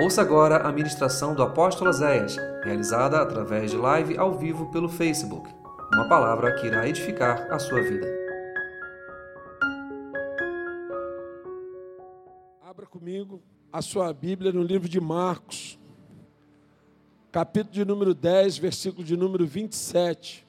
Ouça 0.00 0.22
agora 0.22 0.58
a 0.58 0.70
ministração 0.70 1.34
do 1.34 1.42
apóstolo 1.42 1.92
Zéias, 1.92 2.36
realizada 2.62 3.20
através 3.20 3.72
de 3.72 3.76
live 3.76 4.16
ao 4.16 4.32
vivo 4.32 4.70
pelo 4.70 4.88
Facebook. 4.88 5.52
Uma 5.92 6.08
palavra 6.08 6.54
que 6.54 6.68
irá 6.68 6.88
edificar 6.88 7.52
a 7.52 7.58
sua 7.58 7.82
vida. 7.82 8.06
Abra 12.62 12.86
comigo 12.86 13.42
a 13.72 13.82
sua 13.82 14.12
Bíblia 14.12 14.52
no 14.52 14.62
livro 14.62 14.88
de 14.88 15.00
Marcos, 15.00 15.76
capítulo 17.32 17.74
de 17.74 17.84
número 17.84 18.14
10, 18.14 18.56
versículo 18.56 19.02
de 19.02 19.16
número 19.16 19.44
27. 19.48 20.46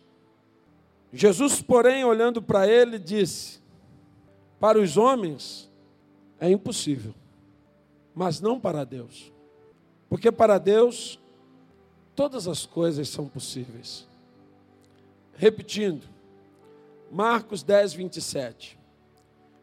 Jesus, 1.12 1.60
porém, 1.60 2.06
olhando 2.06 2.40
para 2.40 2.68
ele, 2.68 3.00
disse: 3.00 3.60
Para 4.60 4.78
os 4.78 4.96
homens 4.96 5.72
é 6.40 6.52
impossível, 6.52 7.16
mas 8.14 8.40
não 8.40 8.60
para 8.60 8.84
Deus. 8.86 9.39
Porque 10.10 10.32
para 10.32 10.58
Deus, 10.58 11.20
todas 12.16 12.48
as 12.48 12.66
coisas 12.66 13.08
são 13.08 13.28
possíveis. 13.28 14.08
Repetindo, 15.38 16.06
Marcos 17.12 17.64
10, 17.64 17.94
27. 17.94 18.78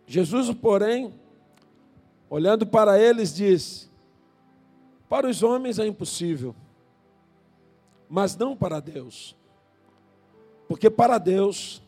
Jesus, 0.07 0.55
porém, 0.57 1.13
olhando 2.31 2.65
para 2.65 2.99
eles, 2.99 3.35
disse: 3.35 3.89
Para 5.09 5.29
os 5.29 5.43
homens 5.43 5.79
é 5.79 5.87
impossível, 5.87 6.55
mas 8.09 8.37
não 8.37 8.57
para 8.57 8.79
Deus. 8.81 9.37
Porque 10.69 10.89
para 10.89 11.19
Deus, 11.19 11.83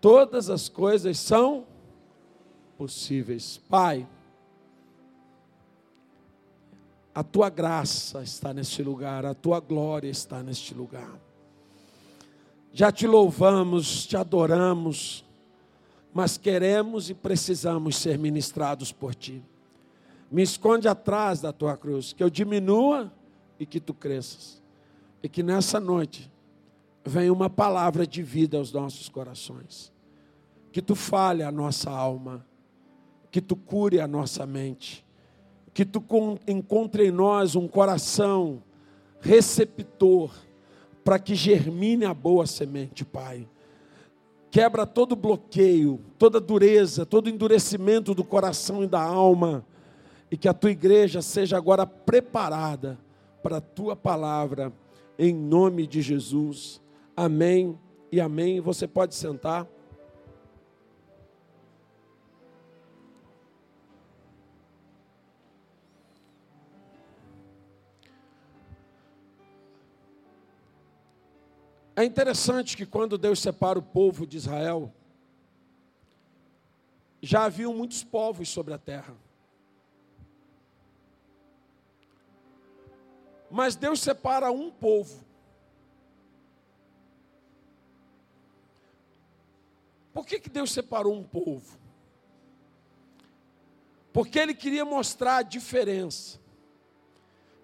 todas 0.00 0.48
as 0.50 0.68
coisas 0.68 1.18
são 1.18 1.66
possíveis. 2.76 3.58
Pai, 3.68 4.06
a 7.16 7.24
tua 7.24 7.48
graça 7.48 8.22
está 8.22 8.52
neste 8.52 8.82
lugar, 8.82 9.24
a 9.24 9.32
tua 9.32 9.58
glória 9.58 10.10
está 10.10 10.42
neste 10.42 10.74
lugar. 10.74 11.18
Já 12.74 12.92
te 12.92 13.06
louvamos, 13.06 14.06
te 14.06 14.18
adoramos, 14.18 15.24
mas 16.12 16.36
queremos 16.36 17.08
e 17.08 17.14
precisamos 17.14 17.96
ser 17.96 18.18
ministrados 18.18 18.92
por 18.92 19.14
ti. 19.14 19.42
Me 20.30 20.42
esconde 20.42 20.88
atrás 20.88 21.40
da 21.40 21.54
tua 21.54 21.74
cruz, 21.74 22.12
que 22.12 22.22
eu 22.22 22.28
diminua 22.28 23.10
e 23.58 23.64
que 23.64 23.80
tu 23.80 23.94
cresças. 23.94 24.62
E 25.22 25.28
que 25.28 25.42
nessa 25.42 25.80
noite 25.80 26.30
venha 27.02 27.32
uma 27.32 27.48
palavra 27.48 28.06
de 28.06 28.22
vida 28.22 28.58
aos 28.58 28.74
nossos 28.74 29.08
corações. 29.08 29.90
Que 30.70 30.82
tu 30.82 30.94
fale 30.94 31.42
a 31.42 31.50
nossa 31.50 31.90
alma, 31.90 32.46
que 33.30 33.40
tu 33.40 33.56
cure 33.56 34.02
a 34.02 34.06
nossa 34.06 34.44
mente 34.44 35.05
que 35.76 35.84
tu 35.84 36.02
encontre 36.48 37.08
em 37.08 37.10
nós 37.10 37.54
um 37.54 37.68
coração 37.68 38.62
receptor 39.20 40.34
para 41.04 41.18
que 41.18 41.34
germine 41.34 42.06
a 42.06 42.14
boa 42.14 42.46
semente, 42.46 43.04
Pai. 43.04 43.46
Quebra 44.50 44.86
todo 44.86 45.14
bloqueio, 45.14 46.00
toda 46.16 46.40
dureza, 46.40 47.04
todo 47.04 47.28
endurecimento 47.28 48.14
do 48.14 48.24
coração 48.24 48.84
e 48.84 48.86
da 48.86 49.02
alma, 49.02 49.66
e 50.30 50.36
que 50.38 50.48
a 50.48 50.54
tua 50.54 50.70
igreja 50.70 51.20
seja 51.20 51.58
agora 51.58 51.84
preparada 51.84 52.98
para 53.42 53.58
a 53.58 53.60
tua 53.60 53.94
palavra, 53.94 54.72
em 55.18 55.34
nome 55.34 55.86
de 55.86 56.00
Jesus. 56.00 56.80
Amém 57.14 57.78
e 58.10 58.18
amém. 58.18 58.62
Você 58.62 58.88
pode 58.88 59.14
sentar. 59.14 59.66
É 71.98 72.04
interessante 72.04 72.76
que 72.76 72.84
quando 72.84 73.16
Deus 73.16 73.40
separa 73.40 73.78
o 73.78 73.82
povo 73.82 74.26
de 74.26 74.36
Israel, 74.36 74.92
já 77.22 77.44
haviam 77.44 77.72
muitos 77.72 78.04
povos 78.04 78.50
sobre 78.50 78.74
a 78.74 78.78
terra. 78.78 79.16
Mas 83.50 83.76
Deus 83.76 84.00
separa 84.00 84.50
um 84.52 84.70
povo. 84.70 85.24
Por 90.12 90.26
que, 90.26 90.38
que 90.38 90.50
Deus 90.50 90.70
separou 90.72 91.14
um 91.14 91.24
povo? 91.24 91.78
Porque 94.12 94.38
Ele 94.38 94.54
queria 94.54 94.84
mostrar 94.84 95.38
a 95.38 95.42
diferença 95.42 96.38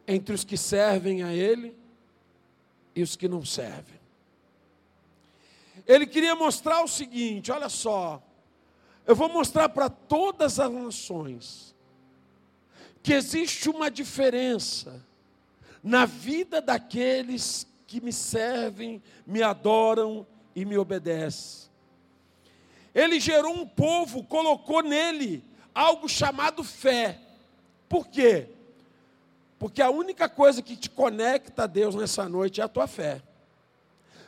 entre 0.08 0.34
os 0.34 0.42
que 0.42 0.56
servem 0.56 1.22
a 1.22 1.34
Ele 1.34 1.76
e 2.94 3.02
os 3.02 3.14
que 3.14 3.28
não 3.28 3.44
servem. 3.44 4.01
Ele 5.86 6.06
queria 6.06 6.34
mostrar 6.34 6.82
o 6.82 6.88
seguinte: 6.88 7.50
olha 7.50 7.68
só, 7.68 8.22
eu 9.06 9.16
vou 9.16 9.28
mostrar 9.28 9.68
para 9.68 9.88
todas 9.88 10.58
as 10.60 10.70
nações 10.70 11.74
que 13.02 13.12
existe 13.12 13.68
uma 13.68 13.90
diferença 13.90 15.04
na 15.82 16.06
vida 16.06 16.60
daqueles 16.60 17.66
que 17.86 18.00
me 18.00 18.12
servem, 18.12 19.02
me 19.26 19.42
adoram 19.42 20.26
e 20.54 20.64
me 20.64 20.78
obedecem. 20.78 21.70
Ele 22.94 23.18
gerou 23.18 23.52
um 23.52 23.66
povo, 23.66 24.22
colocou 24.22 24.82
nele 24.82 25.44
algo 25.74 26.08
chamado 26.08 26.62
fé. 26.62 27.18
Por 27.88 28.06
quê? 28.08 28.48
Porque 29.58 29.82
a 29.82 29.90
única 29.90 30.28
coisa 30.28 30.62
que 30.62 30.76
te 30.76 30.90
conecta 30.90 31.64
a 31.64 31.66
Deus 31.66 31.94
nessa 31.94 32.28
noite 32.28 32.60
é 32.60 32.64
a 32.64 32.68
tua 32.68 32.86
fé. 32.86 33.22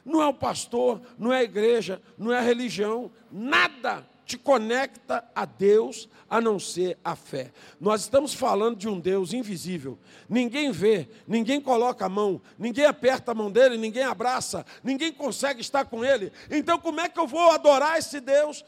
Não 0.05 0.21
é 0.21 0.27
o 0.27 0.35
pastor, 0.35 1.01
não 1.19 1.33
é 1.33 1.39
a 1.39 1.45
igreja, 1.45 2.03
não 2.19 2.33
é 2.33 2.39
a 2.39 2.43
religião, 2.43 3.11
nada 3.33 4.07
te 4.27 4.39
conecta 4.39 5.25
a 5.35 5.45
Deus 5.45 6.09
a 6.29 6.41
não 6.41 6.59
ser 6.59 6.99
a 7.05 7.15
fé. 7.15 7.53
Nós 7.81 8.03
estamos 8.03 8.33
falando 8.33 8.77
de 8.77 8.89
um 8.89 8.99
Deus 8.99 9.33
invisível. 9.33 9.99
Ninguém 10.29 10.71
vê, 10.73 11.09
ninguém 11.27 11.61
coloca 11.61 12.07
a 12.07 12.09
mão, 12.09 12.41
ninguém 12.59 12.87
aperta 12.87 13.33
a 13.33 13.35
mão 13.35 13.51
dele, 13.51 13.77
ninguém 13.77 14.03
abraça, 14.03 14.65
ninguém 14.83 15.13
consegue 15.13 15.61
estar 15.61 15.85
com 15.85 16.05
ele. 16.05 16.33
Então, 16.51 16.79
como 16.79 17.01
é 17.01 17.09
que 17.09 17.21
eu 17.21 17.27
vou 17.27 17.51
adorar 17.51 17.99
esse 17.99 18.21
Deus, 18.21 18.65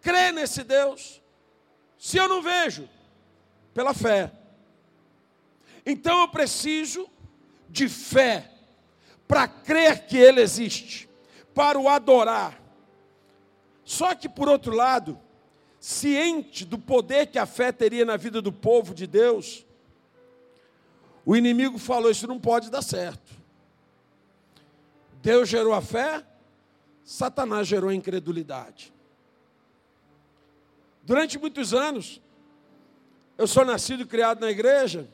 crer 0.00 0.32
nesse 0.32 0.62
Deus, 0.62 1.20
se 1.98 2.18
eu 2.18 2.28
não 2.28 2.42
vejo? 2.42 2.88
Pela 3.72 3.94
fé. 3.94 4.30
Então, 5.86 6.20
eu 6.20 6.28
preciso 6.28 7.08
de 7.68 7.88
fé 7.88 8.50
para 9.30 9.46
crer 9.46 10.06
que 10.06 10.18
Ele 10.18 10.40
existe, 10.40 11.08
para 11.54 11.78
o 11.78 11.88
adorar. 11.88 12.60
Só 13.84 14.12
que, 14.12 14.28
por 14.28 14.48
outro 14.48 14.74
lado, 14.74 15.16
ciente 15.78 16.64
do 16.64 16.76
poder 16.76 17.28
que 17.28 17.38
a 17.38 17.46
fé 17.46 17.70
teria 17.70 18.04
na 18.04 18.16
vida 18.16 18.42
do 18.42 18.50
povo 18.52 18.92
de 18.92 19.06
Deus, 19.06 19.64
o 21.24 21.36
inimigo 21.36 21.78
falou: 21.78 22.10
Isso 22.10 22.26
não 22.26 22.40
pode 22.40 22.72
dar 22.72 22.82
certo. 22.82 23.32
Deus 25.22 25.48
gerou 25.48 25.74
a 25.74 25.80
fé, 25.80 26.26
Satanás 27.04 27.68
gerou 27.68 27.90
a 27.90 27.94
incredulidade. 27.94 28.92
Durante 31.04 31.38
muitos 31.38 31.72
anos, 31.72 32.20
eu 33.38 33.46
sou 33.46 33.64
nascido 33.64 34.02
e 34.02 34.06
criado 34.06 34.40
na 34.40 34.50
igreja. 34.50 35.08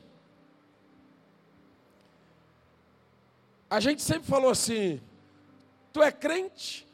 A 3.69 3.79
gente 3.79 4.01
sempre 4.01 4.27
falou 4.27 4.49
assim: 4.49 5.01
tu 5.91 6.01
é 6.01 6.11
crente 6.11 6.87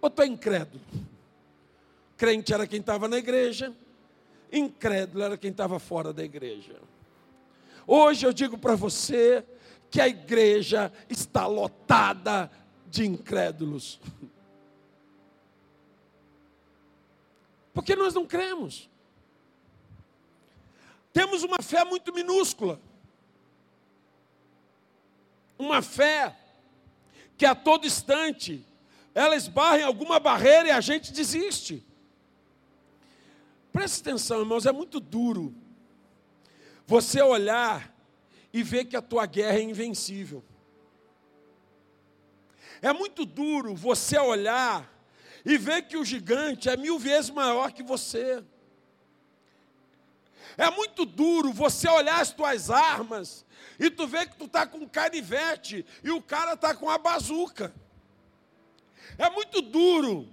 ou 0.00 0.08
tu 0.08 0.22
é 0.22 0.26
incrédulo? 0.26 0.82
Crente 2.16 2.54
era 2.54 2.66
quem 2.66 2.80
estava 2.80 3.08
na 3.08 3.18
igreja, 3.18 3.74
incrédulo 4.52 5.24
era 5.24 5.36
quem 5.36 5.50
estava 5.50 5.78
fora 5.78 6.12
da 6.12 6.22
igreja. 6.22 6.80
Hoje 7.86 8.24
eu 8.24 8.32
digo 8.32 8.56
para 8.56 8.76
você 8.76 9.44
que 9.90 10.00
a 10.00 10.08
igreja 10.08 10.92
está 11.10 11.46
lotada 11.46 12.50
de 12.88 13.04
incrédulos. 13.04 14.00
Porque 17.74 17.96
nós 17.96 18.14
não 18.14 18.24
cremos. 18.24 18.88
Temos 21.12 21.42
uma 21.42 21.60
fé 21.60 21.84
muito 21.84 22.12
minúscula 22.12 22.78
uma 25.62 25.82
fé 25.82 26.36
que 27.36 27.46
a 27.46 27.54
todo 27.54 27.86
instante 27.86 28.66
ela 29.14 29.36
esbarra 29.36 29.78
em 29.78 29.84
alguma 29.84 30.18
barreira 30.18 30.68
e 30.68 30.70
a 30.70 30.80
gente 30.80 31.12
desiste. 31.12 31.84
Preste 33.72 34.00
atenção, 34.00 34.40
irmãos, 34.40 34.66
é 34.66 34.72
muito 34.72 35.00
duro 35.00 35.54
você 36.86 37.22
olhar 37.22 37.94
e 38.52 38.62
ver 38.62 38.84
que 38.84 38.96
a 38.96 39.02
tua 39.02 39.24
guerra 39.24 39.58
é 39.58 39.62
invencível. 39.62 40.44
É 42.82 42.92
muito 42.92 43.24
duro 43.24 43.74
você 43.74 44.18
olhar 44.18 44.92
e 45.44 45.56
ver 45.56 45.82
que 45.82 45.96
o 45.96 46.04
gigante 46.04 46.68
é 46.68 46.76
mil 46.76 46.98
vezes 46.98 47.30
maior 47.30 47.72
que 47.72 47.82
você. 47.82 48.44
É 50.56 50.70
muito 50.70 51.04
duro 51.04 51.52
você 51.52 51.88
olhar 51.88 52.20
as 52.20 52.30
tuas 52.30 52.70
armas 52.70 53.44
e 53.78 53.90
tu 53.90 54.06
vê 54.06 54.26
que 54.26 54.36
tu 54.36 54.46
tá 54.48 54.66
com 54.66 54.88
canivete 54.88 55.84
e 56.02 56.10
o 56.10 56.20
cara 56.20 56.56
tá 56.56 56.74
com 56.74 56.90
a 56.90 56.98
bazuca. 56.98 57.72
É 59.16 59.28
muito 59.30 59.60
duro 59.62 60.28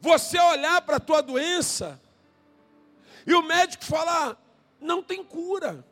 você 0.00 0.38
olhar 0.38 0.82
para 0.82 0.96
a 0.96 1.00
tua 1.00 1.22
doença 1.22 2.00
e 3.26 3.34
o 3.34 3.42
médico 3.42 3.84
falar: 3.84 4.36
não 4.80 5.02
tem 5.02 5.24
cura. 5.24 5.84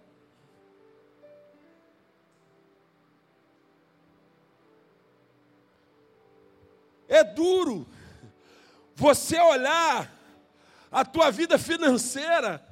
É 7.08 7.23
duro 7.23 7.87
você 8.94 9.38
olhar 9.38 10.11
a 10.91 11.05
tua 11.05 11.31
vida 11.31 11.58
financeira 11.58 12.71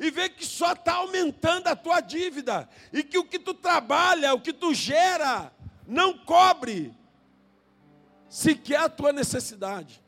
e 0.00 0.10
ver 0.10 0.30
que 0.30 0.46
só 0.46 0.72
está 0.72 0.94
aumentando 0.94 1.66
a 1.66 1.76
tua 1.76 2.00
dívida 2.00 2.66
e 2.90 3.04
que 3.04 3.18
o 3.18 3.24
que 3.24 3.38
tu 3.38 3.52
trabalha, 3.52 4.32
o 4.32 4.40
que 4.40 4.50
tu 4.50 4.72
gera, 4.72 5.52
não 5.86 6.16
cobre 6.16 6.96
sequer 8.26 8.80
a 8.80 8.88
tua 8.88 9.12
necessidade. 9.12 10.02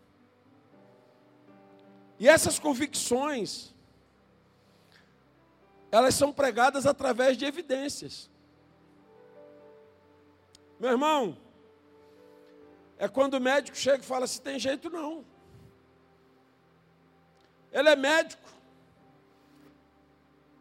E 2.18 2.26
essas 2.26 2.58
convicções, 2.58 3.74
elas 5.90 6.14
são 6.14 6.32
pregadas 6.32 6.86
através 6.86 7.36
de 7.36 7.44
evidências. 7.44 8.30
Meu 10.80 10.90
irmão, 10.90 11.36
é 12.96 13.08
quando 13.08 13.34
o 13.34 13.40
médico 13.40 13.76
chega 13.76 14.02
e 14.02 14.06
fala: 14.06 14.26
se 14.26 14.40
tem 14.40 14.58
jeito 14.58 14.88
não. 14.88 15.22
Ele 17.70 17.90
é 17.90 17.96
médico. 17.96 18.61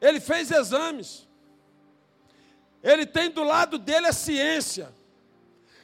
Ele 0.02 0.20
fez 0.20 0.50
exames. 0.50 1.28
Ele 2.84 3.06
tem 3.06 3.30
do 3.30 3.44
lado 3.44 3.78
dele 3.78 4.08
a 4.08 4.14
ciência. 4.14 4.92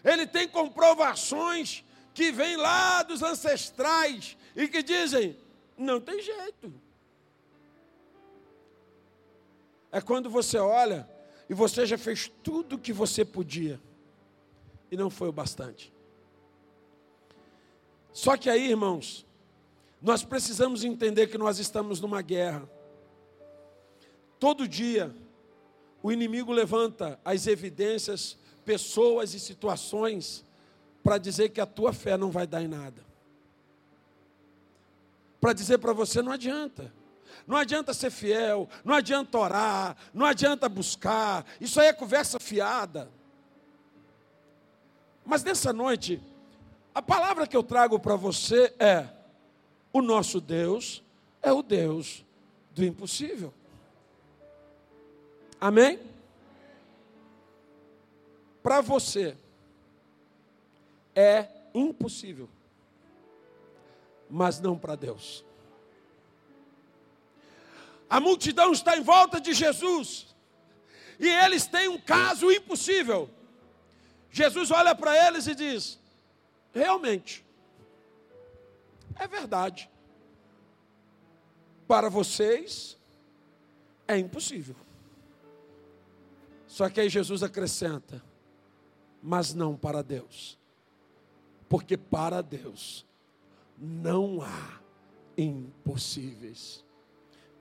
Ele 0.04 0.26
tem 0.26 0.48
comprovações 0.48 1.84
que 2.14 2.32
vêm 2.32 2.58
lá 2.58 3.04
dos 3.04 3.22
ancestrais 3.22 4.36
e 4.56 4.68
que 4.68 4.82
dizem: 4.82 5.38
não 5.78 6.02
tem 6.02 6.22
jeito. 6.22 6.74
É 9.92 10.02
quando 10.02 10.30
você 10.30 10.58
olha 10.58 11.08
e 11.48 11.54
você 11.54 11.86
já 11.86 11.98
fez 11.98 12.32
tudo 12.44 12.76
o 12.76 12.80
que 12.80 12.92
você 12.92 13.24
podia 13.24 13.80
e 14.92 14.98
não 14.98 15.10
foi 15.10 15.30
o 15.30 15.32
bastante. 15.32 15.94
Só 18.12 18.36
que 18.36 18.50
aí, 18.50 18.70
irmãos, 18.70 19.26
nós 20.02 20.24
precisamos 20.24 20.84
entender 20.84 21.28
que 21.28 21.38
nós 21.38 21.60
estamos 21.60 22.02
numa 22.02 22.22
guerra. 22.22 22.68
Todo 24.40 24.68
dia, 24.68 25.14
o 26.04 26.12
inimigo 26.12 26.52
levanta 26.52 27.20
as 27.26 27.48
evidências, 27.48 28.38
pessoas 28.64 29.34
e 29.34 29.40
situações 29.40 30.44
para 31.04 31.18
dizer 31.18 31.50
que 31.50 31.62
a 31.62 31.66
tua 31.66 31.94
fé 31.94 32.18
não 32.18 32.30
vai 32.30 32.46
dar 32.46 32.62
em 32.62 32.68
nada. 32.68 33.02
Para 35.40 35.54
dizer 35.54 35.78
para 35.78 35.94
você: 35.94 36.22
não 36.22 36.32
adianta. 36.32 36.92
Não 37.46 37.56
adianta 37.56 37.94
ser 37.94 38.10
fiel, 38.10 38.68
não 38.84 38.94
adianta 38.94 39.38
orar, 39.38 39.96
não 40.14 40.26
adianta 40.26 40.68
buscar, 40.68 41.46
isso 41.62 41.80
aí 41.80 41.88
é 41.88 41.94
conversa 41.94 42.40
fiada. 42.40 43.10
Mas 45.26 45.44
nessa 45.44 45.72
noite, 45.72 46.22
a 46.94 47.02
palavra 47.02 47.48
que 47.48 47.56
eu 47.56 47.64
trago 47.64 48.00
para 48.00 48.16
você 48.16 48.74
é: 48.80 49.08
o 49.94 50.02
nosso 50.02 50.42
Deus 50.42 51.04
é 51.42 51.52
o 51.52 51.62
Deus 51.62 52.26
do 52.74 52.84
impossível. 52.84 53.54
Amém? 55.60 56.00
Para 58.62 58.82
você 58.82 59.36
é 61.16 61.48
impossível, 61.74 62.50
mas 64.30 64.60
não 64.60 64.78
para 64.78 64.96
Deus. 64.96 65.44
A 68.10 68.20
multidão 68.20 68.72
está 68.72 68.96
em 68.98 69.02
volta 69.02 69.42
de 69.42 69.54
Jesus 69.54 70.28
e 71.20 71.28
eles 71.28 71.66
têm 71.66 71.88
um 71.88 72.00
caso 72.00 72.52
impossível. 72.52 73.30
Jesus 74.32 74.70
olha 74.70 74.94
para 74.94 75.28
eles 75.28 75.48
e 75.48 75.56
diz: 75.56 76.00
Realmente, 76.74 77.44
é 79.16 79.28
verdade. 79.28 79.90
Para 81.88 82.10
vocês, 82.10 82.98
é 84.08 84.18
impossível. 84.18 84.76
Só 86.78 86.88
que 86.92 87.02
aí 87.02 87.10
Jesus 87.10 87.42
acrescenta: 87.42 88.24
mas 89.20 89.52
não 89.52 89.76
para 89.76 90.04
Deus. 90.04 90.60
Porque 91.68 91.98
para 91.98 92.40
Deus 92.44 93.04
não 93.76 94.44
há 94.44 94.80
impossíveis. 95.36 96.86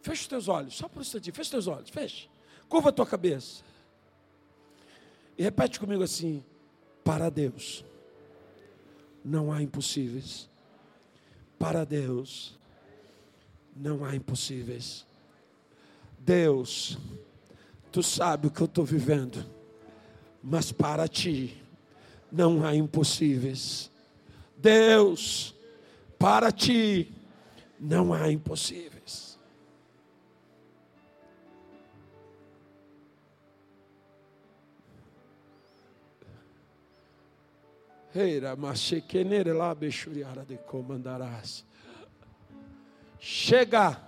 Feche 0.03 0.21
os 0.21 0.29
teus 0.29 0.49
olhos, 0.49 0.77
só 0.77 0.87
por 0.87 0.99
um 0.99 1.01
instantinho, 1.01 1.35
feche 1.35 1.47
os 1.47 1.51
teus 1.51 1.67
olhos, 1.67 1.89
feche. 1.89 2.29
Curva 2.69 2.91
a 2.91 2.93
tua 2.93 3.07
cabeça. 3.07 3.65
E 5.39 5.43
repete 5.43 5.81
comigo 5.81 6.03
assim: 6.03 6.45
para 7.03 7.31
Deus 7.31 7.87
não 9.25 9.51
há 9.51 9.63
impossíveis. 9.63 10.47
Para 11.59 11.87
Deus, 11.87 12.55
não 13.75 14.05
há 14.05 14.15
impossíveis. 14.15 15.07
Deus, 16.19 16.99
tu 17.97 18.03
sabe 18.03 18.49
o 18.49 18.51
que 18.51 18.61
eu 18.61 18.67
estou 18.67 18.85
vivendo, 18.85 19.43
mas 20.43 20.71
para 20.71 21.09
ti, 21.09 21.65
não 22.31 22.63
há 22.63 22.75
impossíveis. 22.75 23.91
Deus, 24.55 25.55
para 26.19 26.53
ti, 26.53 27.11
não 27.81 28.13
há 28.13 28.31
impossíveis. 28.31 29.39
Chega, 43.19 43.99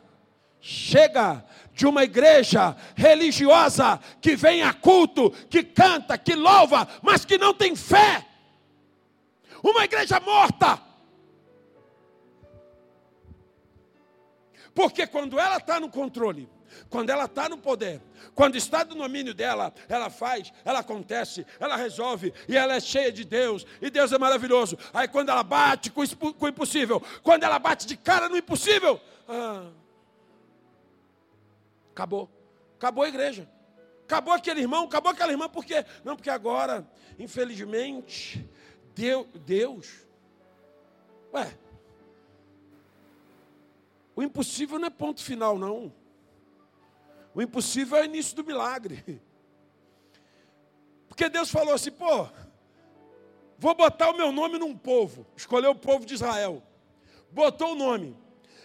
chega 0.61 1.45
de 1.73 1.87
uma 1.87 2.03
igreja 2.03 2.77
religiosa 2.97 4.01
que 4.21 4.35
vem 4.35 4.63
a 4.63 4.73
culto, 4.73 5.31
que 5.49 5.63
canta, 5.63 6.19
que 6.19 6.35
louva, 6.35 6.89
mas 7.03 7.25
que 7.25 7.39
não 7.39 7.55
tem 7.55 7.77
fé. 7.77 8.27
Uma 9.63 9.85
igreja 9.85 10.19
morta. 10.21 10.83
Porque 14.75 15.07
quando 15.07 15.39
ela 15.39 15.57
está 15.57 15.81
no 15.81 15.89
controle, 15.89 16.49
quando 16.89 17.11
ela 17.11 17.25
está 17.25 17.49
no 17.49 17.59
poder, 17.59 18.01
quando 18.35 18.57
está 18.57 18.85
no 18.85 18.95
domínio 18.95 19.35
dela, 19.35 19.73
ela 19.89 20.11
faz, 20.11 20.53
ela 20.65 20.81
acontece, 20.81 21.47
ela 21.59 21.77
resolve, 21.77 22.33
e 22.49 22.57
ela 22.57 22.75
é 22.75 22.81
cheia 22.81 23.11
de 23.11 23.25
Deus, 23.25 23.67
e 23.81 23.91
Deus 23.91 24.13
é 24.13 24.19
maravilhoso. 24.19 24.79
Aí 24.93 25.09
quando 25.09 25.31
ela 25.31 25.43
bate 25.43 25.91
com, 25.91 26.03
o 26.03 26.49
impossível, 26.49 27.03
quando 27.23 27.43
ela 27.43 27.59
bate 27.59 27.87
de 27.87 27.97
cara 27.97 28.29
no 28.29 28.37
impossível, 28.37 29.01
ah, 29.29 29.67
acabou, 31.99 32.31
acabou 32.77 33.03
a 33.03 33.09
igreja. 33.09 33.49
Acabou 34.05 34.33
aquele 34.33 34.61
irmão, 34.61 34.85
acabou 34.85 35.11
aquela 35.11 35.33
irmã, 35.33 35.49
por 35.49 35.65
quê? 35.65 35.85
Não, 36.05 36.17
porque 36.17 36.31
agora, 36.31 36.89
infelizmente, 37.19 38.49
Deus, 38.95 39.27
Deus, 39.45 40.07
ué, 41.35 41.59
o 44.17 44.23
impossível 44.23 44.79
não 44.79 44.87
é 44.87 44.91
ponto 44.91 45.23
final, 45.23 45.59
não. 45.59 45.93
O 47.35 47.43
impossível 47.43 47.99
é 47.99 48.03
o 48.03 48.05
início 48.05 48.35
do 48.35 48.45
milagre. 48.45 49.21
Porque 51.09 51.29
Deus 51.29 51.51
falou 51.51 51.75
assim: 51.75 51.91
pô, 51.91 52.27
vou 53.59 53.75
botar 53.75 54.11
o 54.11 54.17
meu 54.17 54.33
nome 54.33 54.59
num 54.59 54.77
povo. 54.77 55.27
Escolheu 55.37 55.73
o 55.73 55.77
povo 55.77 56.07
de 56.07 56.15
Israel. 56.15 56.63
Botou 57.31 57.73
o 57.73 57.77
nome. 57.77 58.17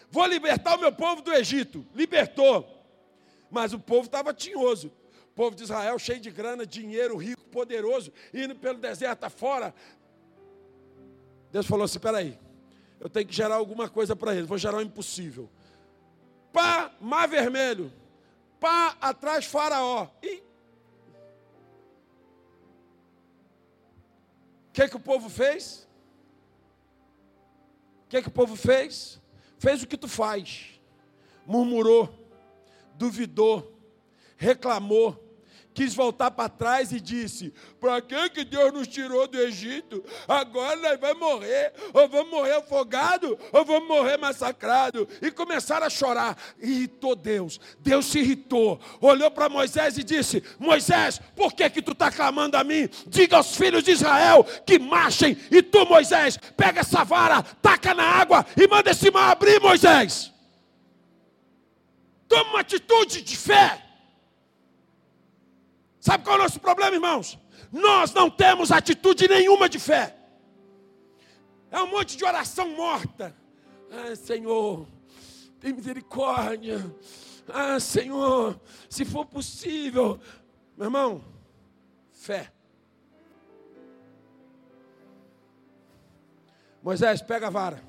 Vou 0.10 0.26
libertar 0.26 0.76
o 0.76 0.80
meu 0.80 0.92
povo 0.92 1.22
do 1.22 1.34
Egito. 1.34 1.86
Libertou. 1.94 2.73
Mas 3.54 3.72
o 3.72 3.80
povo 3.80 4.08
estava 4.08 4.34
tinhoso. 4.34 4.92
O 5.28 5.34
povo 5.36 5.56
de 5.56 5.64
Israel 5.64 5.98
cheio 5.98 6.20
de 6.20 6.30
grana, 6.30 6.66
dinheiro, 6.66 7.16
rico, 7.16 7.46
poderoso, 7.46 8.12
indo 8.34 8.56
pelo 8.56 8.78
deserto 8.78 9.24
afora. 9.24 9.74
Deus 11.52 11.66
falou 11.66 11.86
assim: 11.86 12.00
peraí, 12.00 12.38
eu 13.00 13.10
tenho 13.10 13.26
que 13.26 13.34
gerar 13.34 13.56
alguma 13.56 13.88
coisa 13.88 14.16
para 14.16 14.36
eles. 14.36 14.48
Vou 14.48 14.58
gerar 14.58 14.78
o 14.78 14.80
um 14.80 14.84
impossível. 14.84 15.50
Pá, 16.52 16.92
mar 17.00 17.28
vermelho 17.28 17.92
pá 18.64 18.96
atrás 19.02 19.44
Faraó. 19.44 20.08
E 20.22 20.38
o 24.70 24.72
que, 24.72 24.88
que 24.88 24.96
o 24.96 25.00
povo 25.02 25.30
fez? 25.30 25.86
O 28.06 28.08
que, 28.08 28.22
que 28.22 28.30
o 28.30 28.32
povo 28.32 28.56
fez? 28.56 29.22
Fez 29.60 29.84
o 29.84 29.88
que 29.88 29.98
tu 29.98 30.08
faz, 30.08 30.80
murmurou, 31.46 32.08
duvidou, 32.98 33.80
reclamou, 34.38 35.24
quis 35.74 35.96
voltar 35.96 36.32
para 36.32 36.48
trás 36.48 36.92
e 36.92 37.00
disse: 37.00 37.54
Para 37.80 38.02
que, 38.02 38.30
que 38.30 38.46
Deus 38.46 38.72
nos 38.72 38.88
tirou 38.88 39.28
do 39.28 39.40
Egito? 39.40 40.04
Agora 40.28 40.76
nós 40.78 41.00
vamos 41.00 41.20
morrer, 41.20 41.74
ou 41.94 42.08
vamos 42.08 42.32
morrer 42.32 42.54
afogado, 42.54 43.38
ou 43.52 43.66
vamos 43.66 43.88
morrer 43.88 44.18
massacrado. 44.18 45.08
E 45.22 45.32
começaram 45.32 45.88
a 45.88 45.90
chorar. 45.90 46.38
Irritou 46.60 47.16
Deus. 47.16 47.60
Deus 47.80 48.06
se 48.06 48.20
irritou. 48.20 48.80
Olhou 49.02 49.32
para 49.32 49.50
Moisés 49.50 49.98
e 49.98 50.04
disse: 50.04 50.44
Moisés, 50.60 51.20
por 51.36 51.54
que, 51.54 51.70
que 51.70 51.82
tu 51.82 51.92
está 51.92 52.12
clamando 52.12 52.56
a 52.56 52.64
mim? 52.64 52.90
Diga 53.08 53.38
aos 53.38 53.56
filhos 53.56 53.84
de 53.84 53.92
Israel 53.92 54.46
que 54.66 54.78
marchem. 54.78 55.38
E 55.52 55.62
tu, 55.62 55.86
Moisés, 55.86 56.38
pega 56.56 56.82
essa 56.82 57.04
vara, 57.04 57.42
taca 57.42 57.94
na 57.94 58.04
água 58.04 58.46
e 58.56 58.68
manda 58.68 58.92
esse 58.92 59.10
mar 59.10 59.32
abrir, 59.32 59.60
Moisés. 59.60 60.33
Toma 62.34 62.50
uma 62.50 62.60
atitude 62.62 63.22
de 63.22 63.38
fé. 63.38 63.80
Sabe 66.00 66.24
qual 66.24 66.38
é 66.38 66.40
o 66.40 66.42
nosso 66.42 66.60
problema, 66.60 66.96
irmãos? 66.96 67.38
Nós 67.72 68.12
não 68.12 68.28
temos 68.28 68.72
atitude 68.72 69.28
nenhuma 69.28 69.70
de 69.70 69.78
fé. 69.78 70.18
É 71.70 71.80
um 71.80 71.92
monte 71.92 72.18
de 72.18 72.26
oração 72.26 72.70
morta. 72.70 73.38
Ah, 73.92 74.16
Senhor, 74.16 74.88
tem 75.60 75.74
misericórdia. 75.74 76.84
Ah, 77.48 77.80
Senhor, 77.80 78.60
se 78.90 79.06
for 79.06 79.28
possível. 79.28 80.20
Meu 80.76 80.88
irmão, 80.88 81.24
fé. 82.12 82.52
Moisés, 86.82 87.22
pega 87.22 87.46
a 87.46 87.52
vara. 87.52 87.84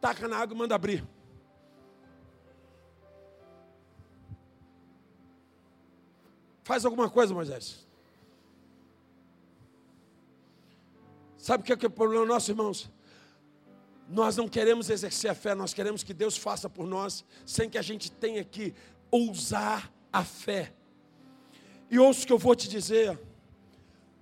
Taca 0.00 0.28
na 0.28 0.38
água 0.38 0.54
e 0.54 0.58
manda 0.58 0.76
abrir. 0.76 1.04
Faz 6.70 6.84
alguma 6.84 7.10
coisa, 7.10 7.34
Moisés. 7.34 7.84
Sabe 11.36 11.64
o 11.64 11.66
que 11.66 11.72
é, 11.72 11.76
que 11.76 11.84
é 11.84 11.88
o 11.88 11.90
problema 11.90 12.24
nosso, 12.24 12.48
irmãos? 12.52 12.88
Nós 14.08 14.36
não 14.36 14.46
queremos 14.46 14.88
exercer 14.88 15.32
a 15.32 15.34
fé, 15.34 15.52
nós 15.52 15.74
queremos 15.74 16.04
que 16.04 16.14
Deus 16.14 16.36
faça 16.36 16.70
por 16.70 16.86
nós, 16.86 17.24
sem 17.44 17.68
que 17.68 17.76
a 17.76 17.82
gente 17.82 18.08
tenha 18.08 18.44
que 18.44 18.72
ousar 19.10 19.92
a 20.12 20.22
fé. 20.22 20.72
E 21.90 21.98
ouça 21.98 22.22
o 22.22 22.26
que 22.28 22.32
eu 22.32 22.38
vou 22.38 22.54
te 22.54 22.68
dizer: 22.68 23.18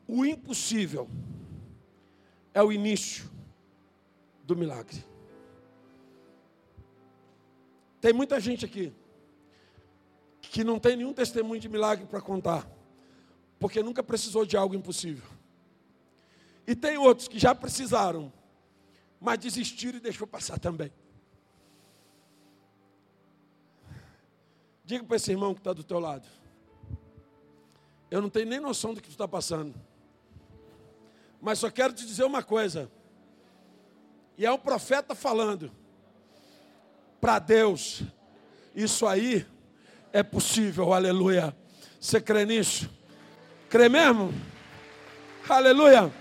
o 0.07 0.25
impossível 0.25 1.07
é 2.55 2.62
o 2.62 2.73
início 2.73 3.31
do 4.43 4.57
milagre. 4.57 5.05
Tem 8.00 8.14
muita 8.14 8.40
gente 8.40 8.64
aqui 8.64 8.90
que 10.50 10.64
não 10.64 10.78
tem 10.78 10.97
nenhum 10.97 11.12
testemunho 11.12 11.61
de 11.61 11.69
milagre 11.69 12.07
para 12.07 12.21
contar, 12.21 12.67
porque 13.59 13.83
nunca 13.83 14.02
precisou 14.02 14.47
de 14.47 14.57
algo 14.57 14.75
impossível. 14.75 15.28
E 16.67 16.75
tem 16.75 16.99
outros 16.99 17.28
que 17.28 17.38
já 17.38 17.55
precisaram, 17.55 18.33
mas 19.21 19.38
desistiram 19.38 19.99
e 19.99 20.00
deixou 20.00 20.26
passar 20.26 20.59
também. 20.59 20.93
Diga 24.85 25.05
para 25.05 25.17
esse 25.17 25.31
irmão 25.31 25.55
que 25.55 25.61
está 25.61 25.73
do 25.73 25.85
teu 25.85 25.99
lado. 25.99 26.26
Eu 28.11 28.23
não 28.23 28.31
tenho 28.31 28.47
nem 28.47 28.59
noção 28.59 28.95
do 28.95 29.02
que 29.02 29.09
tu 29.09 29.12
está 29.12 29.28
passando. 29.28 29.75
Mas 31.40 31.59
só 31.59 31.71
quero 31.71 31.93
te 31.93 32.07
dizer 32.07 32.25
uma 32.25 32.43
coisa. 32.43 32.90
E 34.38 34.47
é 34.47 34.52
um 34.52 34.59
profeta 34.59 35.14
falando. 35.14 35.71
Para 37.21 37.38
Deus, 37.38 38.02
isso 38.75 39.07
aí 39.07 39.47
é 40.12 40.23
possível, 40.23 40.93
aleluia. 40.93 41.55
Você 42.00 42.21
crê 42.21 42.45
nisso? 42.45 42.88
Crê 43.69 43.88
mesmo? 43.88 44.33
Aleluia. 45.49 46.12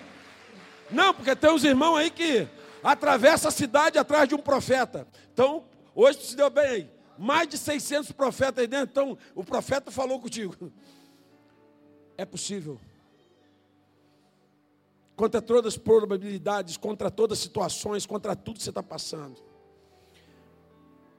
Não, 0.90 1.14
porque 1.14 1.36
tem 1.36 1.52
uns 1.52 1.64
irmãos 1.64 1.98
aí 1.98 2.10
que 2.10 2.48
atravessa 2.84 3.50
a 3.50 3.52
cidade 3.52 3.98
atrás 3.98 4.28
de 4.28 4.36
um 4.36 4.40
profeta. 4.40 5.08
Então, 5.34 5.66
hoje 5.94 6.22
se 6.22 6.36
deu 6.36 6.50
bem 6.50 6.66
aí. 6.66 6.92
Mais 7.18 7.48
de 7.48 7.58
600 7.58 8.12
profetas 8.12 8.60
aí 8.62 8.68
dentro. 8.68 8.90
Então, 8.92 9.18
o 9.36 9.44
profeta 9.44 9.92
falou 9.92 10.20
contigo. 10.20 10.72
É 12.18 12.26
possível. 12.26 12.80
Contra 15.16 15.42
todas 15.42 15.74
as 15.74 15.78
probabilidades, 15.78 16.78
contra 16.78 17.10
todas 17.10 17.38
as 17.40 17.44
situações, 17.44 18.06
contra 18.06 18.36
tudo 18.36 18.58
que 18.58 18.64
você 18.64 18.70
está 18.70 18.84
passando. 18.84 19.42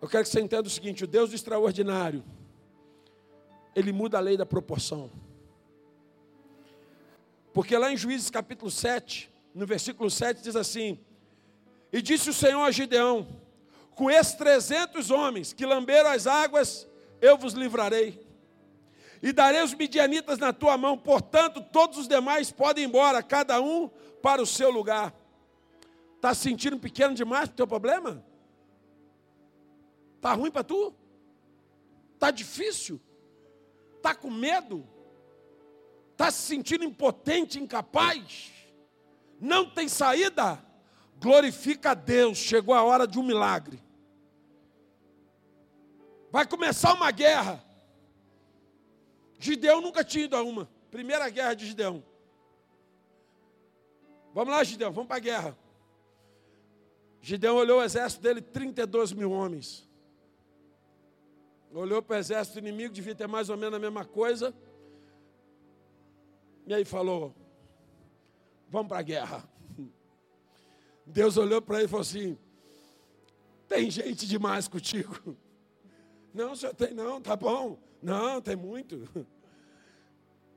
Eu 0.01 0.09
quero 0.09 0.23
que 0.23 0.31
você 0.31 0.41
entenda 0.41 0.69
o 0.69 0.71
seguinte: 0.71 1.03
o 1.05 1.07
Deus 1.07 1.31
do 1.31 1.35
extraordinário 1.35 2.25
ele 3.75 3.93
muda 3.93 4.19
a 4.19 4.21
lei 4.21 4.37
da 4.37 4.47
proporção. 4.47 5.11
Porque 7.53 7.77
lá 7.77 7.93
em 7.93 7.97
Juízes 7.97 8.31
capítulo 8.31 8.71
7, 8.71 9.31
no 9.55 9.67
versículo 9.67 10.11
7, 10.11 10.43
diz 10.43 10.55
assim: 10.55 10.99
E 11.93 12.01
disse 12.01 12.31
o 12.31 12.35
Senhor 12.35 12.63
a 12.63 12.71
Gideão: 12.71 13.27
Com 13.95 14.11
esses 14.11 14.35
trezentos 14.35 15.11
homens 15.11 15.53
que 15.53 15.67
lamberam 15.67 16.11
as 16.11 16.27
águas, 16.27 16.87
eu 17.21 17.37
vos 17.37 17.55
livrarei. 17.55 18.27
E 19.21 19.33
darei 19.33 19.63
os 19.63 19.75
midianitas 19.75 20.39
na 20.39 20.53
tua 20.53 20.79
mão, 20.79 20.97
portanto, 20.97 21.61
todos 21.61 21.99
os 21.99 22.07
demais 22.07 22.53
podem 22.53 22.85
ir 22.85 22.87
embora, 22.87 23.23
cada 23.23 23.61
um 23.61 23.89
para 24.23 24.41
o 24.41 24.47
seu 24.47 24.71
lugar. 24.71 25.13
Está 26.15 26.35
se 26.35 26.43
sentindo 26.43 26.79
pequeno 26.79 27.15
demais 27.15 27.47
para 27.47 27.55
o 27.55 27.57
teu 27.57 27.67
problema? 27.67 28.25
Está 30.17 30.33
ruim 30.35 30.51
para 30.51 30.65
tu? 30.65 30.95
Está 32.15 32.31
difícil? 32.31 33.01
Está 34.09 34.15
com 34.23 34.31
medo? 34.31 34.89
Está 36.13 36.31
se 36.31 36.41
sentindo 36.41 36.83
impotente, 36.83 37.61
incapaz? 37.61 38.51
Não 39.39 39.69
tem 39.69 39.87
saída? 39.87 40.65
Glorifica 41.21 41.91
a 41.91 41.95
Deus, 41.95 42.39
chegou 42.39 42.75
a 42.75 42.83
hora 42.83 43.07
de 43.07 43.19
um 43.19 43.23
milagre. 43.23 43.83
Vai 46.31 46.47
começar 46.47 46.95
uma 46.95 47.11
guerra. 47.11 47.63
Gideão 49.39 49.83
nunca 49.83 50.03
tinha 50.03 50.25
ido 50.25 50.37
a 50.37 50.43
uma. 50.43 50.71
Primeira 50.91 51.29
guerra 51.29 51.53
de 51.53 51.67
Gideão. 51.67 52.03
Vamos 54.33 54.55
lá, 54.55 54.65
Gideão, 54.65 54.91
vamos 54.91 55.09
para 55.09 55.19
a 55.19 55.21
guerra. 55.21 55.59
Gideão 57.21 57.57
olhou 57.57 57.81
o 57.81 57.85
exército 57.85 58.23
dele, 58.23 58.41
32 58.41 59.13
mil 59.13 59.31
homens. 59.31 59.88
Olhou 61.73 62.03
para 62.03 62.17
o 62.17 62.19
exército 62.19 62.59
inimigo, 62.59 62.95
devia 62.95 63.15
ter 63.15 63.29
mais 63.29 63.51
ou 63.51 63.57
menos 63.57 63.75
a 63.75 63.79
mesma 63.79 64.05
coisa. 64.05 64.55
E 66.67 66.75
aí 66.75 66.85
falou: 66.85 67.35
Vamos 68.69 68.89
para 68.89 68.99
a 68.99 69.03
guerra. 69.03 69.49
Deus 71.07 71.37
olhou 71.37 71.61
para 71.61 71.77
ele 71.77 71.85
e 71.85 71.89
falou 71.89 72.03
assim: 72.03 72.39
Tem 73.69 73.91
gente 73.91 74.27
demais 74.27 74.69
contigo. 74.69 75.15
Não, 76.35 76.55
senhor 76.55 76.75
tem 76.75 76.95
não, 76.95 77.21
tá 77.21 77.35
bom. 77.35 77.79
Não, 78.03 78.41
tem 78.41 78.55
muito. 78.55 79.09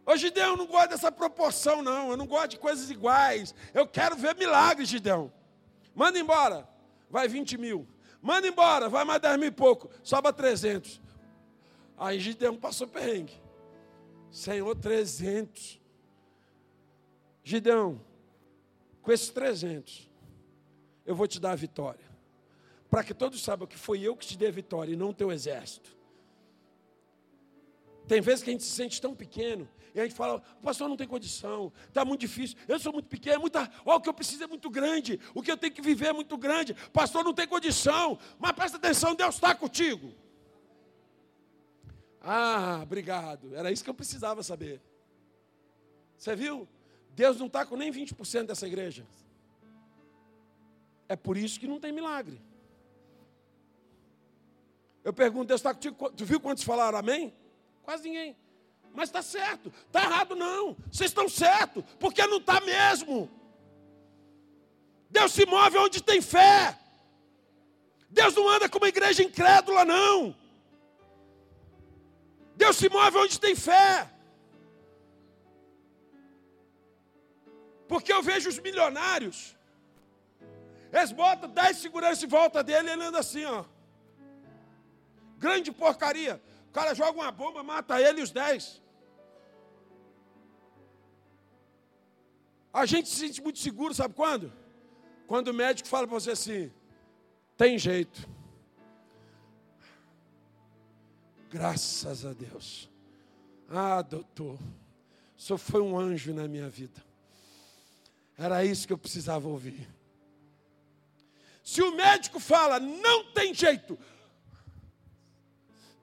Ô 0.05 0.15
Gideão, 0.15 0.49
eu 0.49 0.57
não 0.57 0.67
gosto 0.67 0.89
dessa 0.89 1.11
proporção, 1.11 1.81
não. 1.81 2.11
Eu 2.11 2.17
não 2.17 2.27
gosto 2.27 2.49
de 2.49 2.59
coisas 2.59 2.89
iguais. 2.89 3.55
Eu 3.73 3.87
quero 3.87 4.15
ver 4.15 4.35
milagres, 4.35 4.89
Gideão. 4.89 5.31
Manda 5.95 6.19
embora. 6.19 6.67
Vai 7.09 7.27
20 7.27 7.57
mil. 7.57 7.87
Manda 8.21 8.47
embora, 8.47 8.87
vai 8.87 9.03
mais 9.03 9.21
10 9.21 9.39
mil 9.39 9.47
e 9.47 9.51
pouco. 9.51 9.89
Sobra 10.03 10.31
300. 10.31 11.01
Aí 11.97 12.19
Gideão 12.19 12.55
passou 12.55 12.87
perrengue. 12.87 13.33
Senhor, 14.29 14.75
300. 14.75 15.81
Gideão, 17.43 17.99
com 19.01 19.11
esses 19.11 19.29
300, 19.29 20.09
eu 21.05 21.15
vou 21.15 21.27
te 21.27 21.39
dar 21.39 21.51
a 21.51 21.55
vitória. 21.55 22.05
Para 22.89 23.03
que 23.03 23.13
todos 23.13 23.41
saibam 23.41 23.67
que 23.67 23.77
foi 23.77 24.01
eu 24.01 24.15
que 24.15 24.27
te 24.27 24.37
dei 24.37 24.49
a 24.49 24.51
vitória 24.51 24.93
e 24.93 24.95
não 24.95 25.09
o 25.09 25.13
teu 25.13 25.31
exército. 25.31 25.97
Tem 28.07 28.21
vezes 28.21 28.43
que 28.43 28.49
a 28.49 28.53
gente 28.53 28.63
se 28.63 28.71
sente 28.71 29.01
tão 29.01 29.15
pequeno 29.15 29.67
e 29.93 29.99
a 29.99 30.03
gente 30.03 30.15
fala, 30.15 30.39
pastor, 30.61 30.87
não 30.87 30.95
tem 30.95 31.07
condição, 31.07 31.71
está 31.87 32.05
muito 32.05 32.21
difícil, 32.21 32.57
eu 32.67 32.79
sou 32.79 32.93
muito 32.93 33.07
pequeno, 33.07 33.35
é 33.35 33.39
muita, 33.39 33.69
ó, 33.85 33.97
o 33.97 34.01
que 34.01 34.07
eu 34.07 34.13
preciso 34.13 34.43
é 34.43 34.47
muito 34.47 34.69
grande, 34.69 35.19
o 35.33 35.41
que 35.41 35.51
eu 35.51 35.57
tenho 35.57 35.73
que 35.73 35.81
viver 35.81 36.07
é 36.07 36.13
muito 36.13 36.37
grande, 36.37 36.73
pastor, 36.93 37.23
não 37.23 37.33
tem 37.33 37.47
condição, 37.47 38.17
mas 38.39 38.51
presta 38.53 38.77
atenção, 38.77 39.13
Deus 39.15 39.35
está 39.35 39.53
contigo. 39.53 40.13
Ah, 42.21 42.79
obrigado, 42.83 43.55
era 43.55 43.71
isso 43.71 43.83
que 43.83 43.89
eu 43.89 43.93
precisava 43.93 44.43
saber. 44.43 44.81
Você 46.17 46.35
viu? 46.35 46.67
Deus 47.15 47.37
não 47.37 47.47
está 47.47 47.65
com 47.65 47.75
nem 47.75 47.91
20% 47.91 48.45
dessa 48.45 48.67
igreja. 48.67 49.05
É 51.09 51.15
por 51.15 51.35
isso 51.35 51.59
que 51.59 51.67
não 51.67 51.79
tem 51.79 51.91
milagre. 51.91 52.39
Eu 55.03 55.11
pergunto, 55.11 55.47
Deus 55.47 55.59
está 55.59 55.73
contigo? 55.73 56.11
Tu 56.11 56.23
viu 56.23 56.39
quantos 56.39 56.63
falaram 56.63 56.97
amém? 56.97 57.33
Quase 57.83 58.03
ninguém. 58.03 58.37
Mas 58.93 59.09
está 59.09 59.21
certo. 59.21 59.71
Está 59.87 60.03
errado 60.03 60.35
não. 60.35 60.75
Vocês 60.91 61.09
estão 61.11 61.27
certos. 61.29 61.83
Porque 61.99 62.25
não 62.27 62.37
está 62.37 62.59
mesmo. 62.61 63.29
Deus 65.09 65.31
se 65.31 65.45
move 65.45 65.77
onde 65.77 66.01
tem 66.01 66.21
fé. 66.21 66.77
Deus 68.09 68.35
não 68.35 68.47
anda 68.49 68.67
com 68.67 68.77
uma 68.77 68.89
igreja 68.89 69.23
incrédula, 69.23 69.85
não. 69.85 70.35
Deus 72.55 72.75
se 72.75 72.89
move 72.89 73.17
onde 73.17 73.39
tem 73.39 73.55
fé. 73.55 74.09
Porque 77.87 78.11
eu 78.13 78.21
vejo 78.21 78.47
os 78.47 78.59
milionários, 78.59 79.57
eles 80.93 81.11
botam 81.11 81.49
dez 81.49 81.77
seguranças 81.77 82.23
em 82.23 82.27
volta 82.27 82.63
dele 82.63 82.89
e 82.89 82.91
ele 82.93 83.03
anda 83.03 83.19
assim, 83.19 83.43
ó. 83.43 83.65
Grande 85.37 85.71
porcaria. 85.71 86.41
O 86.71 86.73
cara 86.73 86.93
joga 86.93 87.19
uma 87.19 87.29
bomba, 87.33 87.61
mata 87.61 88.01
ele 88.01 88.21
e 88.21 88.23
os 88.23 88.31
dez. 88.31 88.81
A 92.71 92.85
gente 92.85 93.09
se 93.09 93.17
sente 93.17 93.41
muito 93.41 93.59
seguro, 93.59 93.93
sabe 93.93 94.13
quando? 94.13 94.53
Quando 95.27 95.49
o 95.49 95.53
médico 95.53 95.89
fala 95.89 96.07
para 96.07 96.17
você 96.17 96.31
assim: 96.31 96.71
tem 97.57 97.77
jeito. 97.77 98.25
Graças 101.49 102.25
a 102.25 102.31
Deus. 102.31 102.89
Ah, 103.69 104.01
doutor, 104.01 104.57
senhor 105.35 105.57
foi 105.57 105.81
um 105.81 105.99
anjo 105.99 106.33
na 106.33 106.47
minha 106.47 106.69
vida. 106.69 107.03
Era 108.37 108.63
isso 108.63 108.87
que 108.87 108.93
eu 108.93 108.97
precisava 108.97 109.45
ouvir. 109.49 109.89
Se 111.65 111.81
o 111.81 111.93
médico 111.93 112.39
fala, 112.39 112.79
não 112.79 113.33
tem 113.33 113.53
jeito. 113.53 113.99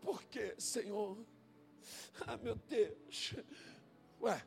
Por 0.08 0.22
quê, 0.22 0.54
Senhor? 0.56 1.18
Ah, 2.26 2.38
meu 2.38 2.54
Deus. 2.54 3.34
Ué. 4.22 4.42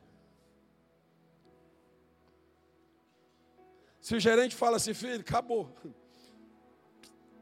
Se 4.00 4.16
o 4.16 4.18
gerente 4.18 4.56
fala 4.56 4.78
assim, 4.78 4.92
filho, 4.92 5.20
acabou. 5.20 5.72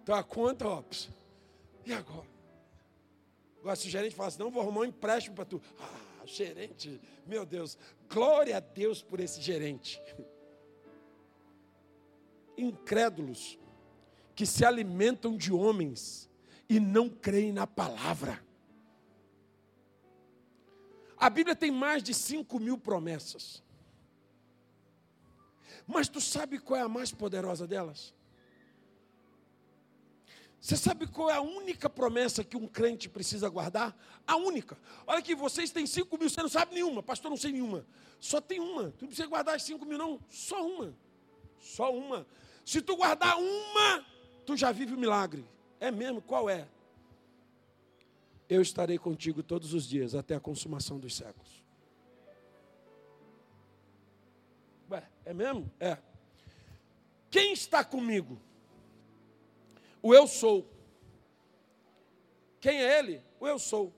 Então 0.02 0.14
a 0.14 0.22
conta, 0.22 0.68
ó. 0.68 0.84
E 1.86 1.94
agora? 1.94 2.28
Agora, 3.60 3.76
se 3.76 3.88
o 3.88 3.90
gerente 3.90 4.14
fala 4.14 4.28
assim, 4.28 4.38
não, 4.38 4.50
vou 4.50 4.60
arrumar 4.60 4.80
um 4.80 4.84
empréstimo 4.84 5.34
para 5.34 5.46
tu. 5.46 5.62
Ah, 5.78 6.26
gerente, 6.26 7.00
meu 7.24 7.46
Deus, 7.46 7.78
glória 8.06 8.58
a 8.58 8.60
Deus 8.60 9.00
por 9.00 9.18
esse 9.18 9.40
gerente. 9.40 9.98
Incrédulos 12.54 13.58
que 14.34 14.44
se 14.44 14.62
alimentam 14.62 15.38
de 15.38 15.50
homens 15.50 16.29
e 16.70 16.78
não 16.78 17.08
creem 17.08 17.50
na 17.50 17.66
palavra. 17.66 18.40
A 21.18 21.28
Bíblia 21.28 21.56
tem 21.56 21.72
mais 21.72 22.00
de 22.00 22.14
5 22.14 22.60
mil 22.60 22.78
promessas. 22.78 23.60
Mas 25.84 26.08
tu 26.08 26.20
sabe 26.20 26.60
qual 26.60 26.78
é 26.78 26.82
a 26.84 26.88
mais 26.88 27.10
poderosa 27.10 27.66
delas? 27.66 28.14
Você 30.60 30.76
sabe 30.76 31.08
qual 31.08 31.28
é 31.28 31.34
a 31.34 31.40
única 31.40 31.90
promessa 31.90 32.44
que 32.44 32.56
um 32.56 32.68
crente 32.68 33.08
precisa 33.08 33.48
guardar? 33.48 33.96
A 34.24 34.36
única. 34.36 34.78
Olha 35.08 35.20
que 35.20 35.34
vocês 35.34 35.72
têm 35.72 35.86
cinco 35.86 36.16
mil, 36.16 36.30
você 36.30 36.40
não 36.40 36.48
sabe 36.48 36.74
nenhuma, 36.74 37.02
pastor, 37.02 37.30
não 37.30 37.36
sei 37.36 37.50
nenhuma. 37.50 37.84
Só 38.20 38.40
tem 38.40 38.60
uma. 38.60 38.92
Tu 38.92 39.02
não 39.02 39.08
precisa 39.08 39.26
guardar 39.26 39.56
as 39.56 39.64
cinco 39.64 39.84
mil, 39.84 39.98
não. 39.98 40.20
Só 40.28 40.64
uma. 40.64 40.94
Só 41.58 41.92
uma. 41.92 42.24
Se 42.64 42.80
tu 42.80 42.94
guardar 42.94 43.36
uma, 43.38 44.06
tu 44.46 44.56
já 44.56 44.70
vive 44.70 44.94
o 44.94 44.98
milagre. 44.98 45.44
É 45.80 45.90
mesmo? 45.90 46.20
Qual 46.20 46.48
é? 46.48 46.68
Eu 48.48 48.60
estarei 48.60 48.98
contigo 48.98 49.42
todos 49.42 49.72
os 49.72 49.88
dias 49.88 50.14
até 50.14 50.34
a 50.34 50.40
consumação 50.40 50.98
dos 50.98 51.16
séculos. 51.16 51.64
Ué, 54.90 55.08
é 55.24 55.32
mesmo? 55.32 55.70
É. 55.80 55.96
Quem 57.30 57.52
está 57.52 57.82
comigo? 57.82 58.38
O 60.02 60.14
eu 60.14 60.26
sou. 60.26 60.68
Quem 62.60 62.82
é 62.82 62.98
ele? 62.98 63.22
O 63.38 63.46
eu 63.46 63.58
sou. 63.58 63.94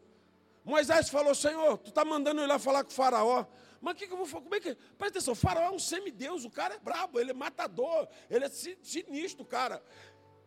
Moisés 0.65 1.09
falou: 1.09 1.35
Senhor, 1.35 1.79
tu 1.79 1.89
está 1.89 2.05
mandando 2.05 2.41
eu 2.41 2.45
ir 2.45 2.49
lá 2.49 2.59
falar 2.59 2.85
com 2.85 2.91
o 2.91 2.95
Faraó. 2.95 3.47
Mas 3.81 3.95
o 3.95 3.97
que, 3.97 4.07
que 4.07 4.13
eu 4.13 4.17
vou 4.17 4.27
falar? 4.27 4.43
Como 4.45 4.55
é 4.55 4.61
que. 4.61 4.75
Presta 4.75 5.19
atenção, 5.19 5.33
o 5.33 5.37
Faraó 5.37 5.65
é 5.65 5.71
um 5.71 5.79
semideus, 5.79 6.45
o 6.45 6.51
cara 6.51 6.75
é 6.75 6.79
brabo, 6.79 7.19
ele 7.19 7.31
é 7.31 7.35
matador, 7.35 8.07
ele 8.31 8.45
é 8.45 8.49
sinistro, 8.49 9.45
cara. 9.45 9.83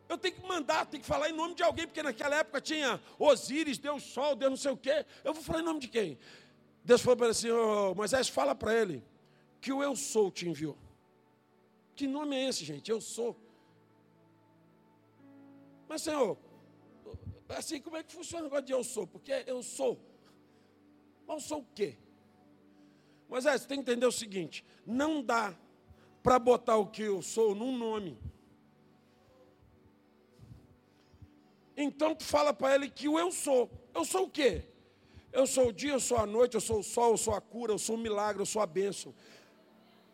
Eu 0.07 0.17
tenho 0.17 0.35
que 0.35 0.47
mandar, 0.47 0.85
tenho 0.85 1.01
que 1.01 1.07
falar 1.07 1.29
em 1.29 1.33
nome 1.33 1.55
de 1.55 1.63
alguém, 1.63 1.87
porque 1.87 2.03
naquela 2.03 2.35
época 2.37 2.61
tinha 2.61 3.01
Osíris, 3.17 3.77
Deus 3.77 4.03
Sol, 4.03 4.35
Deus 4.35 4.51
não 4.51 4.57
sei 4.57 4.71
o 4.71 4.77
quê. 4.77 5.05
Eu 5.23 5.33
vou 5.33 5.41
falar 5.41 5.61
em 5.61 5.65
nome 5.65 5.79
de 5.79 5.87
quem? 5.87 6.17
Deus 6.83 7.01
falou 7.01 7.17
para 7.17 7.25
ele 7.27 7.31
assim: 7.31 7.49
oh, 7.49 7.95
Moisés, 7.95 8.29
fala 8.29 8.53
para 8.53 8.73
ele 8.73 9.03
que 9.59 9.73
o 9.73 9.81
eu 9.81 9.95
sou 9.95 10.29
te 10.29 10.47
enviou. 10.47 10.77
Que 11.95 12.05
nome 12.05 12.35
é 12.35 12.49
esse, 12.49 12.63
gente? 12.63 12.91
Eu 12.91 13.01
sou. 13.01 13.35
Mas, 15.87 16.03
Senhor, 16.03 16.37
assim, 17.49 17.81
como 17.81 17.97
é 17.97 18.03
que 18.03 18.13
funciona 18.13 18.43
o 18.43 18.45
negócio 18.45 18.65
de 18.65 18.73
eu 18.73 18.83
sou? 18.83 19.07
Porque 19.07 19.31
eu 19.47 19.63
sou. 19.63 19.99
Mas 21.25 21.37
eu 21.37 21.47
sou 21.47 21.59
o 21.61 21.67
quê? 21.73 21.97
Mas 23.27 23.45
é, 23.45 23.57
você 23.57 23.67
tem 23.67 23.77
que 23.77 23.89
entender 23.89 24.05
o 24.05 24.11
seguinte: 24.11 24.63
não 24.85 25.23
dá 25.23 25.55
para 26.21 26.37
botar 26.37 26.77
o 26.77 26.87
que 26.87 27.03
eu 27.03 27.21
sou 27.21 27.55
num 27.55 27.75
nome. 27.75 28.19
Então 31.77 32.15
tu 32.15 32.23
fala 32.23 32.53
para 32.53 32.75
ele 32.75 32.89
que 32.89 33.07
o 33.07 33.19
eu 33.19 33.31
sou. 33.31 33.69
Eu 33.93 34.05
sou 34.05 34.23
o 34.25 34.29
quê? 34.29 34.63
Eu 35.31 35.45
sou 35.45 35.67
o 35.67 35.73
dia, 35.73 35.91
eu 35.91 35.99
sou 35.99 36.17
a 36.17 36.25
noite, 36.25 36.55
eu 36.55 36.61
sou 36.61 36.79
o 36.79 36.83
sol, 36.83 37.11
eu 37.11 37.17
sou 37.17 37.33
a 37.33 37.41
cura, 37.41 37.73
eu 37.73 37.77
sou 37.77 37.95
o 37.95 37.99
milagre, 37.99 38.41
eu 38.41 38.45
sou 38.45 38.61
a 38.61 38.65
bênção. 38.65 39.13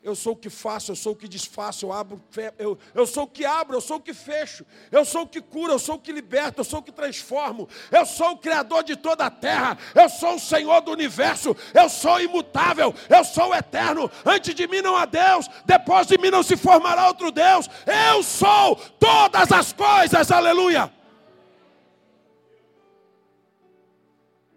Eu 0.04 0.15
sou 0.15 0.34
o 0.34 0.36
que 0.36 0.50
faço, 0.50 0.91
eu 0.91 0.95
sou 0.95 1.13
o 1.13 1.15
que 1.15 1.28
desfaço, 1.28 1.86
eu 1.86 1.93
abro, 1.93 2.19
eu, 2.58 2.76
eu 2.95 3.06
sou 3.06 3.26
o 3.26 3.28
que 3.28 3.45
abro, 3.45 3.78
eu 3.78 3.82
sou 3.82 3.97
o 3.97 4.00
que 4.00 4.15
fecho, 4.15 4.65
eu 4.91 5.06
sou 5.06 5.21
o 5.21 5.28
que 5.28 5.39
cura, 5.39 5.74
eu 5.74 5.78
sou 5.78 5.93
o 5.93 6.00
que 6.00 6.12
liberta, 6.12 6.62
eu 6.62 6.63
sou 6.63 6.80
o 6.80 6.82
que 6.82 6.91
transformo, 6.91 7.69
eu 7.91 8.04
sou 8.04 8.32
o 8.32 8.38
Criador 8.38 8.84
de 8.84 8.95
toda 8.95 9.28
a 9.28 9.30
terra, 9.30 9.78
eu 9.93 10.10
sou 10.10 10.38
o 10.38 10.39
Senhor 10.39 10.82
do 10.82 10.91
universo, 10.91 11.56
eu 11.71 11.88
sou 11.88 12.19
imutável, 12.19 12.95
eu 13.08 13.24
sou 13.24 13.54
eterno, 13.54 14.10
antes 14.26 14.56
de 14.56 14.67
mim 14.67 14.82
não 14.82 14.95
há 14.97 15.06
Deus, 15.06 15.47
depois 15.65 16.08
de 16.08 16.17
mim 16.17 16.32
não 16.32 16.41
se 16.41 16.58
formará 16.58 17.08
outro 17.08 17.32
Deus, 17.32 17.69
eu 17.86 18.24
sou 18.24 18.76
todas 19.00 19.52
as 19.52 19.71
coisas, 19.71 20.32
aleluia. 20.32 20.91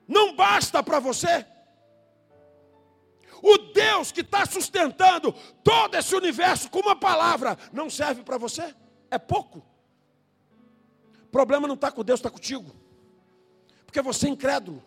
Não 0.06 0.34
basta 0.34 0.82
para 0.82 1.00
você 1.00 1.46
o 3.46 3.58
Deus 3.58 4.10
que 4.10 4.22
está 4.22 4.46
sustentando 4.46 5.30
todo 5.62 5.94
esse 5.96 6.14
universo 6.14 6.70
com 6.70 6.78
uma 6.78 6.96
palavra 6.96 7.58
não 7.74 7.90
serve 7.90 8.22
para 8.22 8.38
você? 8.38 8.74
É 9.10 9.18
pouco. 9.18 9.62
O 11.24 11.26
problema 11.30 11.68
não 11.68 11.74
está 11.74 11.92
com 11.92 12.02
Deus, 12.02 12.20
está 12.20 12.30
contigo. 12.30 12.74
Porque 13.84 14.00
você 14.00 14.28
é 14.28 14.30
incrédulo. 14.30 14.82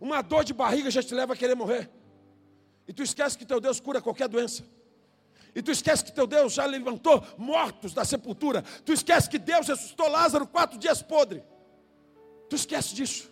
Uma 0.00 0.20
dor 0.20 0.42
de 0.42 0.52
barriga 0.52 0.90
já 0.90 1.00
te 1.00 1.14
leva 1.14 1.34
a 1.34 1.36
querer 1.36 1.54
morrer. 1.54 1.88
E 2.88 2.92
tu 2.92 3.04
esquece 3.04 3.38
que 3.38 3.46
teu 3.46 3.60
Deus 3.60 3.78
cura 3.78 4.02
qualquer 4.02 4.26
doença. 4.26 4.64
E 5.54 5.62
tu 5.62 5.70
esquece 5.70 6.04
que 6.04 6.10
teu 6.10 6.26
Deus 6.26 6.54
já 6.54 6.66
levantou 6.66 7.24
mortos 7.38 7.94
da 7.94 8.04
sepultura. 8.04 8.62
Tu 8.84 8.92
esquece 8.92 9.30
que 9.30 9.38
Deus 9.38 9.68
ressuscitou 9.68 10.08
Lázaro 10.08 10.44
quatro 10.44 10.76
dias 10.76 11.02
podre. 11.02 11.44
Tu 12.52 12.56
esquece 12.56 12.94
disso. 12.94 13.30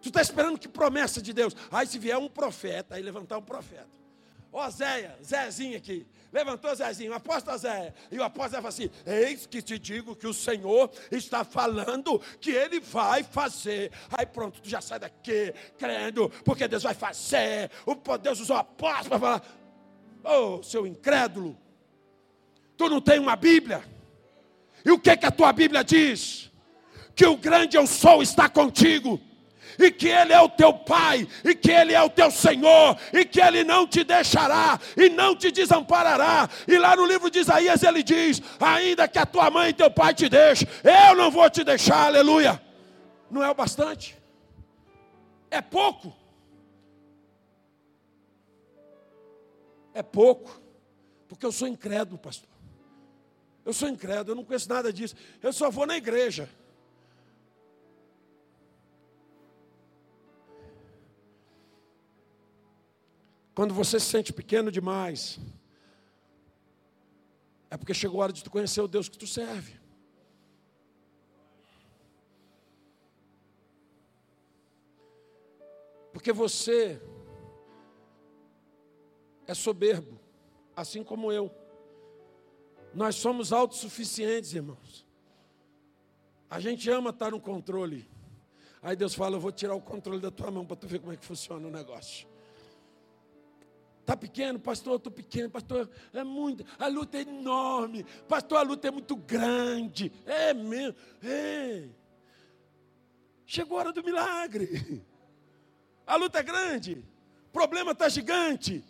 Tu 0.00 0.08
está 0.08 0.22
esperando 0.22 0.58
que 0.58 0.66
promessa 0.66 1.20
de 1.20 1.34
Deus? 1.34 1.54
Aí 1.70 1.86
se 1.86 1.98
vier 1.98 2.16
um 2.16 2.26
profeta, 2.26 2.94
aí 2.94 3.02
levantar 3.02 3.36
um 3.36 3.42
profeta. 3.42 3.86
Ó 4.50 4.66
Zéia, 4.70 5.14
Zezinho 5.22 5.76
aqui. 5.76 6.06
Levantou 6.32 6.74
Zezinho, 6.74 7.12
apóstolo 7.12 7.58
Zéia. 7.58 7.94
E 8.10 8.18
o 8.18 8.22
apóstolo 8.22 8.62
fala 8.62 8.70
assim: 8.70 8.88
Eis 9.04 9.46
que 9.46 9.60
te 9.60 9.78
digo 9.78 10.16
que 10.16 10.26
o 10.26 10.32
Senhor 10.32 10.90
está 11.10 11.44
falando 11.44 12.18
que 12.40 12.50
Ele 12.50 12.80
vai 12.80 13.22
fazer. 13.22 13.92
Aí 14.10 14.24
pronto, 14.24 14.62
tu 14.62 14.68
já 14.70 14.80
sai 14.80 14.98
daqui 14.98 15.52
crendo, 15.76 16.30
porque 16.46 16.66
Deus 16.66 16.84
vai 16.84 16.94
fazer. 16.94 17.70
O 17.84 17.94
Deus 18.16 18.40
usou 18.40 18.56
o 18.56 18.60
apóstolo 18.60 19.10
para 19.10 19.18
falar: 19.18 19.42
Ô 20.24 20.60
oh, 20.60 20.62
seu 20.62 20.86
incrédulo, 20.86 21.58
tu 22.74 22.88
não 22.88 23.02
tem 23.02 23.18
uma 23.18 23.36
Bíblia? 23.36 23.84
E 24.82 24.90
o 24.90 24.98
que, 24.98 25.14
que 25.14 25.26
a 25.26 25.30
tua 25.30 25.52
Bíblia 25.52 25.84
diz? 25.84 26.47
Que 27.18 27.26
o 27.26 27.36
grande 27.36 27.76
eu 27.76 27.84
sou 27.84 28.22
está 28.22 28.48
contigo 28.48 29.20
e 29.76 29.90
que 29.90 30.06
Ele 30.06 30.32
é 30.32 30.40
o 30.40 30.48
teu 30.48 30.72
Pai, 30.72 31.26
e 31.44 31.52
que 31.52 31.68
Ele 31.70 31.92
é 31.92 32.00
o 32.00 32.08
teu 32.08 32.30
Senhor, 32.30 32.96
e 33.12 33.24
que 33.24 33.40
Ele 33.40 33.64
não 33.64 33.88
te 33.88 34.04
deixará 34.04 34.78
e 34.96 35.08
não 35.08 35.34
te 35.34 35.50
desamparará. 35.50 36.48
E 36.68 36.78
lá 36.78 36.94
no 36.94 37.04
livro 37.04 37.28
de 37.28 37.40
Isaías 37.40 37.82
ele 37.82 38.04
diz: 38.04 38.40
ainda 38.60 39.08
que 39.08 39.18
a 39.18 39.26
tua 39.26 39.50
mãe 39.50 39.70
e 39.70 39.72
teu 39.72 39.90
pai 39.90 40.14
te 40.14 40.28
deixem, 40.28 40.68
eu 40.84 41.16
não 41.16 41.28
vou 41.28 41.50
te 41.50 41.64
deixar, 41.64 42.06
aleluia. 42.06 42.62
Não 43.28 43.42
é 43.42 43.50
o 43.50 43.54
bastante, 43.54 44.16
é 45.50 45.60
pouco. 45.60 46.16
É 49.92 50.04
pouco, 50.04 50.60
porque 51.26 51.44
eu 51.44 51.50
sou 51.50 51.66
incrédulo, 51.66 52.16
pastor. 52.16 52.48
Eu 53.64 53.72
sou 53.72 53.88
incrédulo, 53.88 54.30
eu 54.30 54.36
não 54.36 54.44
conheço 54.44 54.68
nada 54.68 54.92
disso. 54.92 55.16
Eu 55.42 55.52
só 55.52 55.68
vou 55.68 55.84
na 55.84 55.96
igreja. 55.96 56.48
Quando 63.58 63.74
você 63.74 63.98
se 63.98 64.06
sente 64.06 64.32
pequeno 64.32 64.70
demais, 64.70 65.36
é 67.68 67.76
porque 67.76 67.92
chegou 67.92 68.20
a 68.20 68.22
hora 68.22 68.32
de 68.32 68.44
tu 68.44 68.52
conhecer 68.52 68.80
o 68.80 68.86
Deus 68.86 69.08
que 69.08 69.18
tu 69.18 69.26
serve. 69.26 69.80
Porque 76.12 76.32
você 76.32 77.02
é 79.44 79.54
soberbo, 79.54 80.20
assim 80.76 81.02
como 81.02 81.32
eu. 81.32 81.52
Nós 82.94 83.16
somos 83.16 83.52
autossuficientes, 83.52 84.54
irmãos. 84.54 85.04
A 86.48 86.60
gente 86.60 86.88
ama 86.88 87.10
estar 87.10 87.32
no 87.32 87.40
controle. 87.40 88.08
Aí 88.80 88.94
Deus 88.94 89.16
fala: 89.16 89.34
Eu 89.34 89.40
vou 89.40 89.50
tirar 89.50 89.74
o 89.74 89.80
controle 89.80 90.20
da 90.20 90.30
tua 90.30 90.48
mão 90.48 90.64
para 90.64 90.76
tu 90.76 90.86
ver 90.86 91.00
como 91.00 91.12
é 91.12 91.16
que 91.16 91.24
funciona 91.24 91.66
o 91.66 91.72
negócio. 91.72 92.37
Está 94.08 94.16
pequeno, 94.16 94.58
pastor, 94.58 94.96
estou 94.96 95.12
pequeno, 95.12 95.50
pastor, 95.50 95.86
é 96.14 96.24
muito, 96.24 96.64
a 96.78 96.86
luta 96.86 97.18
é 97.18 97.20
enorme, 97.20 98.04
pastor, 98.26 98.56
a 98.56 98.62
luta 98.62 98.88
é 98.88 98.90
muito 98.90 99.14
grande, 99.14 100.10
é 100.24 100.54
mesmo. 100.54 100.96
Chegou 103.44 103.76
a 103.76 103.80
hora 103.80 103.92
do 103.92 104.02
milagre, 104.02 105.04
a 106.06 106.16
luta 106.16 106.38
é 106.38 106.42
grande, 106.42 107.04
o 107.48 107.52
problema 107.52 107.92
está 107.92 108.08
gigante, 108.08 108.82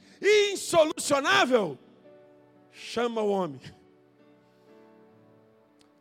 insolucionável, 0.52 1.76
chama 2.70 3.20
o 3.20 3.28
homem, 3.28 3.60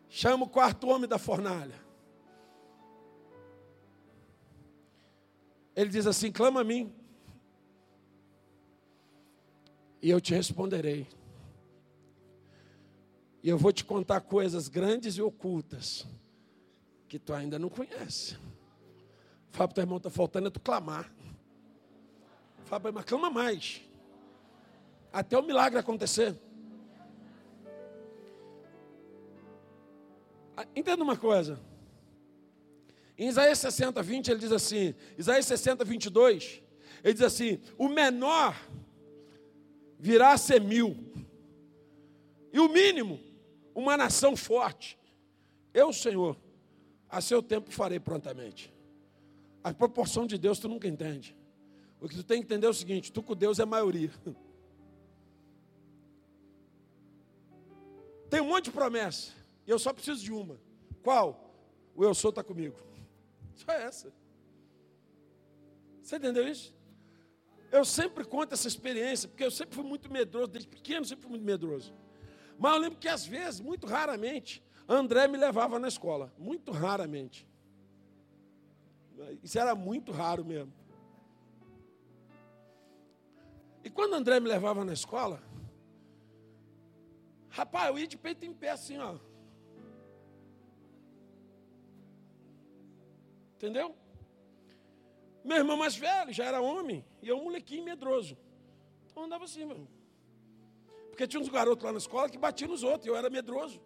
chama 0.08 0.46
o 0.46 0.48
quarto 0.48 0.90
homem 0.90 1.10
da 1.10 1.18
fornalha, 1.18 1.82
ele 5.76 5.90
diz 5.90 6.06
assim, 6.06 6.32
clama 6.32 6.62
a 6.62 6.64
mim, 6.64 6.94
e 10.02 10.10
eu 10.10 10.22
te 10.22 10.34
responderei. 10.34 11.08
E 13.42 13.50
eu 13.50 13.58
vou 13.58 13.72
te 13.72 13.84
contar 13.86 14.22
coisas 14.22 14.68
grandes 14.68 15.16
e 15.16 15.22
ocultas 15.22 16.06
que 17.08 17.18
tu 17.18 17.34
ainda 17.34 17.58
não 17.58 17.70
conhece. 17.70 18.38
Fala 19.52 19.68
para 19.68 19.76
teu 19.76 19.84
irmão, 19.84 19.98
está 19.98 20.10
faltando 20.10 20.48
é 20.48 20.52
tu 20.52 20.60
clamar. 20.60 21.12
Fala 22.66 22.82
para 22.82 22.92
mas 22.92 23.06
clama 23.06 23.30
mais. 23.30 23.82
Até 25.12 25.38
o 25.38 25.42
milagre 25.42 25.80
acontecer. 25.80 26.36
Ah, 30.56 30.66
entenda 30.76 31.04
uma 31.04 31.16
coisa. 31.16 31.60
Em 33.18 33.28
Isaías 33.30 33.58
60, 33.60 34.04
20, 34.04 34.28
ele 34.30 34.40
diz 34.40 34.52
assim: 34.52 34.94
Isaías 35.18 35.46
60, 35.46 35.86
22, 35.86 36.62
ele 37.04 37.14
diz 37.14 37.24
assim: 37.24 37.60
o 37.78 37.88
menor 37.88 38.56
virá 40.00 40.34
a 40.34 40.38
ser 40.38 40.62
mil. 40.62 40.96
E 42.52 42.60
o 42.60 42.70
mínimo, 42.70 43.20
uma 43.74 43.98
nação 43.98 44.36
forte. 44.36 44.98
Eu, 45.74 45.92
Senhor, 45.94 46.38
a 47.10 47.22
seu 47.22 47.42
tempo 47.42 47.72
farei 47.72 48.00
prontamente. 48.00 48.74
A 49.64 49.74
proporção 49.74 50.26
de 50.26 50.38
Deus 50.38 50.60
tu 50.60 50.68
nunca 50.68 50.88
entende. 50.88 51.36
O 52.00 52.08
que 52.08 52.16
tu 52.16 52.24
tem 52.24 52.40
que 52.40 52.46
entender 52.46 52.68
é 52.68 52.70
o 52.70 52.74
seguinte: 52.74 53.12
tu 53.12 53.22
com 53.24 53.36
Deus 53.36 53.60
é 53.60 53.66
maioria. 53.66 54.12
Tem 58.30 58.42
um 58.42 58.48
monte 58.48 58.66
de 58.66 58.72
promessa. 58.72 59.32
E 59.66 59.72
eu 59.72 59.80
só 59.80 59.94
preciso 59.94 60.22
de 60.22 60.34
uma. 60.34 60.60
Qual? 61.02 61.50
O 61.96 62.04
eu 62.04 62.14
sou 62.14 62.30
está 62.30 62.44
comigo. 62.44 62.76
Só 63.56 63.72
essa. 63.72 64.14
Você 66.02 66.18
entendeu 66.18 66.48
isso? 66.48 66.77
Eu 67.72 67.84
sempre 67.84 68.24
conto 68.24 68.54
essa 68.54 68.68
experiência, 68.68 69.28
porque 69.28 69.44
eu 69.44 69.52
sempre 69.52 69.76
fui 69.76 69.84
muito 69.84 70.12
medroso, 70.12 70.48
desde 70.48 70.70
pequeno 70.70 71.06
sempre 71.06 71.24
fui 71.24 71.32
muito 71.32 71.46
medroso. 71.46 71.94
Mas 72.58 72.74
eu 72.74 72.80
lembro 72.80 72.98
que 72.98 73.08
às 73.08 73.26
vezes, 73.26 73.60
muito 73.60 73.86
raramente, 73.86 74.64
André 74.88 75.28
me 75.28 75.38
levava 75.38 75.78
na 75.78 75.88
escola. 75.88 76.34
Muito 76.38 76.72
raramente. 76.72 77.48
Isso 79.44 79.60
era 79.60 79.76
muito 79.76 80.12
raro 80.12 80.46
mesmo. 80.46 80.74
E 83.84 83.90
quando 83.90 84.14
André 84.14 84.40
me 84.40 84.48
levava 84.48 84.84
na 84.86 84.94
escola, 84.94 85.42
rapaz, 87.50 87.90
eu 87.90 88.00
ia 88.00 88.08
de 88.08 88.18
peito 88.18 88.46
em 88.46 88.54
pé 88.54 88.70
assim, 88.70 88.98
ó. 88.98 89.18
Entendeu? 93.56 93.96
Meu 95.48 95.60
irmão 95.60 95.78
mais 95.78 95.96
velho 95.96 96.34
já 96.34 96.44
era 96.44 96.60
homem, 96.60 97.06
e 97.22 97.30
eu 97.30 97.38
um 97.38 97.46
molequinho 97.46 97.86
medroso. 97.86 98.38
Então 99.06 99.24
andava 99.24 99.46
assim, 99.46 99.64
meu. 99.64 99.88
Porque 101.10 101.26
tinha 101.26 101.42
uns 101.42 101.48
garotos 101.48 101.86
lá 101.86 101.94
na 101.94 102.00
escola 102.00 102.30
que 102.30 102.38
batiam 102.38 102.70
nos 102.70 102.84
outros, 102.84 103.06
e 103.06 103.10
eu 103.10 103.16
era 103.16 103.30
medroso. 103.30 103.82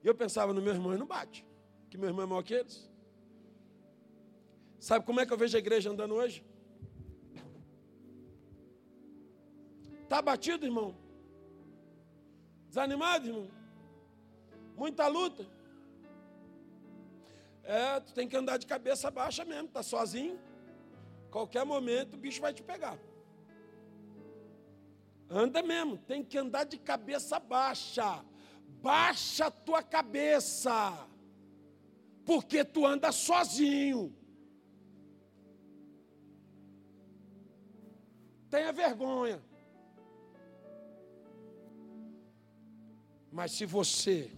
E 0.00 0.06
eu 0.06 0.14
pensava 0.14 0.52
no 0.52 0.62
meu 0.62 0.72
irmão, 0.72 0.94
e 0.94 0.96
não 0.96 1.08
bate, 1.08 1.44
que 1.90 1.98
meu 1.98 2.08
irmão 2.08 2.22
é 2.22 2.28
maior 2.28 2.44
que 2.44 2.54
eles. 2.54 2.88
Sabe 4.78 5.04
como 5.04 5.18
é 5.18 5.26
que 5.26 5.32
eu 5.32 5.36
vejo 5.36 5.56
a 5.56 5.58
igreja 5.58 5.90
andando 5.90 6.14
hoje? 6.14 6.44
Está 10.04 10.22
batido, 10.22 10.64
irmão? 10.64 10.94
Desanimado, 12.68 13.26
irmão? 13.26 13.50
Muita 14.76 15.08
luta? 15.08 15.44
É, 17.64 17.98
tu 17.98 18.14
tem 18.14 18.28
que 18.28 18.36
andar 18.36 18.56
de 18.56 18.68
cabeça 18.68 19.10
baixa 19.10 19.44
mesmo, 19.44 19.66
tá 19.66 19.82
sozinho. 19.82 20.38
Qualquer 21.30 21.64
momento 21.64 22.14
o 22.14 22.18
bicho 22.18 22.40
vai 22.40 22.52
te 22.52 22.62
pegar. 22.62 22.98
Anda 25.28 25.62
mesmo, 25.62 25.96
tem 25.96 26.24
que 26.24 26.36
andar 26.36 26.64
de 26.64 26.76
cabeça 26.76 27.38
baixa. 27.38 28.24
Baixa 28.82 29.46
a 29.46 29.50
tua 29.50 29.82
cabeça. 29.82 31.06
Porque 32.24 32.64
tu 32.64 32.84
anda 32.84 33.12
sozinho. 33.12 34.14
Tenha 38.50 38.72
vergonha. 38.72 39.40
Mas 43.30 43.52
se 43.52 43.64
você 43.64 44.32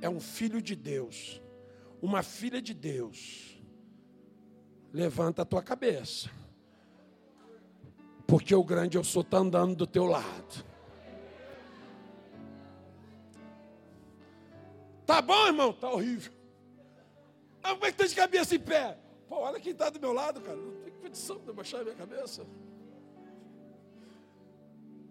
é 0.00 0.08
um 0.08 0.18
filho 0.18 0.60
de 0.60 0.74
Deus, 0.74 1.40
uma 2.02 2.22
filha 2.22 2.60
de 2.60 2.74
Deus, 2.74 3.55
levanta 4.96 5.42
a 5.42 5.44
tua 5.44 5.62
cabeça. 5.62 6.30
Porque 8.26 8.54
o 8.54 8.64
grande 8.64 8.96
eu 8.96 9.04
sou 9.04 9.20
está 9.20 9.36
andando 9.36 9.76
do 9.76 9.86
teu 9.86 10.06
lado. 10.06 10.64
Tá 15.04 15.20
bom, 15.20 15.46
irmão? 15.46 15.72
Tá 15.72 15.90
horrível. 15.90 16.32
Ah, 17.62 17.74
como 17.74 17.84
é 17.84 17.92
que 17.92 17.98
tá 17.98 18.06
de 18.06 18.14
cabeça 18.14 18.56
em 18.56 18.58
pé? 18.58 18.98
Pô, 19.28 19.40
olha 19.40 19.60
quem 19.60 19.72
está 19.72 19.90
do 19.90 20.00
meu 20.00 20.12
lado, 20.14 20.40
cara. 20.40 20.56
Não 20.56 20.72
tem 20.82 20.92
condição 20.94 21.38
de 21.38 21.52
baixar 21.52 21.82
a 21.82 21.84
minha 21.84 21.94
cabeça. 21.94 22.46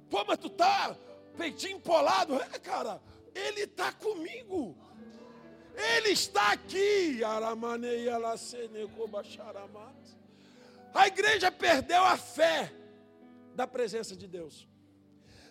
Pô, 0.09 0.25
mas 0.27 0.39
tu 0.39 0.49
tá 0.49 0.97
peitinho 1.37 1.77
empolado. 1.77 2.33
É, 2.35 2.59
cara, 2.59 2.99
ele 3.35 3.61
está 3.61 3.91
comigo. 3.91 4.75
Ele 5.75 6.09
está 6.09 6.53
aqui. 6.53 7.19
A 10.93 11.07
igreja 11.07 11.51
perdeu 11.51 12.03
a 12.03 12.17
fé 12.17 12.73
da 13.53 13.67
presença 13.67 14.15
de 14.15 14.27
Deus. 14.27 14.67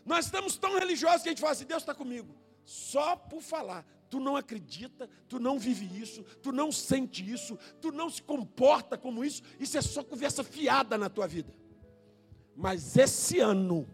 Nós 0.04 0.26
estamos 0.26 0.56
tão 0.56 0.78
religiosos 0.78 1.22
que 1.22 1.28
a 1.28 1.32
gente 1.32 1.40
fala 1.40 1.52
assim: 1.52 1.66
Deus 1.66 1.82
está 1.82 1.94
comigo. 1.94 2.34
Só 2.64 3.16
por 3.16 3.42
falar. 3.42 3.87
Tu 4.08 4.20
não 4.20 4.37
acredita, 4.37 5.08
tu 5.28 5.40
não 5.40 5.58
vive 5.58 6.00
isso, 6.00 6.22
tu 6.40 6.52
não 6.52 6.70
sente 6.70 7.28
isso, 7.28 7.58
tu 7.80 7.90
não 7.90 8.08
se 8.08 8.22
comporta 8.22 8.96
como 8.96 9.24
isso. 9.24 9.42
Isso 9.58 9.76
é 9.76 9.82
só 9.82 10.04
conversa 10.04 10.44
fiada 10.44 10.96
na 10.96 11.08
tua 11.08 11.26
vida. 11.26 11.52
Mas 12.54 12.96
esse 12.96 13.40
ano, 13.40 13.88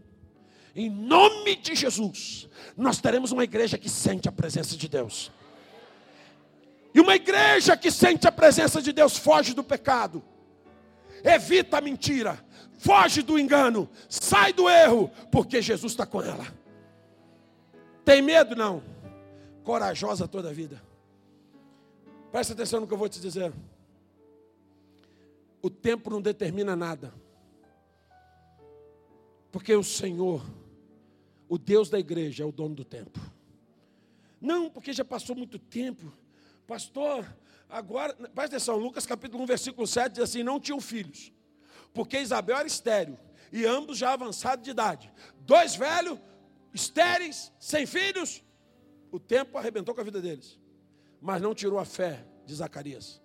em 0.74 0.90
nome 0.90 1.56
de 1.56 1.74
Jesus, 1.74 2.48
nós 2.76 3.00
teremos 3.00 3.32
uma 3.32 3.44
igreja 3.44 3.78
que 3.78 3.88
sente 3.88 4.28
a 4.28 4.32
presença 4.32 4.76
de 4.76 4.88
Deus. 4.88 5.32
E 6.92 7.00
uma 7.00 7.14
igreja 7.14 7.76
que 7.76 7.90
sente 7.90 8.26
a 8.26 8.33
presença 8.33 8.83
de 8.83 8.92
Deus 8.92 9.16
foge 9.16 9.55
do 9.55 9.62
pecado, 9.62 10.22
evita 11.22 11.79
a 11.79 11.81
mentira, 11.81 12.44
foge 12.79 13.22
do 13.22 13.38
engano, 13.38 13.88
sai 14.09 14.53
do 14.53 14.68
erro, 14.68 15.11
porque 15.31 15.62
Jesus 15.62 15.92
está 15.92 16.05
com 16.05 16.20
ela. 16.20 16.46
Tem 18.05 18.20
medo? 18.20 18.57
Não. 18.57 18.83
Corajosa 19.62 20.26
toda 20.26 20.50
a 20.50 20.53
vida. 20.53 20.83
Presta 22.33 22.55
atenção 22.55 22.81
no 22.81 22.87
que 22.87 22.94
eu 22.94 22.98
vou 22.98 23.09
te 23.09 23.20
dizer. 23.20 23.53
O 25.62 25.68
tempo 25.68 26.11
não 26.11 26.22
determina 26.22 26.74
nada. 26.74 27.12
Porque 29.53 29.74
o 29.74 29.83
Senhor, 29.83 30.44
o 31.48 31.59
Deus 31.59 31.90
da 31.90 31.98
igreja, 31.98 32.44
é 32.44 32.46
o 32.46 32.53
dono 32.53 32.74
do 32.74 32.85
tempo. 32.85 33.20
Não, 34.40 34.70
porque 34.70 34.92
já 34.92 35.05
passou 35.05 35.37
muito 35.37 35.59
tempo. 35.59 36.12
Pastor, 36.70 37.26
agora, 37.68 38.14
presta 38.14 38.44
atenção, 38.54 38.76
Lucas 38.76 39.04
capítulo 39.04 39.42
1, 39.42 39.46
versículo 39.46 39.88
7 39.88 40.12
diz 40.12 40.22
assim: 40.22 40.44
não 40.44 40.61
tinham 40.61 40.80
filhos, 40.80 41.33
porque 41.92 42.20
Isabel 42.20 42.56
era 42.56 42.68
estéreo, 42.68 43.18
e 43.52 43.66
ambos 43.66 43.98
já 43.98 44.12
avançados 44.12 44.64
de 44.64 44.70
idade. 44.70 45.12
Dois 45.40 45.74
velhos, 45.74 46.16
estéreis, 46.72 47.52
sem 47.59 47.87
filhos, 47.87 48.44
o 49.11 49.18
tempo 49.18 49.59
arrebentou 49.59 49.92
com 49.92 50.00
a 50.00 50.04
vida 50.04 50.20
deles, 50.20 50.61
mas 51.20 51.42
não 51.42 51.56
tirou 51.56 51.76
a 51.76 51.85
fé 51.85 52.24
de 52.46 52.54
Zacarias. 52.54 53.20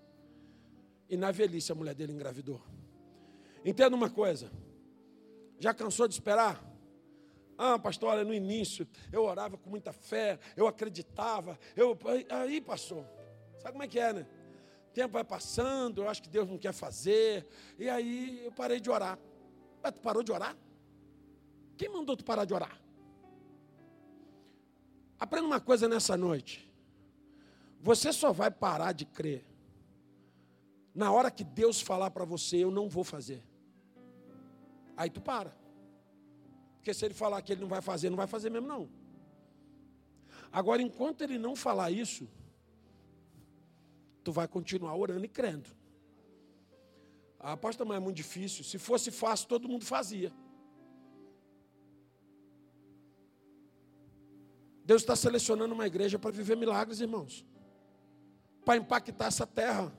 E 1.07 1.15
na 1.15 1.29
velhice 1.29 1.71
a 1.71 1.75
mulher 1.75 1.93
dele 1.93 2.13
engravidou. 2.13 2.59
Entenda 3.63 3.95
uma 3.95 4.09
coisa. 4.09 4.51
Já 5.59 5.71
cansou 5.71 6.07
de 6.07 6.15
esperar? 6.15 6.65
Ah, 7.55 7.77
pastor, 7.77 8.09
olha, 8.09 8.23
no 8.23 8.33
início 8.33 8.87
eu 9.13 9.23
orava 9.23 9.55
com 9.55 9.69
muita 9.69 9.93
fé, 9.93 10.39
eu 10.57 10.65
acreditava, 10.65 11.59
eu 11.75 11.95
aí 12.31 12.59
passou. 12.59 13.05
Sabe 13.65 13.73
como 13.73 13.83
é 13.83 13.87
que 13.87 13.97
é, 13.97 14.13
né? 14.13 14.27
O 14.89 14.93
tempo 14.93 15.13
vai 15.13 15.23
passando, 15.23 16.03
eu 16.03 16.07
acho 16.07 16.21
que 16.21 16.29
Deus 16.29 16.47
não 16.47 16.55
quer 16.55 16.71
fazer, 16.71 17.47
e 17.79 17.89
aí 17.89 18.45
eu 18.45 18.51
parei 18.51 18.79
de 18.79 18.91
orar. 18.91 19.17
Mas 19.81 19.91
tu 19.91 20.01
parou 20.01 20.21
de 20.21 20.31
orar? 20.31 20.55
Quem 21.75 21.89
mandou 21.89 22.15
tu 22.15 22.23
parar 22.23 22.45
de 22.45 22.53
orar? 22.53 22.79
Aprenda 25.19 25.47
uma 25.47 25.59
coisa 25.59 25.89
nessa 25.89 26.15
noite. 26.15 26.71
Você 27.81 28.13
só 28.13 28.31
vai 28.31 28.51
parar 28.51 28.91
de 28.91 29.03
crer 29.03 29.43
na 30.93 31.11
hora 31.11 31.31
que 31.31 31.43
Deus 31.43 31.81
falar 31.81 32.11
para 32.11 32.23
você, 32.23 32.57
eu 32.57 32.69
não 32.69 32.87
vou 32.87 33.03
fazer. 33.03 33.43
Aí 34.95 35.09
tu 35.09 35.21
para. 35.21 35.57
Porque 36.75 36.93
se 36.93 37.03
ele 37.03 37.15
falar 37.15 37.41
que 37.41 37.51
ele 37.51 37.61
não 37.61 37.67
vai 37.67 37.81
fazer, 37.81 38.11
não 38.11 38.17
vai 38.17 38.27
fazer 38.27 38.51
mesmo 38.51 38.67
não. 38.67 38.87
Agora, 40.51 40.83
enquanto 40.83 41.21
ele 41.21 41.39
não 41.39 41.55
falar 41.55 41.89
isso, 41.89 42.29
tu 44.25 44.31
vai 44.31 44.47
continuar 44.47 44.95
orando 44.95 45.23
e 45.23 45.29
crendo. 45.29 45.69
A 47.39 47.51
aposta 47.51 47.85
mas 47.85 47.97
é 47.97 47.99
muito 47.99 48.17
difícil. 48.17 48.63
Se 48.63 48.79
fosse 48.79 49.11
fácil, 49.11 49.47
todo 49.47 49.69
mundo 49.69 49.85
fazia. 49.85 50.33
Deus 54.83 55.03
está 55.03 55.15
selecionando 55.15 55.75
uma 55.75 55.85
igreja 55.85 56.17
para 56.17 56.31
viver 56.31 56.57
milagres, 56.57 56.99
irmãos. 56.99 57.45
Para 58.65 58.77
impactar 58.77 59.27
essa 59.27 59.45
terra. 59.45 59.95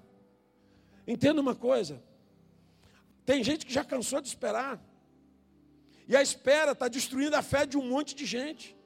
Entenda 1.06 1.40
uma 1.40 1.54
coisa. 1.54 2.02
Tem 3.24 3.44
gente 3.44 3.64
que 3.64 3.72
já 3.72 3.84
cansou 3.84 4.20
de 4.20 4.26
esperar. 4.26 4.84
E 6.08 6.16
a 6.16 6.22
espera 6.22 6.72
está 6.72 6.88
destruindo 6.88 7.36
a 7.36 7.42
fé 7.42 7.64
de 7.64 7.78
um 7.78 7.88
monte 7.88 8.12
de 8.12 8.26
gente. 8.26 8.76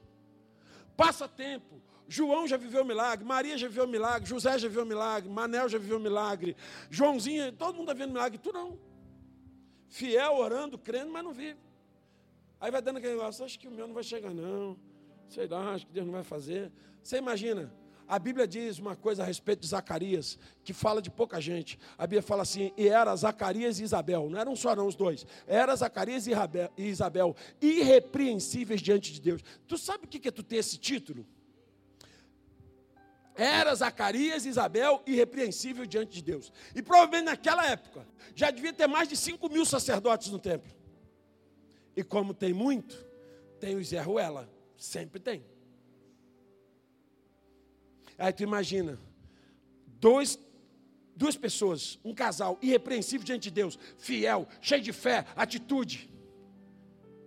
Passa 0.99 1.27
tempo. 1.27 1.81
João 2.11 2.45
já 2.49 2.57
viveu 2.57 2.85
milagre, 2.85 3.25
Maria 3.25 3.57
já 3.57 3.69
viveu 3.69 3.87
milagre, 3.87 4.29
José 4.29 4.59
já 4.59 4.67
viveu 4.67 4.85
milagre, 4.85 5.31
Manel 5.31 5.69
já 5.69 5.79
viveu 5.79 6.01
milagre, 6.01 6.57
Joãozinho, 6.91 7.53
todo 7.53 7.77
mundo 7.77 7.93
está 7.93 7.95
vendo 7.95 8.13
milagre, 8.13 8.37
tu 8.37 8.53
não. 8.53 8.77
Fiel, 9.89 10.35
orando, 10.35 10.77
crendo, 10.77 11.13
mas 11.13 11.23
não 11.23 11.33
vive. 11.33 11.61
Aí 12.61 12.69
vai 12.69 12.83
dando 12.83 12.97
aquele 12.97 13.15
negócio, 13.15 13.45
acho 13.45 13.57
que 13.57 13.69
o 13.69 13.71
meu 13.71 13.87
não 13.87 13.95
vai 13.95 14.03
chegar, 14.03 14.35
não. 14.35 14.77
Sei 15.29 15.47
lá, 15.47 15.73
acho 15.73 15.87
que 15.87 15.93
Deus 15.93 16.05
não 16.05 16.13
vai 16.13 16.25
fazer. 16.25 16.73
Você 17.01 17.17
imagina, 17.17 17.73
a 18.09 18.19
Bíblia 18.19 18.45
diz 18.45 18.81
uma 18.81 18.97
coisa 18.97 19.23
a 19.23 19.27
respeito 19.27 19.61
de 19.61 19.69
Zacarias, 19.69 20.37
que 20.65 20.73
fala 20.73 21.01
de 21.01 21.13
pouca 21.13 21.41
gente. 21.41 21.79
A 21.97 22.09
Bíblia 22.09 22.23
fala 22.23 22.43
assim: 22.43 22.73
e 22.77 22.89
era 22.89 23.15
Zacarias 23.15 23.79
e 23.79 23.85
Isabel, 23.85 24.29
não 24.29 24.37
eram 24.37 24.57
só 24.57 24.75
não 24.75 24.89
os 24.89 24.97
dois, 24.97 25.25
era 25.47 25.77
Zacarias 25.77 26.27
e 26.27 26.33
Isabel, 26.77 27.37
irrepreensíveis 27.61 28.83
diante 28.83 29.13
de 29.13 29.21
Deus. 29.21 29.43
Tu 29.69 29.79
sabe 29.79 30.07
o 30.07 30.09
que 30.09 30.27
é 30.27 30.33
tu 30.33 30.43
ter 30.43 30.57
esse 30.57 30.77
título? 30.77 31.25
Era 33.35 33.75
Zacarias 33.75 34.45
Isabel 34.45 35.03
irrepreensível 35.07 35.87
diante 35.87 36.13
de 36.15 36.23
Deus. 36.23 36.53
E 36.75 36.83
provavelmente 36.83 37.25
naquela 37.25 37.67
época 37.67 38.07
já 38.35 38.51
devia 38.51 38.73
ter 38.73 38.87
mais 38.87 39.09
de 39.09 39.17
5 39.17 39.49
mil 39.49 39.65
sacerdotes 39.65 40.29
no 40.31 40.39
templo. 40.39 40.71
E 41.97 42.03
como 42.03 42.35
tem 42.35 42.53
muito, 42.53 42.97
tem 43.59 43.77
o 43.77 43.85
Zé 43.85 44.01
Ruela. 44.01 44.49
Sempre 44.77 45.21
tem. 45.21 45.45
Aí 48.19 48.33
tu 48.33 48.43
imagina, 48.43 48.99
dois, 49.87 50.39
duas 51.17 51.37
pessoas, 51.37 51.99
um 52.05 52.15
casal 52.15 52.59
irrepreensível 52.61 53.25
diante 53.25 53.45
de 53.45 53.51
Deus, 53.51 53.79
fiel, 53.97 54.47
cheio 54.61 54.83
de 54.83 54.93
fé, 54.93 55.25
atitude. 55.35 56.11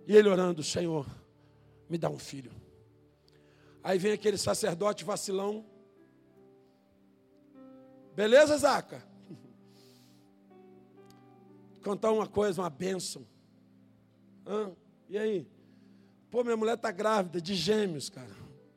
E 0.06 0.14
ele 0.14 0.28
orando, 0.28 0.62
Senhor, 0.62 1.06
me 1.88 1.98
dá 1.98 2.08
um 2.08 2.18
filho. 2.18 2.52
Aí 3.82 3.98
vem 3.98 4.12
aquele 4.12 4.38
sacerdote 4.38 5.04
vacilão. 5.04 5.64
Beleza, 8.14 8.56
Zaca? 8.56 9.04
Contar 11.82 12.12
uma 12.12 12.26
coisa, 12.26 12.62
uma 12.62 12.70
bênção. 12.70 13.26
Hã? 14.46 14.72
E 15.08 15.18
aí? 15.18 15.48
Pô, 16.30 16.42
minha 16.42 16.56
mulher 16.56 16.74
está 16.74 16.90
grávida 16.90 17.40
de 17.40 17.54
gêmeos, 17.54 18.08
cara. 18.08 18.34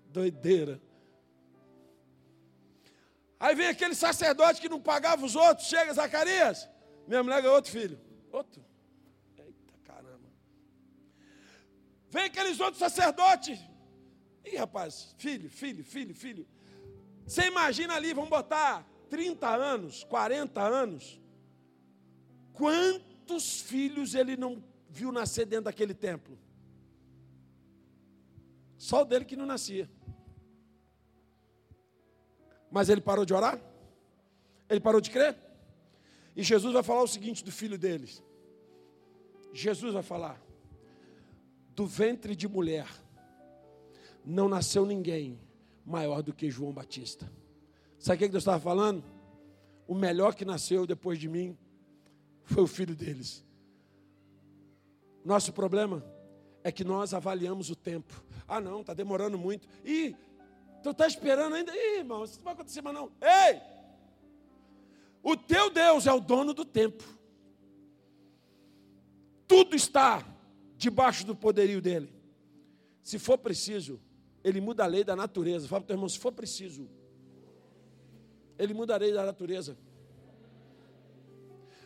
Doideira. 0.10 0.82
Aí 3.40 3.56
vem 3.56 3.68
aquele 3.68 3.94
sacerdote 3.94 4.60
que 4.60 4.70
não 4.70 4.82
pagava 4.82 5.24
os 5.24 5.36
outros, 5.36 5.68
chega 5.68 5.94
Zacarias, 5.94 6.68
minha 7.08 7.22
mulher 7.22 7.42
ganhou 7.42 7.56
outro 7.56 7.72
filho. 7.72 8.00
Outro. 8.32 8.66
Eita 9.38 9.74
caramba. 9.84 10.28
Vem 12.10 12.24
aqueles 12.24 12.60
outros 12.60 12.80
sacerdotes. 12.80 13.60
Ih, 14.44 14.58
rapaz, 14.58 15.14
filho, 15.18 15.50
filho, 15.50 15.84
filho, 15.84 16.16
filho. 16.16 16.48
Você 17.28 17.46
imagina 17.46 17.94
ali, 17.94 18.14
vamos 18.14 18.30
botar 18.30 18.86
30 19.10 19.48
anos, 19.48 20.04
40 20.04 20.62
anos. 20.62 21.20
Quantos 22.54 23.62
filhos 23.62 24.16
ele 24.16 24.36
não 24.36 24.64
viu 24.90 25.12
nascer 25.12 25.46
dentro 25.46 25.66
daquele 25.66 25.94
templo? 25.94 26.38
Só 28.78 29.02
o 29.02 29.06
dele 29.06 29.26
que 29.26 29.36
não 29.36 29.46
nascia. 29.46 29.90
Mas 32.72 32.90
ele 32.90 33.02
parou 33.02 33.26
de 33.26 33.34
orar? 33.34 33.60
Ele 34.70 34.80
parou 34.80 35.02
de 35.02 35.10
crer? 35.10 35.38
E 36.36 36.44
Jesus 36.44 36.74
vai 36.74 36.84
falar 36.84 37.04
o 37.04 37.08
seguinte 37.08 37.44
do 37.44 37.52
filho 37.52 37.78
deles. 37.78 38.24
Jesus 39.54 39.94
vai 39.94 40.04
falar: 40.04 40.40
do 41.76 41.86
ventre 41.86 42.36
de 42.36 42.48
mulher 42.48 42.88
não 44.26 44.50
nasceu 44.50 44.86
ninguém 44.86 45.40
maior 45.86 46.22
do 46.22 46.34
que 46.34 46.50
João 46.50 46.74
Batista. 46.74 47.32
Sabe 47.98 48.16
o 48.16 48.20
que 48.20 48.32
Deus 48.32 48.42
estava 48.42 48.60
falando? 48.60 49.04
O 49.88 49.96
melhor 49.96 50.36
que 50.36 50.46
nasceu 50.46 50.86
depois 50.86 51.20
de 51.20 51.28
mim 51.28 51.58
foi 52.44 52.64
o 52.64 52.68
filho 52.68 52.96
deles. 52.96 53.46
Nosso 55.24 55.52
problema 55.52 56.04
é 56.64 56.72
que 56.72 56.84
nós 56.84 57.14
avaliamos 57.14 57.70
o 57.70 57.76
tempo. 57.76 58.24
Ah, 58.48 58.62
não, 58.62 58.82
está 58.82 58.94
demorando 58.94 59.38
muito. 59.38 59.68
E 59.84 60.16
Tu 60.88 60.92
está 60.92 61.08
esperando 61.08 61.56
ainda? 61.56 61.76
Ih, 61.76 61.98
irmão, 61.98 62.24
isso 62.24 62.38
não 62.38 62.46
vai 62.46 62.54
acontecer 62.54 62.82
mais 62.82 62.96
não. 62.96 63.12
Ei! 63.22 63.62
O 65.22 65.36
teu 65.36 65.70
Deus 65.70 66.08
é 66.08 66.14
o 66.14 66.20
dono 66.22 66.54
do 66.54 66.64
tempo. 66.64 67.04
Tudo 69.48 69.76
está 69.76 70.26
debaixo 70.78 71.26
do 71.26 71.36
poderio 71.36 71.82
dele. 71.82 72.10
Se 73.02 73.18
for 73.18 73.38
preciso, 73.38 74.00
ele 74.44 74.62
muda 74.62 74.84
a 74.84 74.88
lei 74.88 75.04
da 75.04 75.16
natureza. 75.16 75.68
Fala 75.68 75.82
para 75.82 75.86
o 75.86 75.88
teu 75.88 75.96
irmão, 75.96 76.10
se 76.10 76.20
for 76.20 76.32
preciso, 76.32 76.90
ele 78.58 78.74
muda 78.74 78.96
a 78.96 78.98
lei 78.98 79.14
da 79.14 79.26
natureza. 79.26 79.78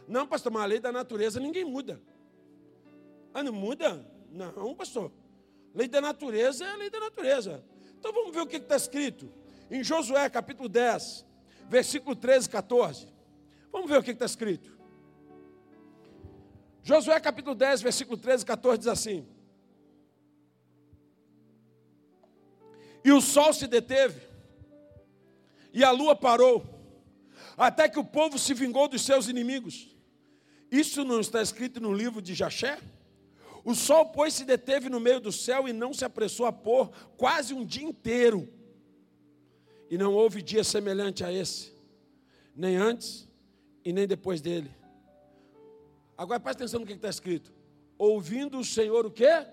Não, 0.07 0.27
pastor, 0.27 0.51
mas 0.51 0.63
a 0.63 0.65
lei 0.65 0.79
da 0.79 0.91
natureza 0.91 1.39
ninguém 1.39 1.65
muda. 1.65 2.01
Ah, 3.33 3.43
não 3.43 3.53
muda? 3.53 4.05
Não, 4.31 4.75
pastor. 4.75 5.11
Lei 5.73 5.87
da 5.87 6.01
natureza 6.01 6.65
é 6.65 6.71
a 6.71 6.75
lei 6.75 6.89
da 6.89 6.99
natureza. 6.99 7.63
Então 7.97 8.11
vamos 8.11 8.33
ver 8.33 8.41
o 8.41 8.47
que 8.47 8.57
está 8.57 8.75
escrito 8.75 9.31
em 9.69 9.83
Josué 9.83 10.29
capítulo 10.29 10.67
10, 10.67 11.25
versículo 11.69 12.15
13 12.15 12.47
e 12.47 12.49
14. 12.51 13.07
Vamos 13.71 13.89
ver 13.89 13.97
o 13.99 14.03
que 14.03 14.11
está 14.11 14.25
escrito. 14.25 14.77
Josué 16.83 17.19
capítulo 17.19 17.55
10, 17.55 17.81
versículo 17.81 18.17
13 18.17 18.43
e 18.43 18.47
14 18.47 18.77
diz 18.79 18.87
assim: 18.87 19.25
E 23.03 23.11
o 23.11 23.21
sol 23.21 23.53
se 23.53 23.67
deteve, 23.67 24.19
e 25.73 25.83
a 25.83 25.91
lua 25.91 26.15
parou, 26.15 26.63
até 27.57 27.87
que 27.87 27.99
o 27.99 28.03
povo 28.03 28.37
se 28.37 28.53
vingou 28.53 28.87
dos 28.87 29.01
seus 29.03 29.27
inimigos. 29.27 29.95
Isso 30.71 31.03
não 31.03 31.19
está 31.19 31.41
escrito 31.41 31.79
no 31.79 31.93
livro 31.93 32.21
de 32.21 32.33
Jaché? 32.33 32.79
O 33.63 33.75
sol, 33.75 34.07
pois, 34.07 34.33
se 34.33 34.43
deteve 34.43 34.89
no 34.89 34.99
meio 34.99 35.19
do 35.19 35.31
céu 35.31 35.67
e 35.67 35.73
não 35.73 35.93
se 35.93 36.03
apressou 36.03 36.45
a 36.45 36.51
pôr 36.51 36.89
quase 37.17 37.53
um 37.53 37.63
dia 37.63 37.83
inteiro. 37.83 38.49
E 39.89 39.97
não 39.97 40.13
houve 40.13 40.41
dia 40.41 40.63
semelhante 40.63 41.23
a 41.23 41.31
esse, 41.31 41.73
nem 42.55 42.77
antes 42.77 43.27
e 43.83 43.91
nem 43.91 44.07
depois 44.07 44.41
dele. 44.41 44.71
Agora 46.17 46.39
presta 46.39 46.63
atenção 46.63 46.79
no 46.79 46.85
que 46.85 46.93
está 46.93 47.09
escrito. 47.09 47.51
Ouvindo 47.97 48.59
o 48.59 48.65
Senhor 48.65 49.05
o 49.05 49.11
quê? 49.11 49.45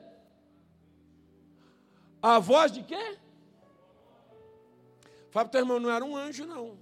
A 2.23 2.39
voz 2.39 2.73
de 2.73 2.83
quê? 2.83 3.19
Fala 5.31 5.45
para 5.45 5.49
o 5.49 5.51
teu 5.51 5.61
irmão, 5.61 5.81
não 5.81 5.91
era 5.91 6.05
um 6.05 6.17
anjo, 6.17 6.47
não. 6.47 6.79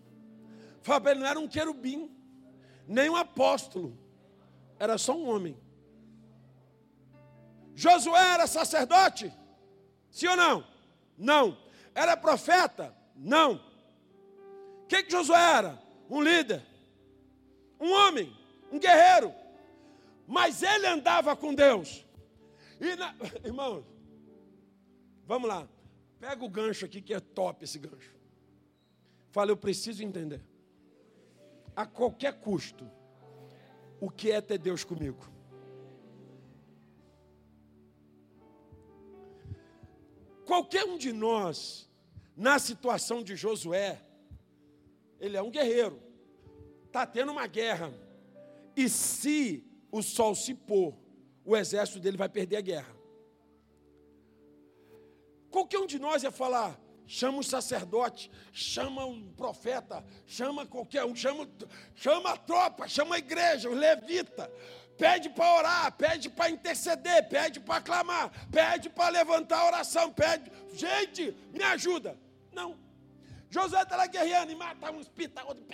Para 0.83 1.11
ele, 1.11 1.21
não 1.21 1.27
era 1.27 1.39
um 1.39 1.49
querubim, 1.49 2.15
nem 2.87 3.11
um 3.11 3.17
apóstolo. 3.17 3.99
Era 4.79 4.97
só 4.99 5.17
um 5.17 5.29
homem. 5.29 5.57
Josué 7.75 8.35
era 8.35 8.47
sacerdote? 8.47 9.33
Sim 10.11 10.29
ou 10.29 10.37
não? 10.37 10.67
Não. 11.19 11.59
Era 11.95 12.17
profeta? 12.17 12.97
Não. 13.15 13.57
O 14.83 14.87
que, 14.87 15.03
que 15.03 15.11
Josué 15.11 15.39
era? 15.39 15.83
Um 16.09 16.23
líder, 16.23 16.65
um 17.81 17.91
homem, 17.91 18.33
um 18.71 18.79
guerreiro. 18.79 19.35
Mas 20.27 20.63
ele 20.63 20.87
andava 20.87 21.37
com 21.37 21.55
Deus. 21.55 22.05
E 22.81 22.95
na... 22.97 23.15
Irmão, 23.45 23.85
vamos 25.27 25.49
lá. 25.49 25.69
Pega 26.19 26.45
o 26.45 26.49
gancho 26.49 26.85
aqui 26.85 27.03
que 27.03 27.13
é 27.13 27.21
top 27.21 27.65
esse 27.65 27.79
gancho. 27.79 28.16
Fala, 29.37 29.51
eu 29.51 29.57
preciso 29.59 30.03
entender. 30.03 30.41
A 31.77 31.85
qualquer 31.85 32.41
custo, 32.41 32.91
o 34.01 34.09
que 34.09 34.31
é 34.31 34.41
ter 34.41 34.57
Deus 34.57 34.83
comigo? 34.83 35.31
Qualquer 40.47 40.87
um 40.87 40.97
de 40.97 41.13
nós, 41.13 41.87
na 42.35 42.59
situação 42.59 43.23
de 43.23 43.37
Josué, 43.37 44.03
ele 45.21 45.37
é 45.37 45.43
um 45.43 45.51
guerreiro, 45.51 46.01
está 46.87 47.07
tendo 47.07 47.31
uma 47.31 47.47
guerra, 47.47 47.93
e 48.75 48.89
se 48.89 49.63
o 49.93 50.01
sol 50.03 50.35
se 50.35 50.55
pôr, 50.55 50.97
o 51.45 51.55
exército 51.55 52.01
dele 52.01 52.17
vai 52.17 52.31
perder 52.31 52.57
a 52.57 52.63
guerra. 52.63 52.97
Qualquer 55.51 55.79
um 55.79 55.87
de 55.87 55.99
nós 55.99 56.23
ia 56.23 56.31
falar, 56.31 56.86
chama 57.07 57.39
o 57.39 57.45
sacerdote, 57.45 58.31
chama 58.53 59.05
um 59.05 59.33
profeta, 59.33 60.05
chama 60.27 60.67
qualquer 60.67 61.05
um, 61.05 61.15
chama, 61.15 61.49
chama 61.95 62.31
a 62.31 62.37
tropa, 62.37 62.89
chama 62.89 63.17
a 63.17 63.19
igreja, 63.19 63.69
o 63.69 63.75
levita, 63.75 64.51
pede 64.99 65.29
para 65.29 65.57
orar, 65.57 65.93
pede 65.93 66.29
para 66.29 66.51
interceder, 66.51 67.29
pede 67.29 67.61
para 67.61 67.81
clamar, 67.81 68.31
pede 68.51 68.89
para 68.89 69.09
levantar 69.11 69.59
a 69.59 69.67
oração, 69.67 70.13
pede, 70.13 70.51
gente, 70.73 71.37
me 71.53 71.63
ajuda. 71.63 72.19
Não. 72.53 72.86
Josué 73.49 73.83
está 73.83 73.97
lá 73.97 74.07
guerreando 74.07 74.51
e 74.51 74.57
mata 74.57 74.91
uns 74.91 75.09
pita, 75.09 75.45
outro 75.45 75.65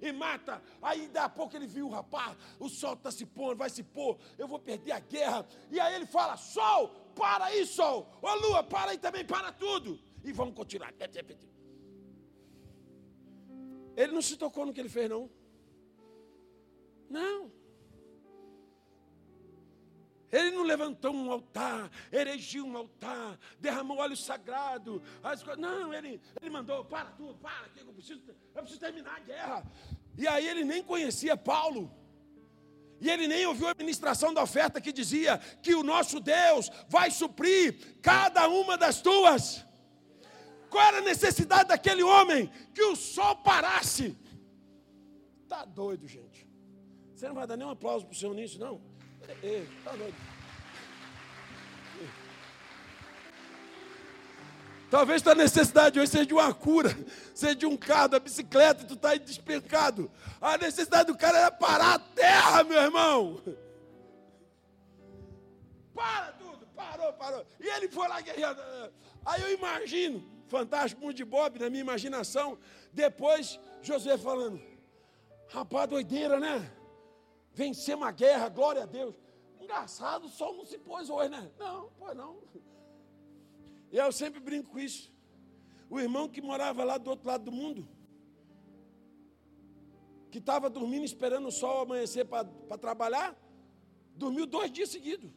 e 0.00 0.12
mata. 0.12 0.62
Aí 0.80 1.08
daqui 1.08 1.26
a 1.26 1.28
pouco 1.28 1.56
ele 1.56 1.66
viu 1.66 1.88
rapaz, 1.88 2.36
o 2.58 2.68
sol 2.68 2.94
está 2.94 3.10
se 3.10 3.26
pondo, 3.26 3.56
vai 3.56 3.68
se 3.68 3.82
pôr, 3.82 4.18
eu 4.38 4.46
vou 4.46 4.58
perder 4.58 4.92
a 4.92 5.00
guerra. 5.00 5.46
E 5.70 5.80
aí 5.80 5.94
ele 5.94 6.06
fala: 6.06 6.36
Sol, 6.36 6.88
para 7.14 7.46
aí, 7.46 7.66
sol. 7.66 8.08
Ô 8.22 8.34
lua, 8.34 8.62
para 8.62 8.92
aí 8.92 8.98
também, 8.98 9.24
para 9.24 9.52
tudo. 9.52 9.98
E 10.24 10.32
vamos 10.32 10.54
continuar. 10.54 10.92
Ele 13.96 14.12
não 14.12 14.22
se 14.22 14.36
tocou 14.36 14.64
no 14.64 14.72
que 14.72 14.80
ele 14.80 14.88
fez, 14.88 15.10
não. 15.10 15.28
Não. 17.10 17.57
Ele 20.30 20.50
não 20.50 20.62
levantou 20.62 21.14
um 21.14 21.32
altar, 21.32 21.90
erigiu 22.12 22.66
um 22.66 22.76
altar, 22.76 23.38
derramou 23.58 23.98
óleo 23.98 24.16
sagrado. 24.16 25.02
As 25.22 25.42
coisas. 25.42 25.60
Não, 25.60 25.92
ele, 25.94 26.20
ele 26.40 26.50
mandou, 26.50 26.84
para 26.84 27.06
tudo, 27.12 27.34
para, 27.36 27.68
que 27.70 27.80
eu 27.80 27.92
preciso, 27.94 28.20
eu 28.54 28.62
preciso 28.62 28.80
terminar 28.80 29.16
a 29.16 29.20
guerra. 29.20 29.66
E 30.16 30.26
aí 30.26 30.46
ele 30.46 30.64
nem 30.64 30.82
conhecia 30.82 31.36
Paulo. 31.36 31.90
E 33.00 33.08
ele 33.08 33.28
nem 33.28 33.46
ouviu 33.46 33.68
a 33.68 33.74
ministração 33.78 34.34
da 34.34 34.42
oferta 34.42 34.80
que 34.80 34.92
dizia 34.92 35.38
que 35.62 35.74
o 35.74 35.82
nosso 35.82 36.20
Deus 36.20 36.70
vai 36.88 37.10
suprir 37.10 37.98
cada 38.02 38.48
uma 38.48 38.76
das 38.76 39.00
tuas. 39.00 39.64
Qual 40.68 40.84
era 40.84 40.98
a 40.98 41.02
necessidade 41.02 41.68
daquele 41.68 42.02
homem? 42.02 42.50
Que 42.74 42.82
o 42.82 42.96
sol 42.96 43.36
parasse. 43.36 44.16
Está 45.44 45.64
doido, 45.64 46.06
gente. 46.06 46.46
Você 47.14 47.26
não 47.26 47.34
vai 47.34 47.46
dar 47.46 47.56
nenhum 47.56 47.70
aplauso 47.70 48.04
para 48.04 48.12
o 48.12 48.16
Senhor 48.16 48.34
nisso, 48.34 48.58
não? 48.58 48.87
Está 49.28 49.92
doido. 49.92 50.14
Talvez 54.90 55.20
tua 55.20 55.34
necessidade 55.34 56.00
hoje 56.00 56.10
seja 56.10 56.24
de 56.24 56.32
uma 56.32 56.54
cura, 56.54 56.96
seja 57.34 57.54
de 57.54 57.66
um 57.66 57.76
carro, 57.76 58.08
da 58.08 58.18
bicicleta, 58.18 58.86
tu 58.86 58.94
está 58.94 59.10
aí 59.10 59.18
despencado. 59.18 60.10
A 60.40 60.56
necessidade 60.56 61.12
do 61.12 61.18
cara 61.18 61.38
era 61.38 61.50
parar 61.50 61.94
a 61.94 61.98
terra, 61.98 62.64
meu 62.64 62.80
irmão. 62.80 63.42
Para 65.94 66.32
tudo, 66.32 66.66
parou, 66.74 67.12
parou. 67.12 67.46
E 67.60 67.68
ele 67.68 67.88
foi 67.88 68.08
lá 68.08 68.18
guerreando. 68.22 68.62
Aí 69.26 69.42
eu 69.42 69.52
imagino, 69.52 70.24
fantástico, 70.46 71.02
mundo 71.02 71.12
de 71.12 71.24
Bob, 71.24 71.58
na 71.58 71.68
minha 71.68 71.82
imaginação, 71.82 72.56
depois 72.90 73.60
Josué 73.82 74.16
falando, 74.16 74.58
rapaz, 75.48 75.86
doideira, 75.86 76.40
né? 76.40 76.77
Vencer 77.58 77.96
uma 77.96 78.12
guerra, 78.12 78.48
glória 78.48 78.84
a 78.84 78.86
Deus. 78.86 79.16
Engraçado, 79.60 80.26
o 80.26 80.28
sol 80.28 80.56
não 80.58 80.64
se 80.64 80.78
pôs 80.78 81.10
hoje, 81.10 81.30
né? 81.30 81.50
Não, 81.58 81.90
pois 81.98 82.16
não. 82.16 82.38
E 83.90 83.96
eu 83.96 84.12
sempre 84.12 84.38
brinco 84.38 84.70
com 84.70 84.78
isso. 84.78 85.12
O 85.90 85.98
irmão 85.98 86.28
que 86.28 86.40
morava 86.40 86.84
lá 86.84 86.96
do 86.98 87.10
outro 87.10 87.26
lado 87.26 87.44
do 87.46 87.52
mundo, 87.60 87.88
que 90.30 90.38
estava 90.38 90.70
dormindo 90.70 91.04
esperando 91.04 91.48
o 91.48 91.50
sol 91.50 91.80
amanhecer 91.80 92.24
para 92.26 92.78
trabalhar, 92.78 93.36
dormiu 94.14 94.46
dois 94.46 94.70
dias 94.70 94.90
seguidos. 94.90 95.30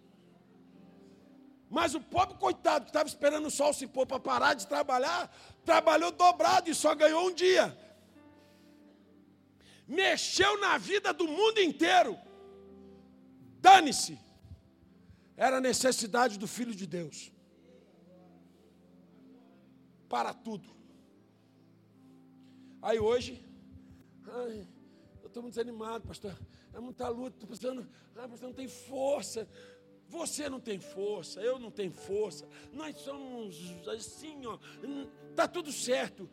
Mas 1.71 1.95
o 1.95 2.01
pobre 2.01 2.37
coitado 2.37 2.85
que 2.85 2.91
estava 2.91 3.07
esperando 3.07 3.47
o 3.47 3.51
sol 3.59 3.73
se 3.73 3.87
pôr 3.87 4.05
para 4.05 4.19
parar 4.19 4.53
de 4.53 4.67
trabalhar, 4.67 5.33
trabalhou 5.65 6.11
dobrado 6.11 6.69
e 6.69 6.75
só 6.75 6.93
ganhou 6.93 7.29
um 7.29 7.33
dia 7.33 7.75
mexeu 9.91 10.57
na 10.59 10.77
vida 10.77 11.13
do 11.13 11.27
mundo 11.27 11.59
inteiro. 11.59 12.17
Dane-se. 13.59 14.17
Era 15.35 15.57
a 15.57 15.61
necessidade 15.61 16.39
do 16.39 16.47
Filho 16.47 16.73
de 16.73 16.87
Deus. 16.87 17.31
Para 20.07 20.33
tudo. 20.33 20.69
Aí 22.81 22.99
hoje, 22.99 23.45
ai, 24.27 24.67
eu 25.21 25.27
estou 25.27 25.43
muito 25.43 25.55
desanimado, 25.55 26.07
pastor. 26.07 26.37
É 26.73 26.79
muita 26.79 27.07
luta, 27.09 27.35
estou 27.35 27.49
pensando, 27.49 27.87
ah, 28.15 28.27
pastor, 28.29 28.47
não 28.47 28.55
tem 28.55 28.67
força. 28.67 29.47
Você 30.07 30.49
não 30.49 30.59
tem 30.59 30.79
força, 30.79 31.41
eu 31.41 31.59
não 31.59 31.71
tenho 31.71 31.91
força. 31.91 32.47
Nós 32.73 32.97
somos 32.97 33.57
assim, 33.87 34.45
ó. 34.45 34.57
Está 35.29 35.47
tudo 35.47 35.71
certo. 35.71 36.29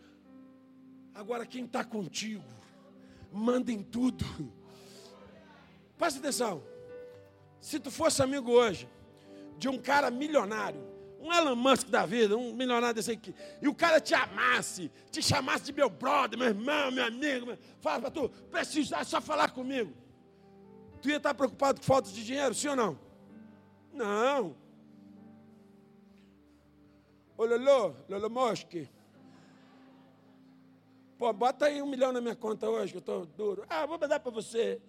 Agora 1.14 1.47
quem 1.47 1.64
está 1.64 1.85
contigo? 1.85 2.44
Mandem 3.33 3.83
tudo. 3.83 4.25
Presta 5.97 6.19
atenção. 6.19 6.62
Se 7.61 7.79
tu 7.81 7.91
fosse 7.91 8.23
amigo 8.23 8.51
hoje 8.53 8.88
de 9.59 9.69
um 9.69 9.79
cara 9.79 10.11
milionário, 10.11 10.81
um 11.21 11.33
Elon 11.33 11.57
Musk 11.57 11.88
da 11.88 12.07
vida, 12.07 12.37
um 12.37 12.55
milionário 12.55 12.95
desse 12.95 13.11
aqui, 13.11 13.35
e 13.61 13.67
o 13.67 13.75
cara 13.75 14.01
te 14.01 14.14
amasse, 14.14 14.91
te 15.11 15.21
chamasse 15.21 15.64
de 15.64 15.73
meu 15.73 15.91
brother, 15.91 16.38
meu 16.38 16.49
irmão, 16.49 16.91
meu 16.93 17.05
amigo, 17.05 17.47
meu, 17.47 17.59
fala 17.81 18.03
para 18.03 18.11
tu, 18.11 18.29
precisa 18.51 19.03
só 19.05 19.21
falar 19.21 19.51
comigo. 19.51 19.93
Tu 21.03 21.11
ia 21.11 21.17
estar 21.17 21.35
preocupado 21.35 21.81
com 21.81 21.87
falta 21.87 22.11
de 22.11 22.25
dinheiro, 22.25 22.55
sim 22.55 22.69
ou 22.69 22.77
não? 22.77 22.99
Não. 23.93 24.57
Ô 27.37 27.45
Lolo, 27.45 27.97
Lolo 28.09 28.31
Mosque. 28.31 28.88
Pô, 31.18 31.33
bota 31.33 31.66
aí 31.66 31.83
um 31.83 31.87
milhão 31.87 32.12
na 32.12 32.20
minha 32.20 32.37
conta 32.37 32.70
hoje, 32.70 32.92
que 32.92 32.98
eu 32.98 33.00
estou 33.00 33.26
duro. 33.26 33.64
Ah, 33.68 33.85
vou 33.85 33.98
mandar 33.98 34.20
para 34.20 34.31
você. 34.31 34.81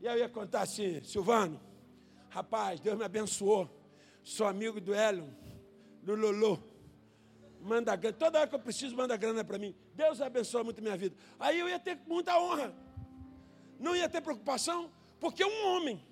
E 0.00 0.08
aí 0.08 0.14
eu 0.14 0.20
ia 0.20 0.28
contar 0.28 0.62
assim, 0.62 1.02
Silvano, 1.02 1.60
rapaz, 2.30 2.80
Deus 2.80 2.96
me 2.96 3.04
abençoou. 3.04 3.68
Sou 4.22 4.46
amigo 4.46 4.80
do 4.80 4.94
Hélio, 4.94 5.28
do 6.02 6.14
Lulu. 6.14 6.58
Manda 7.60 7.94
grana. 7.96 8.16
Toda 8.16 8.38
hora 8.38 8.48
que 8.48 8.54
eu 8.54 8.58
preciso, 8.58 8.96
manda 8.96 9.14
grana 9.14 9.44
para 9.44 9.58
mim. 9.58 9.76
Deus 9.94 10.22
abençoa 10.22 10.64
muito 10.64 10.80
minha 10.80 10.96
vida. 10.96 11.14
Aí 11.38 11.58
eu 11.58 11.68
ia 11.68 11.78
ter 11.78 11.98
muita 12.06 12.38
honra. 12.40 12.74
Não 13.78 13.94
ia 13.94 14.08
ter 14.08 14.22
preocupação, 14.22 14.90
porque 15.20 15.44
um 15.44 15.66
homem 15.66 16.02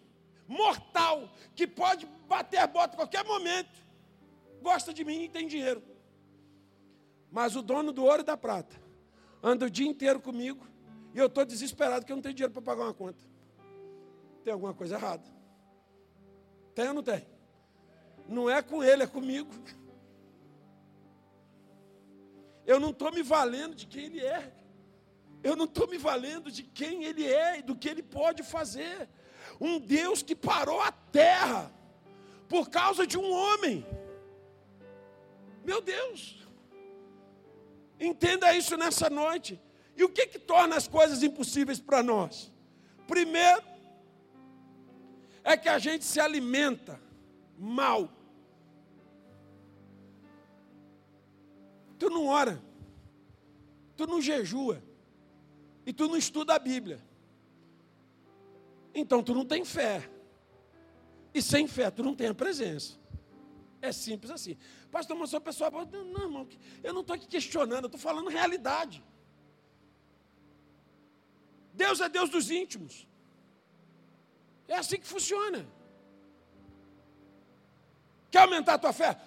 mortal, 0.47 1.31
que 1.55 1.67
pode 1.67 2.05
bater 2.29 2.59
a 2.59 2.67
bota 2.67 2.93
a 2.93 2.97
qualquer 2.97 3.25
momento, 3.25 3.83
gosta 4.61 4.93
de 4.93 5.03
mim 5.03 5.23
e 5.23 5.29
tem 5.31 5.49
dinheiro. 5.49 5.83
Mas 7.31 7.57
o 7.57 7.63
dono 7.63 7.91
do 7.91 8.05
ouro 8.05 8.21
e 8.21 8.25
da 8.25 8.37
prata 8.37 8.86
anda 9.43 9.67
o 9.67 9.71
dia 9.71 9.87
inteiro 9.87 10.21
comigo 10.21 10.67
e 11.15 11.19
eu 11.19 11.27
estou 11.27 11.45
desesperado 11.45 12.05
que 12.05 12.13
eu 12.13 12.17
não 12.17 12.23
tenho 12.23 12.35
dinheiro 12.35 12.53
para 12.53 12.63
pagar 12.63 12.85
uma 12.85 12.95
conta. 12.95 13.25
Tem 14.45 14.53
alguma 14.53 14.75
coisa 14.75 14.97
errada. 14.97 15.25
Tem 16.75 16.89
ou 16.89 16.95
não 16.95 17.03
tem? 17.03 17.27
Não 18.29 18.51
é 18.51 18.61
com 18.61 18.83
ele, 18.83 19.03
é 19.03 19.07
comigo. 19.07 19.51
Eu 22.67 22.79
não 22.79 22.91
estou 22.91 23.13
me 23.13 23.23
valendo 23.23 23.75
de 23.75 23.87
quem 23.87 24.05
ele 24.07 24.21
é. 24.21 24.53
Eu 25.43 25.55
não 25.57 25.65
estou 25.65 25.89
me 25.89 25.97
valendo 25.97 26.51
de 26.51 26.63
quem 26.63 27.05
ele 27.05 27.25
é 27.25 27.61
e 27.61 27.63
do 27.63 27.77
que 27.77 27.89
ele 27.89 28.03
pode 28.03 28.43
fazer. 28.43 29.09
Um 29.61 29.79
Deus 29.79 30.23
que 30.23 30.35
parou 30.35 30.81
a 30.81 30.91
terra 30.91 31.71
por 32.49 32.69
causa 32.69 33.07
de 33.07 33.17
um 33.17 33.31
homem. 33.31 33.87
Meu 35.65 35.81
Deus. 35.81 36.46
Entenda 37.99 38.55
isso 38.55 38.77
nessa 38.77 39.09
noite. 39.09 39.61
E 39.97 40.05
o 40.05 40.09
que, 40.09 40.27
que 40.27 40.39
torna 40.39 40.77
as 40.77 40.87
coisas 40.87 41.23
impossíveis 41.23 41.81
para 41.81 42.03
nós? 42.03 42.53
Primeiro, 43.07 43.63
é 45.43 45.57
que 45.57 45.69
a 45.69 45.79
gente 45.79 46.05
se 46.05 46.21
alimenta 46.21 47.01
mal. 47.59 48.11
Tu 51.99 52.11
não 52.11 52.27
ora, 52.27 52.63
tu 53.97 54.07
não 54.07 54.21
jejua, 54.21 54.83
e 55.87 55.93
tu 55.93 56.09
não 56.09 56.17
estuda 56.17 56.55
a 56.55 56.59
Bíblia. 56.59 57.01
então 58.95 59.23
tu 59.23 59.35
não 59.35 59.45
tem 59.45 59.65
fé. 59.65 60.11
E 61.33 61.41
sem 61.41 61.67
fé 61.67 61.91
tu 61.91 62.03
não 62.03 62.15
tem 62.15 62.29
a 62.29 62.35
presença. 62.35 62.99
É 63.81 63.93
simples 63.93 64.31
assim. 64.33 64.57
Pastor, 64.97 65.15
mas 65.15 65.35
o 65.35 65.41
pessoal 65.43 65.71
não, 65.93 66.23
irmão, 66.23 66.49
eu 66.83 66.95
não 66.95 67.03
estou 67.03 67.15
aqui 67.15 67.27
questionando, 67.27 67.85
eu 67.85 67.89
estou 67.89 68.01
falando 68.01 68.31
realidade. 68.31 69.05
Deus 71.75 72.01
é 72.01 72.09
Deus 72.09 72.31
dos 72.31 72.51
íntimos. 72.51 73.07
É 74.67 74.77
assim 74.77 74.97
que 74.97 75.07
funciona. 75.07 75.67
Quer 78.31 78.39
aumentar 78.39 78.73
a 78.73 78.79
tua 78.79 78.95
fé? 78.95 79.19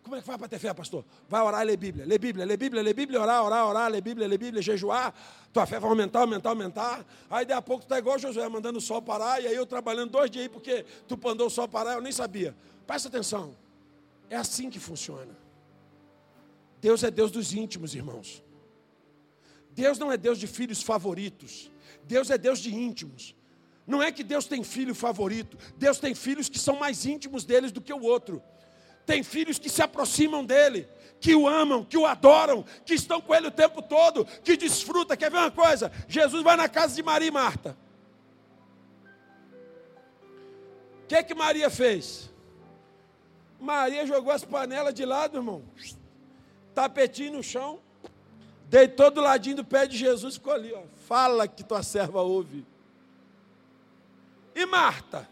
Como 0.00 0.14
é 0.14 0.20
que 0.20 0.24
faz 0.24 0.38
para 0.38 0.46
ter 0.46 0.60
fé, 0.60 0.72
pastor? 0.72 1.04
Vai 1.28 1.42
orar 1.42 1.62
e 1.62 1.64
ler 1.64 1.76
Bíblia. 1.76 2.06
Ler 2.06 2.20
Bíblia, 2.20 2.46
ler 2.46 2.56
Bíblia, 2.56 2.80
ler 2.80 2.94
Bíblia, 2.94 3.20
orar, 3.20 3.44
orar, 3.44 3.66
orar, 3.66 3.90
ler 3.90 4.00
Bíblia, 4.00 4.28
ler 4.28 4.38
Bíblia, 4.38 4.62
jejuar. 4.62 5.12
Tua 5.52 5.66
fé 5.66 5.80
vai 5.80 5.90
aumentar, 5.90 6.20
aumentar, 6.20 6.50
aumentar. 6.50 7.04
Aí 7.28 7.44
daqui 7.44 7.58
a 7.58 7.62
pouco 7.62 7.82
tu 7.82 7.86
está 7.86 7.98
igual 7.98 8.16
Josué, 8.16 8.48
mandando 8.48 8.78
o 8.78 8.80
sol 8.80 9.02
parar. 9.02 9.42
E 9.42 9.48
aí 9.48 9.56
eu 9.56 9.66
trabalhando 9.66 10.12
dois 10.12 10.30
dias 10.30 10.44
aí 10.44 10.48
porque 10.48 10.84
tu 11.08 11.18
mandou 11.20 11.48
o 11.48 11.50
sol 11.50 11.66
parar, 11.66 11.94
eu 11.94 12.00
nem 12.00 12.12
sabia. 12.12 12.54
Presta 12.86 13.08
atenção. 13.08 13.65
É 14.28 14.36
assim 14.36 14.68
que 14.70 14.78
funciona. 14.78 15.36
Deus 16.80 17.02
é 17.02 17.10
Deus 17.10 17.30
dos 17.30 17.54
íntimos, 17.54 17.94
irmãos. 17.94 18.42
Deus 19.70 19.98
não 19.98 20.10
é 20.10 20.16
Deus 20.16 20.38
de 20.38 20.46
filhos 20.46 20.82
favoritos. 20.82 21.70
Deus 22.04 22.30
é 22.30 22.38
Deus 22.38 22.58
de 22.58 22.74
íntimos. 22.74 23.34
Não 23.86 24.02
é 24.02 24.10
que 24.10 24.24
Deus 24.24 24.46
tem 24.46 24.64
filho 24.64 24.94
favorito. 24.94 25.56
Deus 25.76 25.98
tem 25.98 26.14
filhos 26.14 26.48
que 26.48 26.58
são 26.58 26.76
mais 26.76 27.06
íntimos 27.06 27.44
deles 27.44 27.70
do 27.70 27.80
que 27.80 27.92
o 27.92 28.02
outro. 28.02 28.42
Tem 29.04 29.22
filhos 29.22 29.58
que 29.58 29.70
se 29.70 29.80
aproximam 29.80 30.44
dele, 30.44 30.88
que 31.20 31.34
o 31.34 31.46
amam, 31.46 31.84
que 31.84 31.96
o 31.96 32.04
adoram, 32.04 32.64
que 32.84 32.94
estão 32.94 33.20
com 33.20 33.32
ele 33.32 33.46
o 33.46 33.52
tempo 33.52 33.80
todo, 33.80 34.24
que 34.42 34.56
desfruta. 34.56 35.16
Quer 35.16 35.30
ver 35.30 35.38
uma 35.38 35.50
coisa? 35.50 35.92
Jesus 36.08 36.42
vai 36.42 36.56
na 36.56 36.68
casa 36.68 36.94
de 36.94 37.02
Maria 37.02 37.28
e 37.28 37.30
Marta. 37.30 37.76
O 41.04 41.06
que, 41.06 41.14
é 41.14 41.22
que 41.22 41.34
Maria 41.34 41.70
fez? 41.70 42.28
Maria 43.60 44.06
jogou 44.06 44.32
as 44.32 44.44
panelas 44.44 44.94
de 44.94 45.04
lado, 45.04 45.38
irmão. 45.38 45.62
Tapetinho 46.74 47.34
no 47.34 47.42
chão. 47.42 47.80
Deitou 48.68 49.10
do 49.10 49.20
ladinho 49.20 49.56
do 49.56 49.64
pé 49.64 49.86
de 49.86 49.96
Jesus 49.96 50.34
e 50.34 50.38
ficou 50.38 50.52
ali, 50.52 50.72
ó. 50.72 50.82
Fala 51.06 51.46
que 51.46 51.62
tua 51.62 51.82
serva 51.82 52.20
ouve. 52.20 52.66
E 54.54 54.66
Marta? 54.66 55.28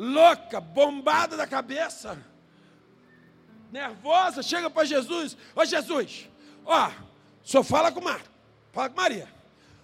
louca, 0.00 0.62
bombada 0.62 1.36
da 1.36 1.46
cabeça, 1.46 2.16
nervosa, 3.70 4.42
chega 4.42 4.70
para 4.70 4.86
Jesus: 4.86 5.36
Ô 5.54 5.62
Jesus, 5.62 6.26
ó, 6.64 6.90
só 7.42 7.62
fala 7.62 7.92
com 7.92 8.00
Marta, 8.00 8.28
fala 8.72 8.88
com 8.88 8.96
Maria. 8.96 9.28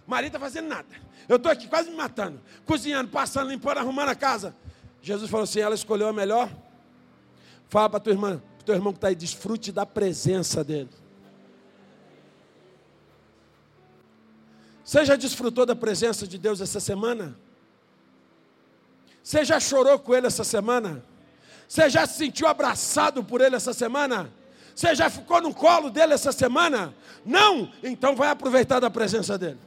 Maria 0.06 0.28
está 0.28 0.38
fazendo 0.38 0.68
nada. 0.68 0.88
Eu 1.28 1.36
estou 1.36 1.52
aqui 1.52 1.68
quase 1.68 1.90
me 1.90 1.96
matando, 1.96 2.40
cozinhando, 2.64 3.10
passando, 3.10 3.50
limpando, 3.50 3.78
arrumando 3.78 4.08
a 4.08 4.14
casa. 4.14 4.56
Jesus 5.02 5.30
falou 5.30 5.44
assim: 5.44 5.60
ela 5.60 5.74
escolheu 5.74 6.08
a 6.08 6.12
melhor. 6.12 6.50
Fala 7.68 7.90
para 7.90 8.00
tua 8.00 8.12
irmã, 8.12 8.42
para 8.56 8.66
teu 8.66 8.74
irmão 8.74 8.92
que 8.92 8.98
está 8.98 9.08
aí, 9.08 9.14
desfrute 9.14 9.72
da 9.72 9.84
presença 9.84 10.62
dele. 10.62 10.90
Você 14.84 15.04
já 15.04 15.16
desfrutou 15.16 15.66
da 15.66 15.74
presença 15.74 16.26
de 16.28 16.38
Deus 16.38 16.60
essa 16.60 16.78
semana? 16.78 17.36
Você 19.20 19.44
já 19.44 19.58
chorou 19.58 19.98
com 19.98 20.14
ele 20.14 20.28
essa 20.28 20.44
semana? 20.44 21.04
Você 21.66 21.90
já 21.90 22.06
se 22.06 22.18
sentiu 22.18 22.46
abraçado 22.46 23.24
por 23.24 23.40
ele 23.40 23.56
essa 23.56 23.72
semana? 23.72 24.32
Você 24.72 24.94
já 24.94 25.10
ficou 25.10 25.42
no 25.42 25.52
colo 25.52 25.90
dele 25.90 26.14
essa 26.14 26.30
semana? 26.30 26.94
Não? 27.24 27.72
Então 27.82 28.14
vai 28.14 28.28
aproveitar 28.28 28.78
da 28.78 28.88
presença 28.88 29.36
dele. 29.36 29.58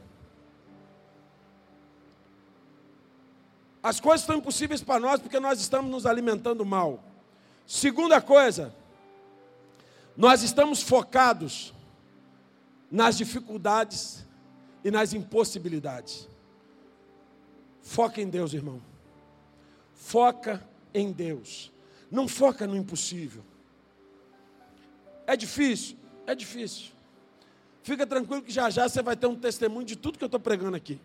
As 3.82 4.00
coisas 4.00 4.22
estão 4.22 4.36
impossíveis 4.36 4.82
para 4.82 5.00
nós 5.00 5.20
porque 5.20 5.38
nós 5.38 5.60
estamos 5.60 5.90
nos 5.90 6.06
alimentando 6.06 6.64
mal. 6.64 7.09
Segunda 7.66 8.20
coisa, 8.20 8.74
nós 10.16 10.42
estamos 10.42 10.82
focados 10.82 11.72
nas 12.90 13.16
dificuldades 13.16 14.26
e 14.84 14.90
nas 14.90 15.12
impossibilidades. 15.12 16.28
Foca 17.80 18.20
em 18.20 18.28
Deus, 18.28 18.52
irmão. 18.52 18.82
Foca 19.94 20.66
em 20.92 21.12
Deus. 21.12 21.72
Não 22.10 22.26
foca 22.26 22.66
no 22.66 22.76
impossível. 22.76 23.44
É 25.26 25.36
difícil? 25.36 25.96
É 26.26 26.34
difícil. 26.34 26.90
Fica 27.82 28.06
tranquilo 28.06 28.42
que 28.42 28.52
já 28.52 28.68
já 28.68 28.88
você 28.88 29.02
vai 29.02 29.16
ter 29.16 29.26
um 29.26 29.36
testemunho 29.36 29.86
de 29.86 29.96
tudo 29.96 30.18
que 30.18 30.24
eu 30.24 30.26
estou 30.26 30.40
pregando 30.40 30.76
aqui. 30.76 31.00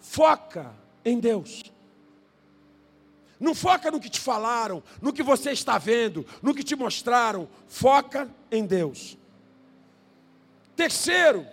Foca 0.00 0.74
em 1.04 1.18
Deus. 1.18 1.62
Não 3.42 3.56
foca 3.56 3.90
no 3.90 3.98
que 3.98 4.08
te 4.08 4.20
falaram, 4.20 4.80
no 5.00 5.12
que 5.12 5.20
você 5.20 5.50
está 5.50 5.76
vendo, 5.76 6.24
no 6.40 6.54
que 6.54 6.62
te 6.62 6.76
mostraram. 6.76 7.48
Foca 7.66 8.30
em 8.52 8.64
Deus. 8.64 9.18
Terceiro, 10.76 11.44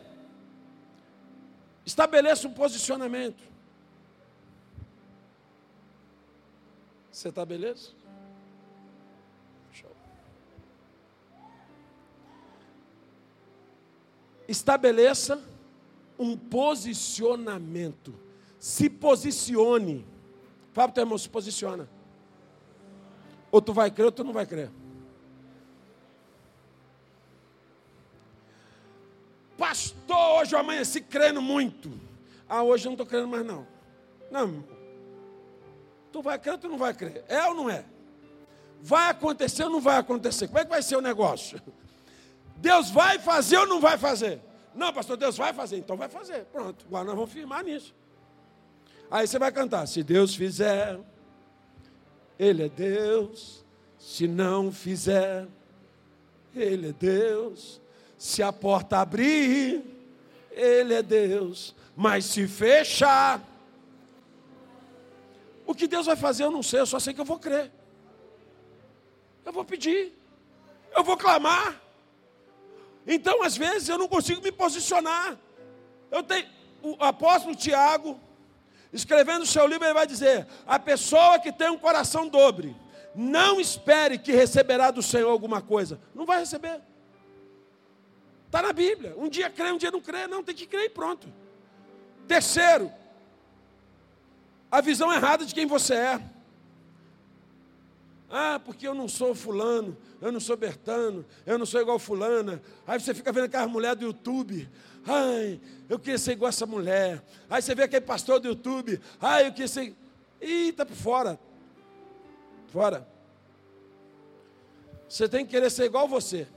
estabeleça 1.84 2.48
um 2.48 2.54
posicionamento. 2.54 3.44
Você 7.12 7.30
está 7.30 7.44
beleza? 7.44 7.90
Estabeleça 14.48 15.44
um 16.20 16.38
posicionamento. 16.38 18.14
Se 18.60 18.92
posicione. 18.92 20.06
Fala 20.80 20.88
para 20.88 20.92
o 20.92 20.96
teu 20.96 21.02
irmão, 21.02 21.18
se 21.18 21.28
posiciona. 21.28 21.90
Ou 23.52 23.62
tu 23.62 23.74
vai 23.74 23.92
crer 23.92 24.06
ou 24.06 24.12
tu 24.14 24.24
não 24.24 24.32
vai 24.32 24.46
crer. 24.46 24.72
Pastor, 29.58 30.40
hoje 30.40 30.56
eu 30.56 30.60
amanheci 30.60 31.02
crendo 31.02 31.42
muito. 31.42 31.92
Ah, 32.48 32.64
hoje 32.64 32.86
eu 32.86 32.92
não 32.92 32.94
estou 32.94 33.06
crendo 33.06 33.28
mais 33.28 33.46
não. 33.46 33.68
Não, 34.32 34.64
Tu 36.14 36.22
vai 36.22 36.40
crer 36.40 36.54
ou 36.54 36.58
tu 36.58 36.70
não 36.70 36.78
vai 36.78 36.94
crer? 36.94 37.26
É 37.28 37.46
ou 37.46 37.54
não 37.54 37.70
é? 37.70 37.84
Vai 38.82 39.10
acontecer 39.10 39.66
ou 39.66 39.70
não 39.70 39.82
vai 39.82 39.98
acontecer? 39.98 40.48
Como 40.48 40.60
é 40.60 40.64
que 40.64 40.70
vai 40.70 40.82
ser 40.82 40.96
o 40.96 41.02
negócio? 41.02 41.62
Deus 42.56 42.90
vai 42.90 43.20
fazer 43.20 43.58
ou 43.58 43.68
não 43.68 43.82
vai 43.82 43.98
fazer? 43.98 44.40
Não, 44.74 44.94
pastor, 44.94 45.18
Deus 45.18 45.36
vai 45.36 45.52
fazer, 45.52 45.76
então 45.76 45.98
vai 45.98 46.08
fazer. 46.08 46.46
Pronto, 46.46 46.86
agora 46.88 47.04
nós 47.04 47.16
vamos 47.16 47.34
firmar 47.34 47.66
nisso. 47.66 47.94
Aí 49.10 49.28
você 49.28 49.40
vai 49.40 49.52
cantar: 49.52 49.88
se 49.88 50.04
Deus 50.04 50.36
fizer, 50.36 51.00
Ele 52.38 52.64
é 52.64 52.70
Deus. 52.70 53.66
Se 53.98 54.28
não 54.28 54.72
fizer, 54.72 55.48
Ele 56.56 56.90
é 56.90 56.94
Deus. 56.94 57.82
Se 58.18 58.42
a 58.44 58.52
porta 58.52 59.00
abrir, 59.00 59.84
Ele 60.52 60.94
é 60.94 61.02
Deus. 61.02 61.76
Mas 61.96 62.26
se 62.26 62.48
fechar, 62.48 63.44
o 65.66 65.76
que 65.76 65.88
Deus 65.88 66.06
vai 66.06 66.16
fazer 66.16 66.46
eu 66.46 66.52
não 66.52 66.64
sei, 66.64 66.80
eu 66.80 66.86
só 66.86 67.00
sei 67.00 67.14
que 67.14 67.22
eu 67.22 67.26
vou 67.26 67.38
crer. 67.38 67.72
Eu 69.46 69.54
vou 69.54 69.66
pedir. 69.66 70.14
Eu 70.96 71.04
vou 71.04 71.18
clamar. 71.18 71.80
Então, 73.06 73.42
às 73.44 73.58
vezes, 73.58 73.90
eu 73.90 73.98
não 73.98 74.08
consigo 74.08 74.42
me 74.42 74.52
posicionar. 74.52 75.38
Eu 76.12 76.24
tenho 76.24 76.48
o 76.82 76.96
apóstolo 77.00 77.56
Tiago, 77.56 78.20
escrevendo 78.92 79.44
o 79.44 79.48
seu 79.48 79.68
livro, 79.68 79.86
ele 79.86 79.94
vai 79.94 80.08
dizer: 80.08 80.48
a 80.66 80.80
pessoa 80.80 81.40
que 81.40 81.52
tem 81.52 81.70
um 81.70 81.78
coração 81.78 82.28
dobre, 82.28 82.76
não 83.16 83.60
espere 83.60 84.18
que 84.18 84.32
receberá 84.32 84.92
do 84.92 85.02
Senhor 85.02 85.30
alguma 85.30 85.62
coisa. 85.62 86.00
Não 86.14 86.26
vai 86.26 86.40
receber. 86.40 86.82
Está 88.46 88.62
na 88.62 88.74
Bíblia. 88.74 89.14
Um 89.18 89.30
dia 89.30 89.50
crê, 89.50 89.72
um 89.72 89.78
dia 89.78 89.92
não 89.92 90.02
crê. 90.02 90.28
Não, 90.28 90.44
tem 90.44 90.56
que 90.56 90.66
crer 90.66 90.86
e 90.86 90.90
pronto. 90.90 91.32
Terceiro, 92.28 92.92
a 94.72 94.82
visão 94.82 95.12
errada 95.14 95.46
de 95.46 95.54
quem 95.54 95.66
você 95.66 95.94
é. 95.94 96.22
Ah, 98.30 98.62
porque 98.64 98.88
eu 98.88 98.94
não 98.94 99.08
sou 99.08 99.34
fulano, 99.34 99.98
eu 100.22 100.32
não 100.32 100.40
sou 100.40 100.56
Bertano, 100.56 101.26
eu 101.46 101.58
não 101.58 101.66
sou 101.66 101.82
igual 101.82 101.98
fulana. 101.98 102.62
Aí 102.86 103.00
você 103.00 103.14
fica 103.14 103.32
vendo 103.32 103.46
aquela 103.46 103.68
mulher 103.68 103.96
do 103.96 104.06
YouTube. 104.06 104.70
Ai, 105.06 105.60
eu 105.88 105.98
queria 105.98 106.18
ser 106.18 106.34
igual 106.34 106.50
essa 106.50 106.66
mulher. 106.66 107.24
Aí 107.50 107.62
você 107.62 107.74
vê 107.74 107.84
aquele 107.84 108.06
pastor 108.06 108.40
do 108.40 108.48
YouTube. 108.48 109.00
Ai, 109.20 109.48
eu 109.48 109.52
queria 109.52 109.68
ser. 109.68 109.96
Ih, 110.42 110.70
está 110.70 110.86
por 110.86 110.96
fora. 110.96 111.40
Fora. 112.68 113.08
Você 115.08 115.28
tem 115.28 115.46
que 115.46 115.52
querer 115.52 115.70
ser 115.70 115.86
igual 115.86 116.08
você. 116.08 116.48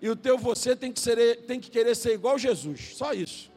E 0.00 0.10
o 0.10 0.16
teu 0.16 0.36
você 0.36 0.74
tem 0.74 0.92
que, 0.92 1.00
ser, 1.00 1.46
tem 1.46 1.60
que 1.60 1.70
querer 1.70 1.94
ser 1.94 2.12
igual 2.12 2.38
Jesus. 2.38 2.96
Só 2.96 3.12
isso. 3.12 3.50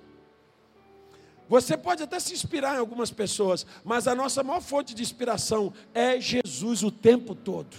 Você 1.49 1.75
pode 1.75 2.03
até 2.03 2.19
se 2.19 2.31
inspirar 2.31 2.75
em 2.75 2.79
algumas 2.79 3.09
pessoas, 3.09 3.65
mas 3.83 4.07
a 4.07 4.13
nossa 4.13 4.43
maior 4.43 4.61
fonte 4.61 4.93
de 4.93 5.01
inspiração 5.01 5.73
é 5.95 6.21
Jesus 6.21 6.83
o 6.83 6.91
tempo 6.91 7.33
todo. 7.33 7.75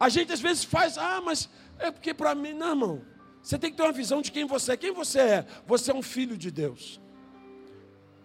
A 0.00 0.08
gente 0.08 0.32
às 0.32 0.40
vezes 0.40 0.64
faz, 0.64 0.96
ah, 0.96 1.20
mas 1.20 1.50
é 1.78 1.90
porque 1.90 2.14
para 2.14 2.34
mim, 2.34 2.54
não, 2.54 2.70
irmão. 2.70 3.02
Você 3.44 3.58
tem 3.58 3.70
que 3.70 3.76
ter 3.76 3.82
uma 3.82 3.92
visão 3.92 4.22
de 4.22 4.32
quem 4.32 4.46
você 4.46 4.72
é. 4.72 4.76
Quem 4.78 4.90
você 4.90 5.20
é? 5.20 5.46
Você 5.66 5.90
é 5.90 5.94
um 5.94 6.00
filho 6.00 6.34
de 6.34 6.50
Deus. 6.50 6.98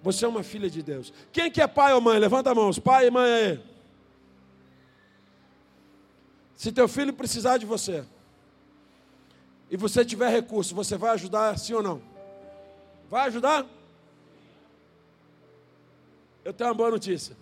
Você 0.01 0.23
é 0.23 0.27
uma 0.29 0.43
filha 0.43 0.69
de 0.69 0.81
Deus. 0.81 1.11
Quem 1.33 1.51
que 1.51 1.61
é 1.61 1.67
pai 1.67 1.93
ou 1.93 1.99
mãe? 1.99 2.17
Levanta 2.17 2.51
a 2.51 2.55
mão. 2.55 2.73
Pai 2.75 3.07
e 3.07 3.11
mãe 3.11 3.29
aí. 3.29 3.63
Se 6.55 6.71
teu 6.71 6.87
filho 6.87 7.11
precisar 7.11 7.57
de 7.57 7.65
você 7.65 8.05
e 9.69 9.75
você 9.75 10.05
tiver 10.05 10.29
recurso, 10.29 10.73
você 10.73 10.95
vai 10.97 11.11
ajudar 11.11 11.59
sim 11.59 11.73
ou 11.73 11.83
não? 11.83 12.01
Vai 13.09 13.27
ajudar? 13.27 13.65
Eu 16.45 16.53
tenho 16.53 16.69
uma 16.69 16.75
boa 16.75 16.91
notícia. 16.91 17.35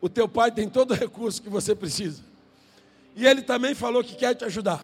O 0.00 0.08
teu 0.08 0.28
pai 0.28 0.50
tem 0.50 0.68
todo 0.68 0.90
o 0.90 0.94
recurso 0.94 1.40
que 1.40 1.48
você 1.48 1.76
precisa. 1.76 2.24
E 3.14 3.24
ele 3.24 3.42
também 3.42 3.72
falou 3.72 4.02
que 4.02 4.16
quer 4.16 4.34
te 4.34 4.44
ajudar. 4.44 4.82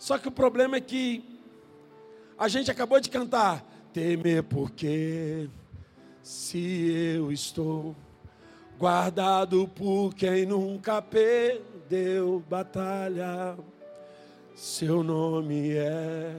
Só 0.00 0.16
que 0.16 0.28
o 0.28 0.32
problema 0.32 0.78
é 0.78 0.80
que 0.80 1.22
a 2.38 2.48
gente 2.48 2.70
acabou 2.70 2.98
de 2.98 3.10
cantar. 3.10 3.62
Temer 3.92 4.42
porque 4.42 5.50
se 6.22 6.90
eu 7.14 7.30
estou 7.30 7.94
guardado 8.78 9.68
por 9.68 10.14
quem 10.14 10.46
nunca 10.46 11.02
perdeu 11.02 12.42
batalha. 12.48 13.58
Seu 14.54 15.02
nome 15.02 15.76
é 15.76 16.34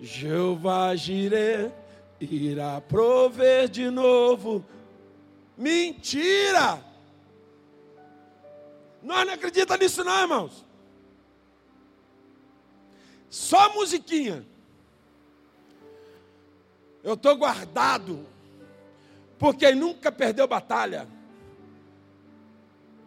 Jeová 0.00 0.96
Jireh, 0.96 1.70
irá 2.18 2.80
prover 2.80 3.68
de 3.68 3.90
novo. 3.90 4.64
Mentira! 5.58 6.82
Nós 9.02 9.26
não 9.26 9.34
acreditamos 9.34 9.82
nisso, 9.82 10.02
não, 10.02 10.22
irmãos. 10.22 10.71
Só 13.32 13.72
musiquinha. 13.72 14.46
Eu 17.02 17.14
estou 17.14 17.34
guardado 17.34 18.26
por 19.38 19.56
quem 19.56 19.74
nunca 19.74 20.12
perdeu 20.12 20.46
batalha. 20.46 21.08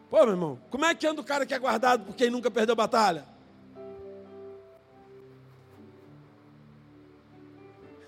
Pô, 0.09 0.17
meu 0.23 0.31
irmão, 0.31 0.59
como 0.71 0.83
é 0.83 0.95
que 0.95 1.05
anda 1.05 1.21
o 1.21 1.23
cara 1.23 1.45
que 1.45 1.53
é 1.53 1.59
guardado 1.59 2.05
por 2.05 2.15
quem 2.15 2.31
nunca 2.31 2.49
perdeu 2.49 2.75
batalha? 2.75 3.23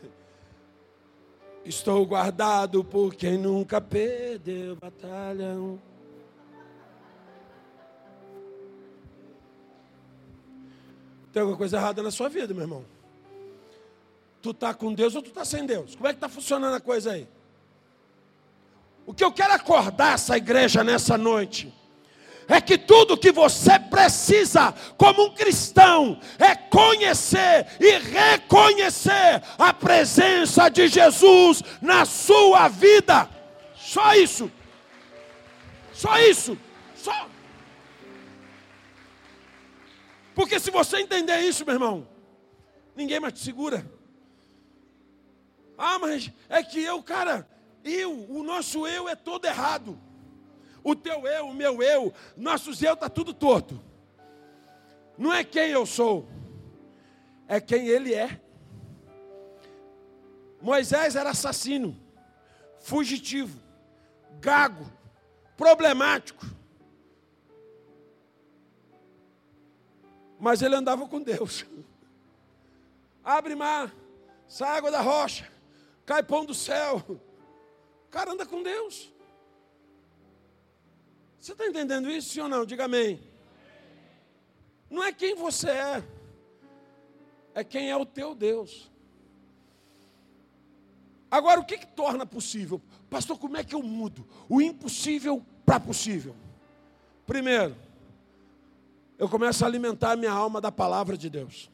Estou 1.63 2.03
guardado 2.03 2.84
por 2.84 3.13
quem 3.13 3.38
nunca 3.38 3.80
perdeu 3.80 4.76
batalha. 4.76 5.55
Tem 11.32 11.42
alguma 11.42 11.58
coisa 11.58 11.78
errada 11.78 12.02
na 12.02 12.12
sua 12.12 12.30
vida, 12.30 12.54
meu 12.54 12.64
irmão? 12.64 12.86
Tu 14.42 14.52
está 14.52 14.74
com 14.74 14.94
Deus 14.94 15.16
ou 15.16 15.22
tu 15.22 15.30
está 15.30 15.44
sem 15.44 15.66
Deus? 15.66 15.96
Como 15.96 16.08
é 16.08 16.12
que 16.12 16.18
está 16.18 16.30
funcionando 16.30 16.76
a 16.76 16.80
coisa 16.80 17.12
aí? 17.12 17.28
O 19.06 19.14
que 19.14 19.24
eu 19.24 19.32
quero 19.32 19.54
acordar 19.54 20.16
essa 20.16 20.36
igreja 20.36 20.84
nessa 20.84 21.18
noite 21.18 21.74
é 22.48 22.62
que 22.62 22.78
tudo 22.78 23.18
que 23.18 23.32
você 23.32 23.78
precisa 23.78 24.74
como 24.98 25.26
um 25.26 25.34
cristão 25.34 26.20
é 26.40 26.56
conhecer 26.56 27.68
e 27.80 27.98
reconhecer 27.98 29.44
a 29.58 29.74
presença 29.74 30.70
de 30.70 30.88
Jesus 30.88 31.62
na 31.82 32.06
sua 32.06 32.68
vida. 32.70 33.30
Só 33.76 34.14
isso. 34.16 34.50
Só 35.94 36.18
isso. 36.20 36.58
Só. 36.96 37.28
Porque 40.38 40.60
se 40.60 40.70
você 40.70 40.98
entender 40.98 41.40
isso, 41.40 41.66
meu 41.66 41.74
irmão, 41.74 42.08
ninguém 42.96 43.20
mais 43.20 43.34
te 43.34 43.40
segura. 43.40 43.84
Ah, 45.76 45.98
mas 45.98 46.32
é 46.48 46.62
que 46.62 46.80
eu, 46.80 47.02
cara, 47.02 47.50
eu, 47.84 48.14
o 48.30 48.44
nosso 48.44 48.86
eu 48.86 49.10
é 49.10 49.16
todo 49.16 49.46
errado. 49.46 50.00
O 50.84 50.96
teu 50.96 51.26
eu, 51.26 51.48
o 51.48 51.56
meu 51.56 51.82
eu, 51.82 52.14
nossos 52.36 52.84
eu 52.84 52.94
está 52.94 53.10
tudo 53.10 53.34
torto. 53.34 53.84
Não 55.18 55.34
é 55.34 55.44
quem 55.44 55.72
eu 55.72 55.88
sou, 55.88 56.30
é 57.48 57.60
quem 57.60 57.88
ele 57.88 58.14
é. 58.14 58.40
Moisés 60.62 61.16
era 61.16 61.32
assassino, 61.32 62.00
fugitivo, 62.78 63.60
gago, 64.40 64.86
problemático. 65.58 66.46
Mas 70.40 70.62
ele 70.62 70.76
andava 70.76 71.08
com 71.08 71.22
Deus. 71.22 71.66
Abre 73.24 73.56
mar, 73.56 73.94
sai 74.48 74.78
água 74.78 74.92
da 74.92 75.02
rocha, 75.02 75.52
cai 76.06 76.24
pão 76.24 76.46
do 76.46 76.54
céu. 76.54 77.04
O 77.10 78.10
cara 78.10 78.32
anda 78.32 78.46
com 78.46 78.64
Deus. 78.64 79.12
Você 81.40 81.52
está 81.52 81.68
entendendo 81.68 82.10
isso, 82.10 82.30
sim 82.30 82.42
ou 82.42 82.48
não? 82.48 82.66
Diga 82.66 82.86
amém. 82.86 83.22
Não 84.90 85.04
é 85.04 85.12
quem 85.12 85.36
você 85.36 85.70
é, 85.70 86.04
é 87.54 87.64
quem 87.64 87.90
é 87.90 87.96
o 87.98 88.06
teu 88.06 88.34
Deus. 88.34 88.90
Agora, 91.30 91.60
o 91.60 91.66
que, 91.66 91.78
que 91.78 91.88
torna 91.88 92.26
possível? 92.26 92.82
Pastor, 93.10 93.38
como 93.38 93.58
é 93.58 93.64
que 93.64 93.76
eu 93.76 93.84
mudo? 93.84 94.26
O 94.48 94.62
impossível 94.62 95.46
para 95.66 95.80
possível. 95.80 96.34
Primeiro, 97.26 97.76
eu 99.18 99.28
começo 99.28 99.63
a 99.63 99.68
alimentar 99.68 100.11
a 100.11 100.15
minha 100.15 100.32
alma 100.32 100.61
da 100.61 100.72
palavra 100.72 101.18
de 101.18 101.30
Deus. 101.30 101.70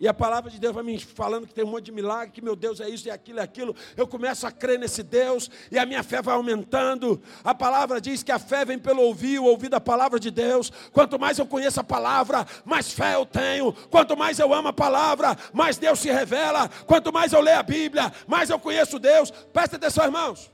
E 0.00 0.06
a 0.06 0.14
palavra 0.14 0.48
de 0.48 0.60
Deus 0.60 0.72
vai 0.72 0.84
me 0.84 0.96
falando 1.00 1.46
que 1.46 1.52
tem 1.52 1.64
um 1.64 1.68
monte 1.68 1.86
de 1.86 1.92
milagre, 1.92 2.32
que 2.32 2.40
meu 2.40 2.54
Deus 2.54 2.78
é 2.78 2.88
isso 2.88 3.08
e 3.08 3.10
aquilo 3.10 3.40
e 3.40 3.42
aquilo. 3.42 3.74
Eu 3.96 4.06
começo 4.06 4.46
a 4.46 4.52
crer 4.52 4.78
nesse 4.78 5.02
Deus 5.02 5.50
e 5.72 5.78
a 5.78 5.84
minha 5.84 6.04
fé 6.04 6.22
vai 6.22 6.36
aumentando. 6.36 7.20
A 7.42 7.52
palavra 7.52 8.00
diz 8.00 8.22
que 8.22 8.30
a 8.30 8.38
fé 8.38 8.64
vem 8.64 8.78
pelo 8.78 9.02
ouvir, 9.02 9.40
ouvir 9.40 9.68
da 9.68 9.80
palavra 9.80 10.20
de 10.20 10.30
Deus. 10.30 10.70
Quanto 10.92 11.18
mais 11.18 11.36
eu 11.40 11.46
conheço 11.46 11.80
a 11.80 11.84
palavra, 11.84 12.46
mais 12.64 12.92
fé 12.92 13.16
eu 13.16 13.26
tenho. 13.26 13.72
Quanto 13.90 14.16
mais 14.16 14.38
eu 14.38 14.54
amo 14.54 14.68
a 14.68 14.72
palavra, 14.72 15.36
mais 15.52 15.78
Deus 15.78 15.98
se 15.98 16.12
revela. 16.12 16.68
Quanto 16.86 17.12
mais 17.12 17.32
eu 17.32 17.40
leio 17.40 17.58
a 17.58 17.62
Bíblia, 17.64 18.12
mais 18.28 18.50
eu 18.50 18.58
conheço 18.60 19.00
Deus. 19.00 19.32
Presta 19.52 19.74
atenção, 19.74 20.04
irmãos. 20.04 20.48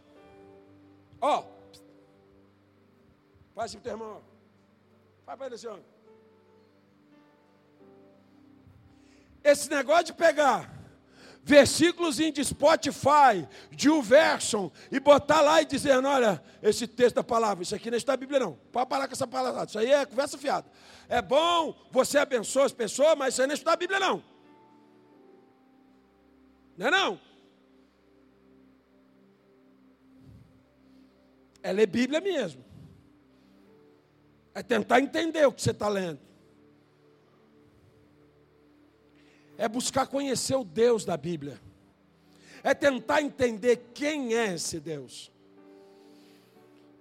Ó, 1.21 1.41
oh. 1.41 1.45
faz 3.55 3.73
pro 3.75 3.83
teu 3.83 3.93
irmão. 3.93 4.34
Vai 5.27 5.37
para 5.37 5.47
ele 5.47 5.55
assim, 5.55 5.67
ó. 5.67 5.79
Esse 9.43 9.69
negócio 9.69 10.05
de 10.07 10.13
pegar 10.15 10.75
versículos 11.45 12.17
de 12.17 12.43
Spotify, 12.43 13.47
de 13.71 13.91
Uversion, 13.91 14.71
e 14.91 14.99
botar 14.99 15.43
lá 15.43 15.61
e 15.61 15.67
dizer, 15.67 16.03
olha, 16.03 16.43
esse 16.63 16.87
texto 16.87 17.17
da 17.17 17.23
palavra, 17.23 17.63
isso 17.63 17.75
aqui 17.75 17.91
não 17.91 17.99
está 17.99 18.15
na 18.15 18.17
Bíblia 18.17 18.41
não. 18.41 18.55
Pode 18.73 18.89
parar 18.89 19.07
com 19.07 19.13
essa 19.13 19.27
palavra, 19.27 19.65
isso 19.65 19.79
aí 19.79 19.93
é 19.93 20.07
conversa 20.07 20.39
fiada. 20.39 20.67
É 21.07 21.21
bom, 21.21 21.77
você 21.91 22.17
abençoa 22.17 22.65
as 22.65 22.73
pessoas, 22.73 23.15
mas 23.17 23.35
isso 23.35 23.43
aí 23.43 23.47
não 23.47 23.55
está 23.55 23.73
na 23.73 23.77
Bíblia 23.77 24.01
não. 24.01 24.25
Não 26.79 26.87
é 26.87 26.91
não? 26.91 27.21
É 31.63 31.73
ler 31.73 31.87
Bíblia 31.87 32.23
mesmo. 32.23 32.64
É 34.55 34.63
tentar 34.63 35.01
entender 35.01 35.47
o 35.47 35.53
que 35.53 35.61
você 35.61 35.73
está 35.73 35.89
lendo. 35.89 36.21
é 39.57 39.69
buscar 39.69 40.07
conhecer 40.07 40.57
o 40.57 40.65
Deus 40.65 41.05
da 41.05 41.17
Bíblia, 41.17 41.61
é 42.63 42.75
tentar 42.75 43.23
entender 43.23 43.91
quem 43.95 44.35
é 44.35 44.55
esse 44.55 44.81
Deus. 44.81 45.31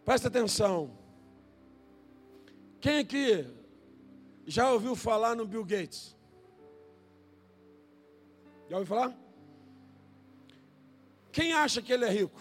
Presta 0.06 0.28
atenção. 0.28 0.92
Quem 2.82 3.00
aqui 3.00 3.48
já 4.46 4.72
ouviu 4.72 4.96
falar 4.96 5.36
no 5.36 5.46
Bill 5.46 5.64
Gates? 5.64 6.16
Já 8.70 8.78
ouviu 8.78 8.88
falar? 8.96 9.18
Quem 11.32 11.54
acha 11.54 11.82
que 11.82 11.94
ele 11.94 12.04
é 12.04 12.10
rico? 12.10 12.40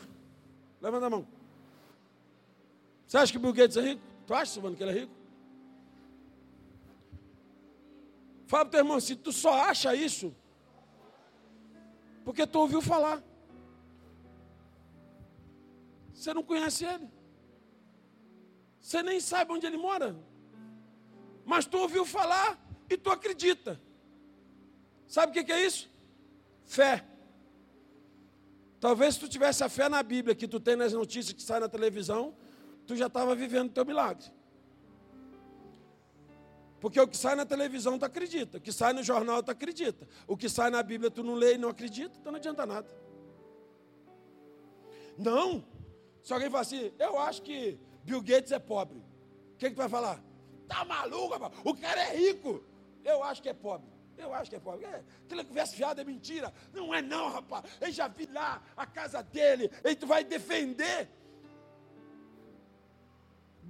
Levanta 0.80 1.06
a 1.06 1.10
mão. 1.10 1.26
Você 3.06 3.16
acha 3.16 3.32
que 3.32 3.38
Bill 3.38 3.52
Gates 3.52 3.76
é 3.76 3.82
rico? 3.82 4.02
Tu 4.32 4.36
acha, 4.36 4.52
Silvano, 4.52 4.74
que 4.74 4.82
ele 4.82 4.92
é 4.92 5.00
rico? 5.00 5.14
Fala 8.46 8.64
para 8.64 8.70
teu 8.70 8.80
irmão 8.80 8.96
assim, 8.96 9.14
tu 9.14 9.30
só 9.30 9.52
acha 9.52 9.94
isso 9.94 10.34
porque 12.24 12.46
tu 12.46 12.58
ouviu 12.60 12.80
falar. 12.80 13.22
Você 16.14 16.32
não 16.32 16.42
conhece 16.42 16.86
ele. 16.86 17.10
Você 18.80 19.02
nem 19.02 19.20
sabe 19.20 19.52
onde 19.52 19.66
ele 19.66 19.76
mora. 19.76 20.16
Mas 21.44 21.66
tu 21.66 21.76
ouviu 21.76 22.06
falar 22.06 22.58
e 22.88 22.96
tu 22.96 23.10
acredita. 23.10 23.78
Sabe 25.06 25.38
o 25.38 25.44
que 25.44 25.52
é 25.52 25.66
isso? 25.66 25.90
Fé. 26.64 27.04
Talvez 28.80 29.12
se 29.14 29.20
tu 29.20 29.28
tivesse 29.28 29.62
a 29.62 29.68
fé 29.68 29.90
na 29.90 30.02
Bíblia 30.02 30.34
que 30.34 30.48
tu 30.48 30.58
tem 30.58 30.74
nas 30.74 30.94
notícias 30.94 31.34
que 31.34 31.42
saem 31.42 31.60
na 31.60 31.68
televisão, 31.68 32.34
tu 32.86 32.96
já 32.96 33.06
estava 33.06 33.34
vivendo 33.34 33.70
o 33.70 33.72
teu 33.72 33.84
milagre. 33.84 34.26
Porque 36.80 37.00
o 37.00 37.06
que 37.06 37.16
sai 37.16 37.36
na 37.36 37.46
televisão 37.46 37.98
tu 37.98 38.04
acredita, 38.04 38.58
o 38.58 38.60
que 38.60 38.72
sai 38.72 38.92
no 38.92 39.04
jornal 39.04 39.40
tu 39.40 39.52
acredita, 39.52 40.08
o 40.26 40.36
que 40.36 40.48
sai 40.48 40.68
na 40.68 40.82
Bíblia 40.82 41.10
tu 41.10 41.22
não 41.22 41.34
lê 41.34 41.54
e 41.54 41.58
não 41.58 41.68
acredita, 41.68 42.18
então 42.18 42.32
não 42.32 42.38
adianta 42.38 42.66
nada. 42.66 42.88
Não. 45.16 45.64
Se 46.22 46.32
alguém 46.32 46.50
falar 46.50 46.62
assim, 46.62 46.92
eu 46.98 47.18
acho 47.18 47.42
que 47.42 47.78
Bill 48.02 48.20
Gates 48.20 48.50
é 48.50 48.58
pobre. 48.58 48.98
O 48.98 49.56
que, 49.58 49.68
que 49.68 49.74
tu 49.74 49.78
vai 49.78 49.88
falar? 49.88 50.20
Tá 50.66 50.84
maluco, 50.84 51.34
rapaz? 51.34 51.52
O 51.64 51.74
cara 51.74 52.00
é 52.00 52.16
rico. 52.16 52.64
Eu 53.04 53.22
acho 53.22 53.42
que 53.42 53.48
é 53.48 53.54
pobre. 53.54 53.88
Eu 54.16 54.32
acho 54.34 54.50
que 54.50 54.56
é 54.56 54.60
pobre. 54.60 54.84
É, 54.84 55.02
aquela 55.24 55.44
conversa 55.44 55.74
fiada 55.74 56.00
é 56.00 56.04
mentira. 56.04 56.52
Não 56.72 56.94
é 56.94 57.02
não, 57.02 57.30
rapaz. 57.30 57.64
Eu 57.80 57.90
já 57.92 58.08
vi 58.08 58.26
lá 58.26 58.62
a 58.76 58.86
casa 58.86 59.22
dele. 59.22 59.70
E 59.84 59.94
tu 59.94 60.06
vai 60.06 60.24
defender. 60.24 61.08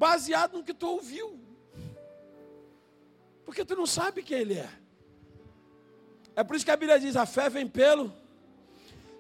Baseado 0.03 0.55
no 0.55 0.65
que 0.65 0.75
tu 0.75 0.89
ouviu. 0.89 1.39
Porque 3.45 3.65
tu 3.65 3.77
não 3.77 3.87
sabe 3.87 4.21
quem 4.21 4.39
ele 4.41 4.55
é. 4.55 4.69
É 6.35 6.43
por 6.43 6.57
isso 6.57 6.65
que 6.65 6.73
a 6.73 6.77
Bíblia 6.77 6.99
diz: 6.99 7.15
a 7.15 7.25
fé 7.25 7.49
vem 7.49 7.69
pelo. 7.69 8.13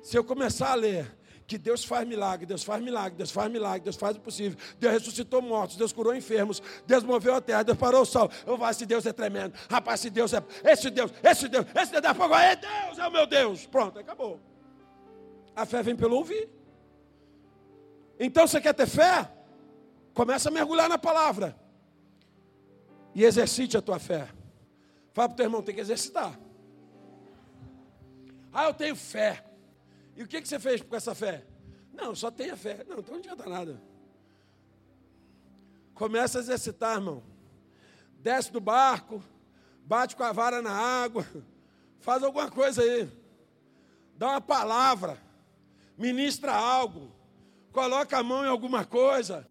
Se 0.03 0.18
eu 0.18 0.24
começar 0.24 0.72
a 0.72 0.74
ler, 0.74 1.07
que 1.47 1.57
Deus 1.57 1.85
faz 1.85 2.05
milagre, 2.05 2.47
Deus 2.47 2.64
faz 2.64 2.83
milagre, 2.83 3.16
Deus 3.16 3.30
faz 3.30 3.49
milagre, 3.49 3.85
Deus 3.85 3.95
faz 3.95 4.16
o 4.16 4.20
possível. 4.20 4.59
Deus 4.76 4.95
ressuscitou 4.95 5.41
mortos, 5.41 5.76
Deus 5.76 5.93
curou 5.93 6.16
enfermos, 6.16 6.61
Deus 6.85 7.05
moveu 7.05 7.37
a 7.37 7.41
terra, 7.41 7.62
Deus 7.62 7.78
parou 7.78 8.03
o 8.03 8.05
sol. 8.05 8.28
Eu 8.45 8.59
falo, 8.59 8.70
esse 8.72 8.85
Deus 8.85 9.07
é 9.07 9.12
tremendo. 9.12 9.55
Rapaz, 9.70 10.01
esse 10.01 10.11
Deus 10.11 10.33
é. 10.33 10.43
Esse 10.64 10.91
Deus, 10.91 11.12
esse 11.22 11.47
Deus, 11.47 11.64
esse 11.76 11.93
Deus 11.93 12.03
da 12.03 12.12
fogo, 12.12 12.35
é 12.35 12.57
Deus, 12.57 12.99
é 12.99 13.07
o 13.07 13.12
meu 13.12 13.24
Deus. 13.24 13.66
Pronto, 13.66 14.01
acabou. 14.01 14.41
A 15.55 15.64
fé 15.64 15.80
vem 15.80 15.95
pelo 15.95 16.16
ouvir. 16.16 16.51
Então 18.18 18.49
você 18.49 18.61
quer 18.61 18.74
ter 18.74 18.89
fé? 18.89 19.30
Começa 20.14 20.48
a 20.48 20.52
mergulhar 20.52 20.88
na 20.88 20.98
palavra. 20.98 21.56
E 23.14 23.24
exercite 23.24 23.76
a 23.76 23.82
tua 23.82 23.98
fé. 23.98 24.28
Fala 25.12 25.28
para 25.28 25.34
o 25.34 25.36
teu 25.36 25.44
irmão, 25.44 25.62
tem 25.62 25.74
que 25.74 25.80
exercitar. 25.80 26.38
Ah, 28.52 28.64
eu 28.64 28.74
tenho 28.74 28.96
fé. 28.96 29.44
E 30.16 30.22
o 30.22 30.28
que, 30.28 30.40
que 30.40 30.48
você 30.48 30.58
fez 30.58 30.80
com 30.82 30.94
essa 30.94 31.14
fé? 31.14 31.44
Não, 31.92 32.14
só 32.14 32.30
tenha 32.30 32.56
fé. 32.56 32.84
Não, 32.88 32.98
então 32.98 33.12
não 33.14 33.18
adianta 33.18 33.48
nada. 33.48 33.82
Começa 35.94 36.38
a 36.38 36.40
exercitar, 36.40 36.96
irmão. 36.96 37.22
Desce 38.18 38.52
do 38.52 38.60
barco, 38.60 39.22
bate 39.84 40.14
com 40.16 40.22
a 40.22 40.32
vara 40.32 40.62
na 40.62 40.72
água, 40.72 41.26
faz 42.00 42.22
alguma 42.22 42.50
coisa 42.50 42.82
aí. 42.82 43.10
Dá 44.16 44.30
uma 44.30 44.40
palavra, 44.40 45.18
ministra 45.98 46.54
algo, 46.54 47.10
coloca 47.72 48.16
a 48.16 48.22
mão 48.22 48.44
em 48.44 48.48
alguma 48.48 48.84
coisa, 48.84 49.48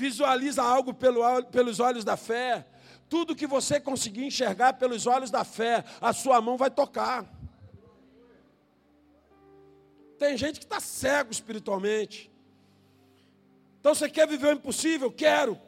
visualiza 0.00 0.62
algo 0.62 0.94
pelo, 0.94 1.20
pelos 1.44 1.78
olhos 1.78 2.04
da 2.04 2.16
fé. 2.16 2.66
Tudo 3.08 3.36
que 3.36 3.46
você 3.46 3.78
conseguir 3.78 4.24
enxergar 4.24 4.72
pelos 4.74 5.06
olhos 5.06 5.30
da 5.30 5.44
fé, 5.44 5.84
a 6.00 6.12
sua 6.12 6.40
mão 6.40 6.56
vai 6.56 6.70
tocar. 6.70 7.26
Tem 10.18 10.36
gente 10.38 10.58
que 10.58 10.64
está 10.64 10.80
cego 10.80 11.30
espiritualmente. 11.30 12.30
Então 13.78 13.94
você 13.94 14.08
quer 14.08 14.26
viver 14.26 14.48
o 14.48 14.52
impossível? 14.52 15.10
Quero. 15.12 15.58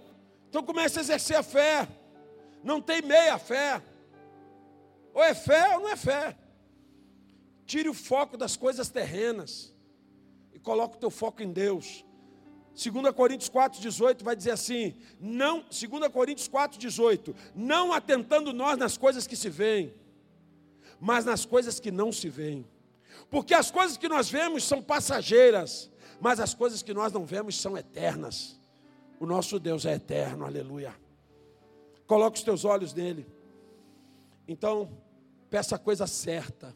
Então 0.49 0.62
comece 0.62 0.99
a 0.99 1.03
exercer 1.03 1.37
a 1.37 1.43
fé. 1.43 1.89
Não 2.64 2.80
tem 2.80 3.03
meia 3.03 3.39
fé. 3.39 3.83
Ou 5.12 5.22
é 5.22 5.35
fé 5.35 5.74
ou 5.74 5.83
não 5.83 5.89
é 5.91 5.97
fé. 5.97 6.37
Tire 7.66 7.89
o 7.89 7.95
foco 7.95 8.37
das 8.37 8.57
coisas 8.57 8.89
terrenas 8.89 9.74
e 10.53 10.59
coloque 10.59 10.97
o 10.97 11.01
teu 11.01 11.11
foco 11.11 11.43
em 11.43 11.53
Deus. 11.53 12.05
2 12.75 13.14
Coríntios 13.14 13.51
4,18 13.51 14.23
vai 14.23 14.35
dizer 14.35 14.53
assim: 14.53 14.95
não, 15.20 15.61
2 15.62 16.09
Coríntios 16.12 16.49
4,18, 16.49 17.35
não 17.55 17.93
atentando 17.93 18.53
nós 18.53 18.79
nas 18.79 18.97
coisas 18.97 19.27
que 19.27 19.37
se 19.37 19.51
veem, 19.51 19.95
mas 20.99 21.25
nas 21.25 21.45
coisas 21.45 21.79
que 21.79 21.91
não 21.91 22.11
se 22.11 22.29
veem. 22.29 22.66
Porque 23.31 23.55
as 23.55 23.70
coisas 23.70 23.97
que 23.97 24.09
nós 24.09 24.31
vemos 24.31 24.64
são 24.64 24.83
passageiras, 24.83 25.91
mas 26.20 26.41
as 26.41 26.55
coisas 26.55 26.83
que 26.83 26.95
nós 26.95 27.12
não 27.12 27.27
vemos 27.27 27.61
são 27.61 27.77
eternas. 27.77 28.59
O 29.20 29.27
nosso 29.27 29.59
Deus 29.59 29.85
é 29.85 29.95
eterno, 29.95 30.45
aleluia. 30.45 30.95
Coloque 32.07 32.39
os 32.39 32.45
teus 32.45 32.64
olhos 32.64 32.93
nele. 32.93 33.27
Então, 34.49 34.99
peça 35.49 35.77
a 35.77 35.79
coisa 35.79 36.07
certa. 36.07 36.75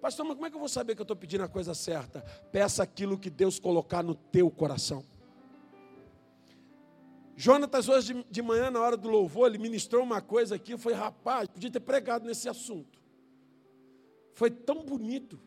Pastor, 0.00 0.26
mas 0.26 0.34
como 0.34 0.46
é 0.46 0.50
que 0.50 0.56
eu 0.56 0.60
vou 0.60 0.68
saber 0.68 0.94
que 0.94 1.00
eu 1.00 1.04
estou 1.04 1.16
pedindo 1.16 1.44
a 1.44 1.48
coisa 1.48 1.72
certa? 1.74 2.20
Peça 2.50 2.82
aquilo 2.82 3.18
que 3.18 3.30
Deus 3.30 3.58
colocar 3.58 4.02
no 4.02 4.14
teu 4.14 4.50
coração. 4.50 5.04
Jonatas, 7.36 7.88
hoje 7.88 8.24
de, 8.30 8.42
manhã, 8.42 8.70
na 8.70 8.80
hora 8.80 8.96
do 8.96 9.08
louvor, 9.08 9.48
ele 9.48 9.58
ministrou 9.58 10.02
uma 10.02 10.20
coisa 10.20 10.54
aqui. 10.54 10.76
Foi, 10.78 10.92
rapaz, 10.92 11.48
podia 11.48 11.70
ter 11.70 11.80
pregado 11.80 12.26
nesse 12.26 12.48
assunto. 12.48 13.02
Foi 14.34 14.50
tão 14.50 14.84
bonito. 14.84 15.40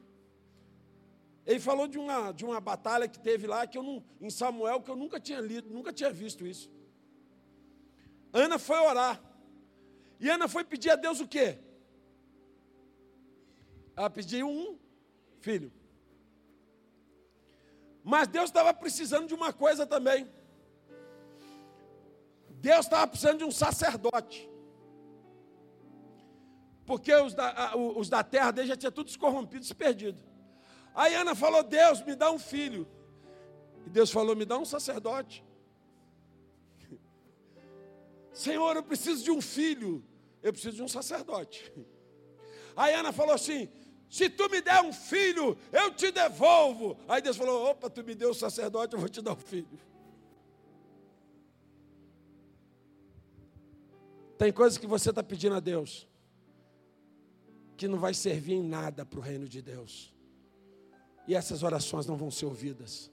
Ele 1.46 1.60
falou 1.60 1.88
de 1.88 1.98
uma, 1.98 2.32
de 2.34 2.44
uma 2.44 2.60
batalha 2.60 3.08
que 3.08 3.18
teve 3.18 3.48
lá 3.48 3.66
que 3.66 3.78
eu 3.78 3.84
não, 3.84 4.04
em 4.20 4.30
Samuel 4.30 4.82
que 4.82 4.92
eu 4.92 4.98
nunca 4.98 5.18
tinha 5.18 5.40
lido, 5.40 5.70
nunca 5.70 5.94
tinha 5.94 6.12
visto 6.12 6.46
isso. 6.46 6.70
Ana 8.34 8.60
foi 8.60 8.78
orar. 8.78 9.22
E 10.20 10.30
Ana 10.30 10.48
foi 10.50 10.66
pedir 10.66 10.90
a 10.90 10.96
Deus 10.96 11.22
o 11.22 11.28
quê? 11.28 11.58
Ela 13.96 14.10
pediu 14.10 14.48
um 14.48 14.78
filho. 15.40 15.72
Mas 18.04 18.28
Deus 18.28 18.46
estava 18.46 18.74
precisando 18.74 19.28
de 19.28 19.34
uma 19.34 19.54
coisa 19.54 19.86
também. 19.86 20.30
Deus 22.68 22.86
estava 22.86 23.07
precisando 23.07 23.38
de 23.38 23.45
um 23.45 23.51
sacerdote. 23.51 24.49
Porque 26.86 27.13
os 27.15 27.34
da, 27.34 27.78
os 27.78 28.09
da 28.09 28.22
terra 28.26 28.51
dele 28.51 28.68
já 28.68 28.76
tinha 28.76 28.91
tudo 28.91 29.18
corrompido, 29.18 29.63
se 29.63 29.74
perdido. 29.74 30.22
Aí 30.93 31.15
Ana 31.15 31.34
falou: 31.34 31.63
Deus, 31.63 32.01
me 32.03 32.13
dá 32.13 32.30
um 32.30 32.38
filho. 32.38 32.86
E 33.86 33.89
Deus 33.89 34.11
falou: 34.11 34.36
me 34.36 34.43
dá 34.43 34.57
um 34.57 34.65
sacerdote. 34.65 35.45
Senhor, 38.34 38.76
eu 38.76 38.84
preciso 38.84 39.24
de 39.24 39.32
um 39.32 39.41
filho. 39.41 40.03
Eu 40.43 40.51
preciso 40.51 40.76
de 40.76 40.84
um 40.84 40.89
sacerdote. 40.89 41.72
Aí 42.76 42.93
Ana 42.93 43.13
falou 43.13 43.34
assim: 43.34 43.70
se 44.09 44.30
tu 44.30 44.49
me 44.49 44.59
der 44.59 44.82
um 44.82 44.91
filho, 44.91 45.57
eu 45.72 45.89
te 45.93 46.11
devolvo. 46.11 46.97
Aí 47.07 47.22
Deus 47.22 47.38
falou: 47.38 47.70
opa, 47.70 47.89
tu 47.89 48.03
me 48.03 48.13
deu 48.13 48.32
um 48.32 48.34
sacerdote, 48.34 48.93
eu 48.93 48.99
vou 48.99 49.07
te 49.07 49.22
dar 49.22 49.32
um 49.32 49.38
filho. 49.38 49.80
Tem 54.38 54.52
coisas 54.52 54.78
que 54.78 54.88
você 54.88 55.10
está 55.10 55.24
pedindo 55.24 55.56
a 55.56 55.60
Deus 55.60 56.08
que 57.76 57.88
não 57.88 58.00
vai 58.00 58.14
servir 58.14 58.54
em 58.54 58.64
nada 58.64 59.06
para 59.06 59.20
o 59.20 59.22
reino 59.22 59.48
de 59.48 59.62
Deus 59.62 60.12
e 61.28 61.36
essas 61.36 61.62
orações 61.62 62.06
não 62.06 62.16
vão 62.16 62.32
ser 62.32 62.46
ouvidas. 62.46 63.12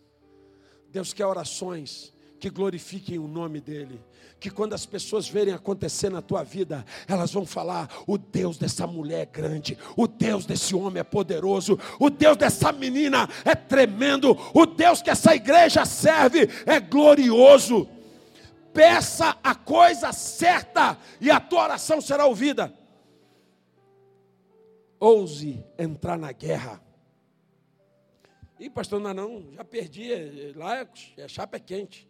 Deus 0.91 1.13
quer 1.13 1.27
orações 1.27 2.13
que 2.39 2.49
glorifiquem 2.49 3.19
o 3.19 3.27
nome 3.27 3.61
dEle. 3.61 4.01
Que 4.39 4.51
quando 4.51 4.75
as 4.75 4.87
pessoas 4.87 5.29
verem 5.29 5.53
acontecer 5.53 6.11
na 6.11 6.23
tua 6.23 6.43
vida, 6.43 6.85
elas 7.09 7.33
vão 7.33 7.45
falar: 7.45 7.89
o 8.07 8.17
Deus 8.17 8.57
dessa 8.57 8.87
mulher 8.87 9.23
é 9.23 9.27
grande, 9.27 9.77
o 9.97 10.07
Deus 10.07 10.47
desse 10.47 10.75
homem 10.75 11.01
é 11.01 11.05
poderoso, 11.05 11.79
o 11.99 12.11
Deus 12.11 12.37
dessa 12.37 12.71
menina 12.71 13.29
é 13.45 13.55
tremendo, 13.55 14.37
o 14.55 14.67
Deus 14.67 15.03
que 15.03 15.11
essa 15.11 15.35
igreja 15.35 15.85
serve 15.85 16.49
é 16.67 16.79
glorioso. 16.79 17.89
Peça 18.75 19.39
a 19.41 19.55
coisa 19.55 20.13
certa 20.13 20.99
e 21.21 21.31
a 21.31 21.39
tua 21.39 21.63
oração 21.63 22.01
será 22.01 22.27
ouvida. 22.27 22.77
Ouse 24.99 25.65
entrar 25.79 26.19
na 26.19 26.33
guerra. 26.33 26.83
Ih, 28.59 28.69
pastor, 28.69 29.01
não, 29.01 29.15
não, 29.15 29.53
já 29.53 29.65
perdi. 29.65 30.13
É, 30.13 30.53
lá 30.57 30.79
é, 30.79 31.23
a 31.23 31.29
chapa 31.29 31.57
é 31.57 31.61
quente. 31.61 32.09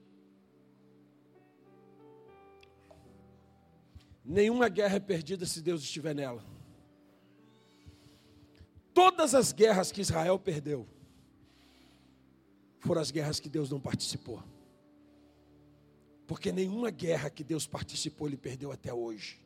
Nenhuma 4.24 4.70
guerra 4.70 4.96
é 4.96 5.00
perdida 5.00 5.44
se 5.44 5.60
Deus 5.60 5.82
estiver 5.82 6.14
nela. 6.14 6.42
Todas 8.94 9.34
as 9.34 9.52
guerras 9.52 9.92
que 9.92 10.00
Israel 10.00 10.38
perdeu 10.38 10.88
foram 12.78 13.02
as 13.02 13.10
guerras 13.10 13.38
que 13.38 13.50
Deus 13.50 13.70
não 13.70 13.80
participou. 13.80 14.42
Porque 16.34 16.50
nenhuma 16.50 16.90
guerra 16.90 17.30
que 17.30 17.44
Deus 17.44 17.64
participou 17.64 18.26
ele 18.26 18.36
perdeu 18.36 18.72
até 18.72 18.92
hoje. 18.92 19.38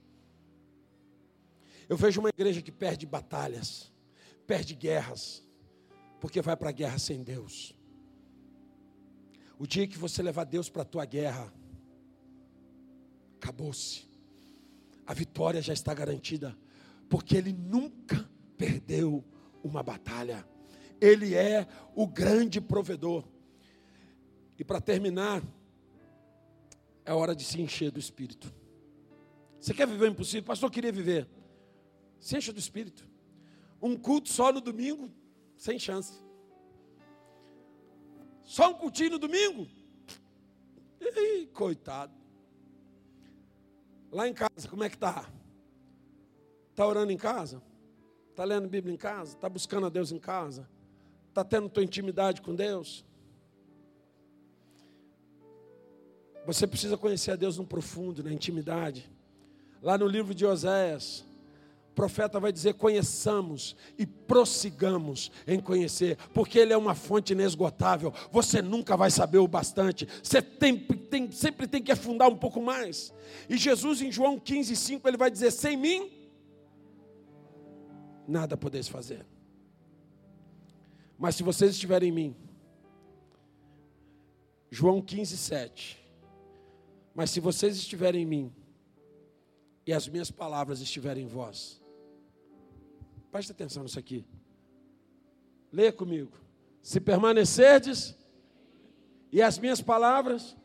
Eu 1.87 1.99
vejo 1.99 2.19
uma 2.19 2.31
igreja 2.31 2.63
que 2.63 2.73
perde 2.73 3.05
batalhas, 3.05 3.93
perde 4.47 4.75
guerras, 4.75 5.47
porque 6.19 6.41
vai 6.41 6.57
para 6.57 6.71
a 6.71 6.73
guerra 6.73 6.99
sem 6.99 7.23
Deus. 7.23 7.77
O 9.59 9.67
dia 9.67 9.87
que 9.87 9.99
você 9.99 10.23
levar 10.23 10.45
Deus 10.45 10.71
para 10.71 10.81
a 10.81 10.85
tua 10.87 11.05
guerra, 11.05 11.53
acabou-se. 13.37 14.09
A 15.07 15.13
vitória 15.13 15.61
já 15.61 15.75
está 15.75 15.93
garantida, 15.93 16.57
porque 17.07 17.37
Ele 17.37 17.53
nunca 17.53 18.27
perdeu 18.57 19.23
uma 19.63 19.83
batalha. 19.83 20.43
Ele 20.99 21.35
é 21.35 21.69
o 21.95 22.07
grande 22.07 22.63
provedor. 22.63 23.29
E 24.59 24.65
para 24.65 24.81
terminar, 24.81 25.43
é 27.09 27.15
hora 27.15 27.35
de 27.35 27.43
se 27.43 27.59
encher 27.59 27.91
do 27.91 27.99
Espírito. 27.99 28.55
Você 29.59 29.73
quer 29.73 29.87
viver 29.87 30.05
o 30.05 30.09
impossível? 30.09 30.45
Pastor, 30.45 30.71
queria 30.71 30.93
viver. 30.93 31.27
Se 32.21 32.37
encha 32.37 32.53
do 32.53 32.59
Espírito. 32.59 33.09
Um 33.81 33.97
culto 33.97 34.29
só 34.29 34.53
no 34.53 34.61
domingo, 34.61 35.11
sem 35.57 35.79
chance. 35.79 36.23
Só 38.43 38.73
um 38.73 38.75
cultinho 38.75 39.13
no 39.13 39.19
domingo? 39.19 39.67
Ih, 41.01 41.47
coitado. 41.47 42.13
Lá 44.13 44.29
em 44.29 44.35
casa, 44.35 44.69
como 44.69 44.85
é 44.85 44.91
que 44.91 44.97
está? 44.97 45.33
Está 46.73 46.87
orando 46.87 47.11
em 47.11 47.17
casa? 47.17 47.63
Está 48.29 48.45
lendo 48.45 48.69
Bíblia 48.69 48.93
em 48.93 48.99
casa? 48.99 49.35
Está 49.35 49.49
buscando 49.49 49.87
a 49.87 49.89
Deus 49.89 50.13
em 50.13 50.19
casa? 50.19 50.69
Está 51.31 51.43
tendo 51.43 51.71
tua 51.71 51.83
intimidade 51.83 52.43
com 52.43 52.55
Deus? 52.55 53.03
Você 56.49 56.67
precisa 56.67 56.97
conhecer 56.97 57.33
a 57.33 57.37
Deus 57.37 57.59
no 57.59 57.67
profundo, 57.67 58.25
na 58.25 58.33
intimidade. 58.33 59.07
Lá 59.83 59.99
no 59.99 60.07
livro 60.07 60.35
de 60.35 60.47
Oséias, 60.47 61.23
o 61.91 61.95
profeta 61.95 62.41
vai 62.41 62.51
dizer: 62.51 62.73
conheçamos 62.73 63.77
e 63.99 64.07
prossigamos 64.07 65.31
em 65.47 65.61
conhecer, 65.61 66.17
porque 66.33 66.59
Ele 66.59 66.73
é 66.73 66.77
uma 66.77 66.95
fonte 66.95 67.35
inesgotável. 67.35 68.15
Você 68.33 68.63
nunca 68.63 68.97
vai 68.97 69.11
saber 69.11 69.37
o 69.37 69.47
bastante, 69.47 70.09
você 70.23 70.41
tem, 70.41 70.79
tem, 70.79 71.31
sempre 71.31 71.67
tem 71.67 71.83
que 71.83 71.93
afundar 71.93 72.31
um 72.31 72.37
pouco 72.37 72.63
mais. 72.63 73.13
E 73.47 73.59
Jesus, 73.59 74.01
em 74.01 74.11
João 74.11 74.41
15, 74.41 74.75
5, 74.75 75.07
ele 75.07 75.19
vai 75.19 75.31
dizer: 75.31 75.51
sem 75.51 75.77
mim, 75.77 76.11
nada 78.27 78.57
podeis 78.57 78.89
fazer. 78.89 79.27
Mas 81.19 81.35
se 81.35 81.43
vocês 81.43 81.73
estiverem 81.73 82.09
em 82.09 82.13
mim, 82.13 82.37
João 84.71 85.03
15, 85.03 85.37
7. 85.37 86.08
Mas 87.19 87.31
se 87.31 87.41
vocês 87.41 87.75
estiverem 87.77 88.23
em 88.23 88.25
mim 88.25 88.53
e 89.85 89.93
as 89.93 90.07
minhas 90.07 90.31
palavras 90.31 90.81
estiverem 90.81 91.25
em 91.25 91.27
vós, 91.27 91.83
preste 93.33 93.51
atenção 93.51 93.83
nisso 93.83 93.99
aqui. 93.99 94.25
Leia 95.73 95.93
comigo. 95.93 96.31
Se 96.81 97.01
permanecerdes 97.01 98.17
e 99.33 99.43
as 99.43 99.59
minhas 99.59 99.81
palavras, 99.81 100.57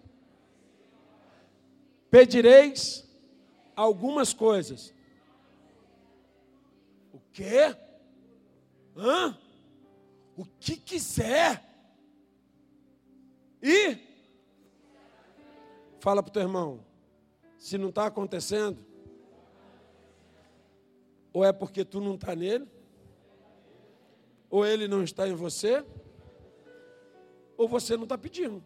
pedireis 2.11 3.03
algumas 3.75 4.31
coisas. 4.31 4.93
O 7.11 7.19
quê? 7.31 7.75
Hã? 8.95 9.35
O 10.37 10.45
que 10.45 10.77
quiser. 10.77 11.67
E 13.59 14.12
Fala 16.03 16.21
para 16.21 16.31
o 16.31 16.33
teu 16.33 16.41
irmão, 16.41 16.85
se 17.57 17.77
não 17.77 17.87
está 17.87 18.07
acontecendo, 18.07 18.85
ou 21.31 21.45
é 21.45 21.53
porque 21.53 21.85
tu 21.85 22.01
não 22.01 22.15
está 22.15 22.35
nele, 22.35 22.67
ou 24.49 24.65
ele 24.65 24.85
não 24.85 25.01
está 25.01 25.29
em 25.29 25.33
você, 25.33 25.81
ou 27.55 27.69
você 27.69 27.95
não 27.95 28.03
está 28.03 28.17
pedindo. 28.17 28.61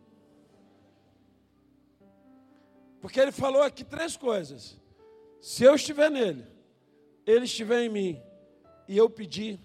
Porque 3.00 3.20
ele 3.20 3.32
falou 3.32 3.62
aqui 3.62 3.84
três 3.84 4.18
coisas. 4.18 4.82
Se 5.40 5.64
eu 5.64 5.76
estiver 5.76 6.10
nele, 6.10 6.44
ele 7.24 7.46
estiver 7.46 7.84
em 7.84 7.90
mim, 7.90 8.22
e 8.88 8.98
eu 8.98 9.08
pedir 9.12 9.60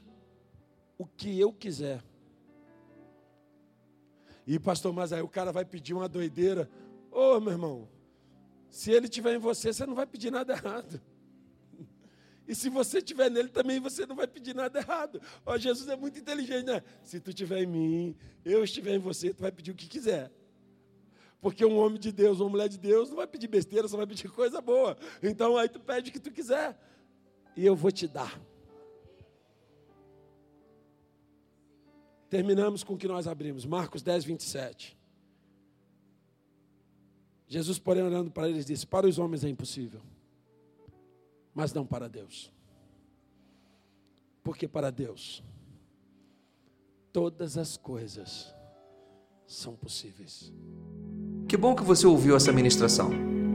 o 0.98 1.06
que 1.06 1.40
eu 1.40 1.50
quiser. 1.54 2.04
E 4.46 4.58
pastor, 4.58 4.92
mas 4.92 5.10
aí 5.10 5.22
o 5.22 5.28
cara 5.28 5.50
vai 5.50 5.64
pedir 5.64 5.94
uma 5.94 6.06
doideira. 6.06 6.68
Ô, 7.12 7.36
oh, 7.36 7.40
meu 7.40 7.52
irmão, 7.52 7.88
se 8.70 8.90
ele 8.90 9.04
estiver 9.04 9.34
em 9.34 9.38
você, 9.38 9.70
você 9.70 9.84
não 9.84 9.94
vai 9.94 10.06
pedir 10.06 10.32
nada 10.32 10.54
errado. 10.54 11.00
E 12.48 12.56
se 12.56 12.68
você 12.68 12.98
estiver 12.98 13.30
nele 13.30 13.48
também, 13.48 13.78
você 13.78 14.04
não 14.04 14.16
vai 14.16 14.26
pedir 14.26 14.52
nada 14.52 14.80
errado. 14.80 15.22
Ó, 15.46 15.54
oh, 15.54 15.58
Jesus 15.58 15.88
é 15.88 15.94
muito 15.94 16.18
inteligente, 16.18 16.66
né? 16.66 16.82
Se 17.04 17.20
tu 17.20 17.30
estiver 17.30 17.62
em 17.62 17.66
mim, 17.66 18.16
eu 18.44 18.64
estiver 18.64 18.96
em 18.96 18.98
você, 18.98 19.32
tu 19.32 19.42
vai 19.42 19.52
pedir 19.52 19.70
o 19.70 19.76
que 19.76 19.86
quiser. 19.86 20.28
Porque 21.40 21.64
um 21.64 21.78
homem 21.78 22.00
de 22.00 22.10
Deus, 22.10 22.40
uma 22.40 22.50
mulher 22.50 22.68
de 22.68 22.78
Deus, 22.78 23.10
não 23.10 23.16
vai 23.16 23.28
pedir 23.28 23.46
besteira, 23.46 23.86
só 23.86 23.96
vai 23.96 24.06
pedir 24.06 24.28
coisa 24.32 24.60
boa. 24.60 24.96
Então 25.22 25.56
aí 25.56 25.68
tu 25.68 25.78
pede 25.78 26.10
o 26.10 26.12
que 26.12 26.18
tu 26.18 26.32
quiser. 26.32 26.76
E 27.56 27.64
eu 27.64 27.76
vou 27.76 27.92
te 27.92 28.08
dar. 28.08 28.40
Terminamos 32.28 32.82
com 32.82 32.94
o 32.94 32.98
que 32.98 33.06
nós 33.06 33.28
abrimos. 33.28 33.64
Marcos 33.64 34.02
10, 34.02 34.24
27. 34.24 35.01
Jesus, 37.52 37.78
porém, 37.78 38.02
olhando 38.02 38.30
para 38.30 38.48
eles, 38.48 38.64
disse: 38.64 38.86
Para 38.86 39.06
os 39.06 39.18
homens 39.18 39.44
é 39.44 39.48
impossível, 39.48 40.00
mas 41.54 41.70
não 41.74 41.84
para 41.84 42.08
Deus. 42.08 42.50
Porque 44.42 44.66
para 44.66 44.90
Deus, 44.90 45.44
todas 47.12 47.58
as 47.58 47.76
coisas 47.76 48.54
são 49.46 49.76
possíveis. 49.76 50.50
Que 51.46 51.54
bom 51.54 51.74
que 51.74 51.82
você 51.82 52.06
ouviu 52.06 52.34
essa 52.34 52.50
ministração. 52.50 53.10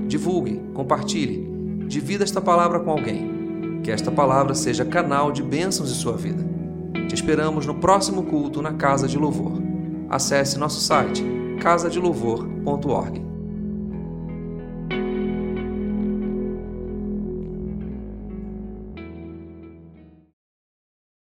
Divulgue, 0.08 0.60
compartilhe, 0.76 1.88
divida 1.88 2.24
esta 2.24 2.40
palavra 2.40 2.80
com 2.80 2.92
alguém. 2.92 3.82
Que 3.82 3.90
esta 3.90 4.12
palavra 4.12 4.54
seja 4.54 4.86
canal 4.86 5.32
de 5.32 5.42
bênçãos 5.42 5.90
em 5.90 5.96
sua 5.96 6.16
vida. 6.16 6.46
Te 7.10 7.16
esperamos 7.16 7.66
no 7.66 7.80
próximo 7.80 8.24
culto 8.28 8.62
na 8.62 8.76
Casa 8.76 9.08
de 9.08 9.18
Louvor. 9.18 9.54
Acesse 10.08 10.60
nosso 10.60 10.80
site 10.80 11.24
casadelouvor.org. 11.60 13.27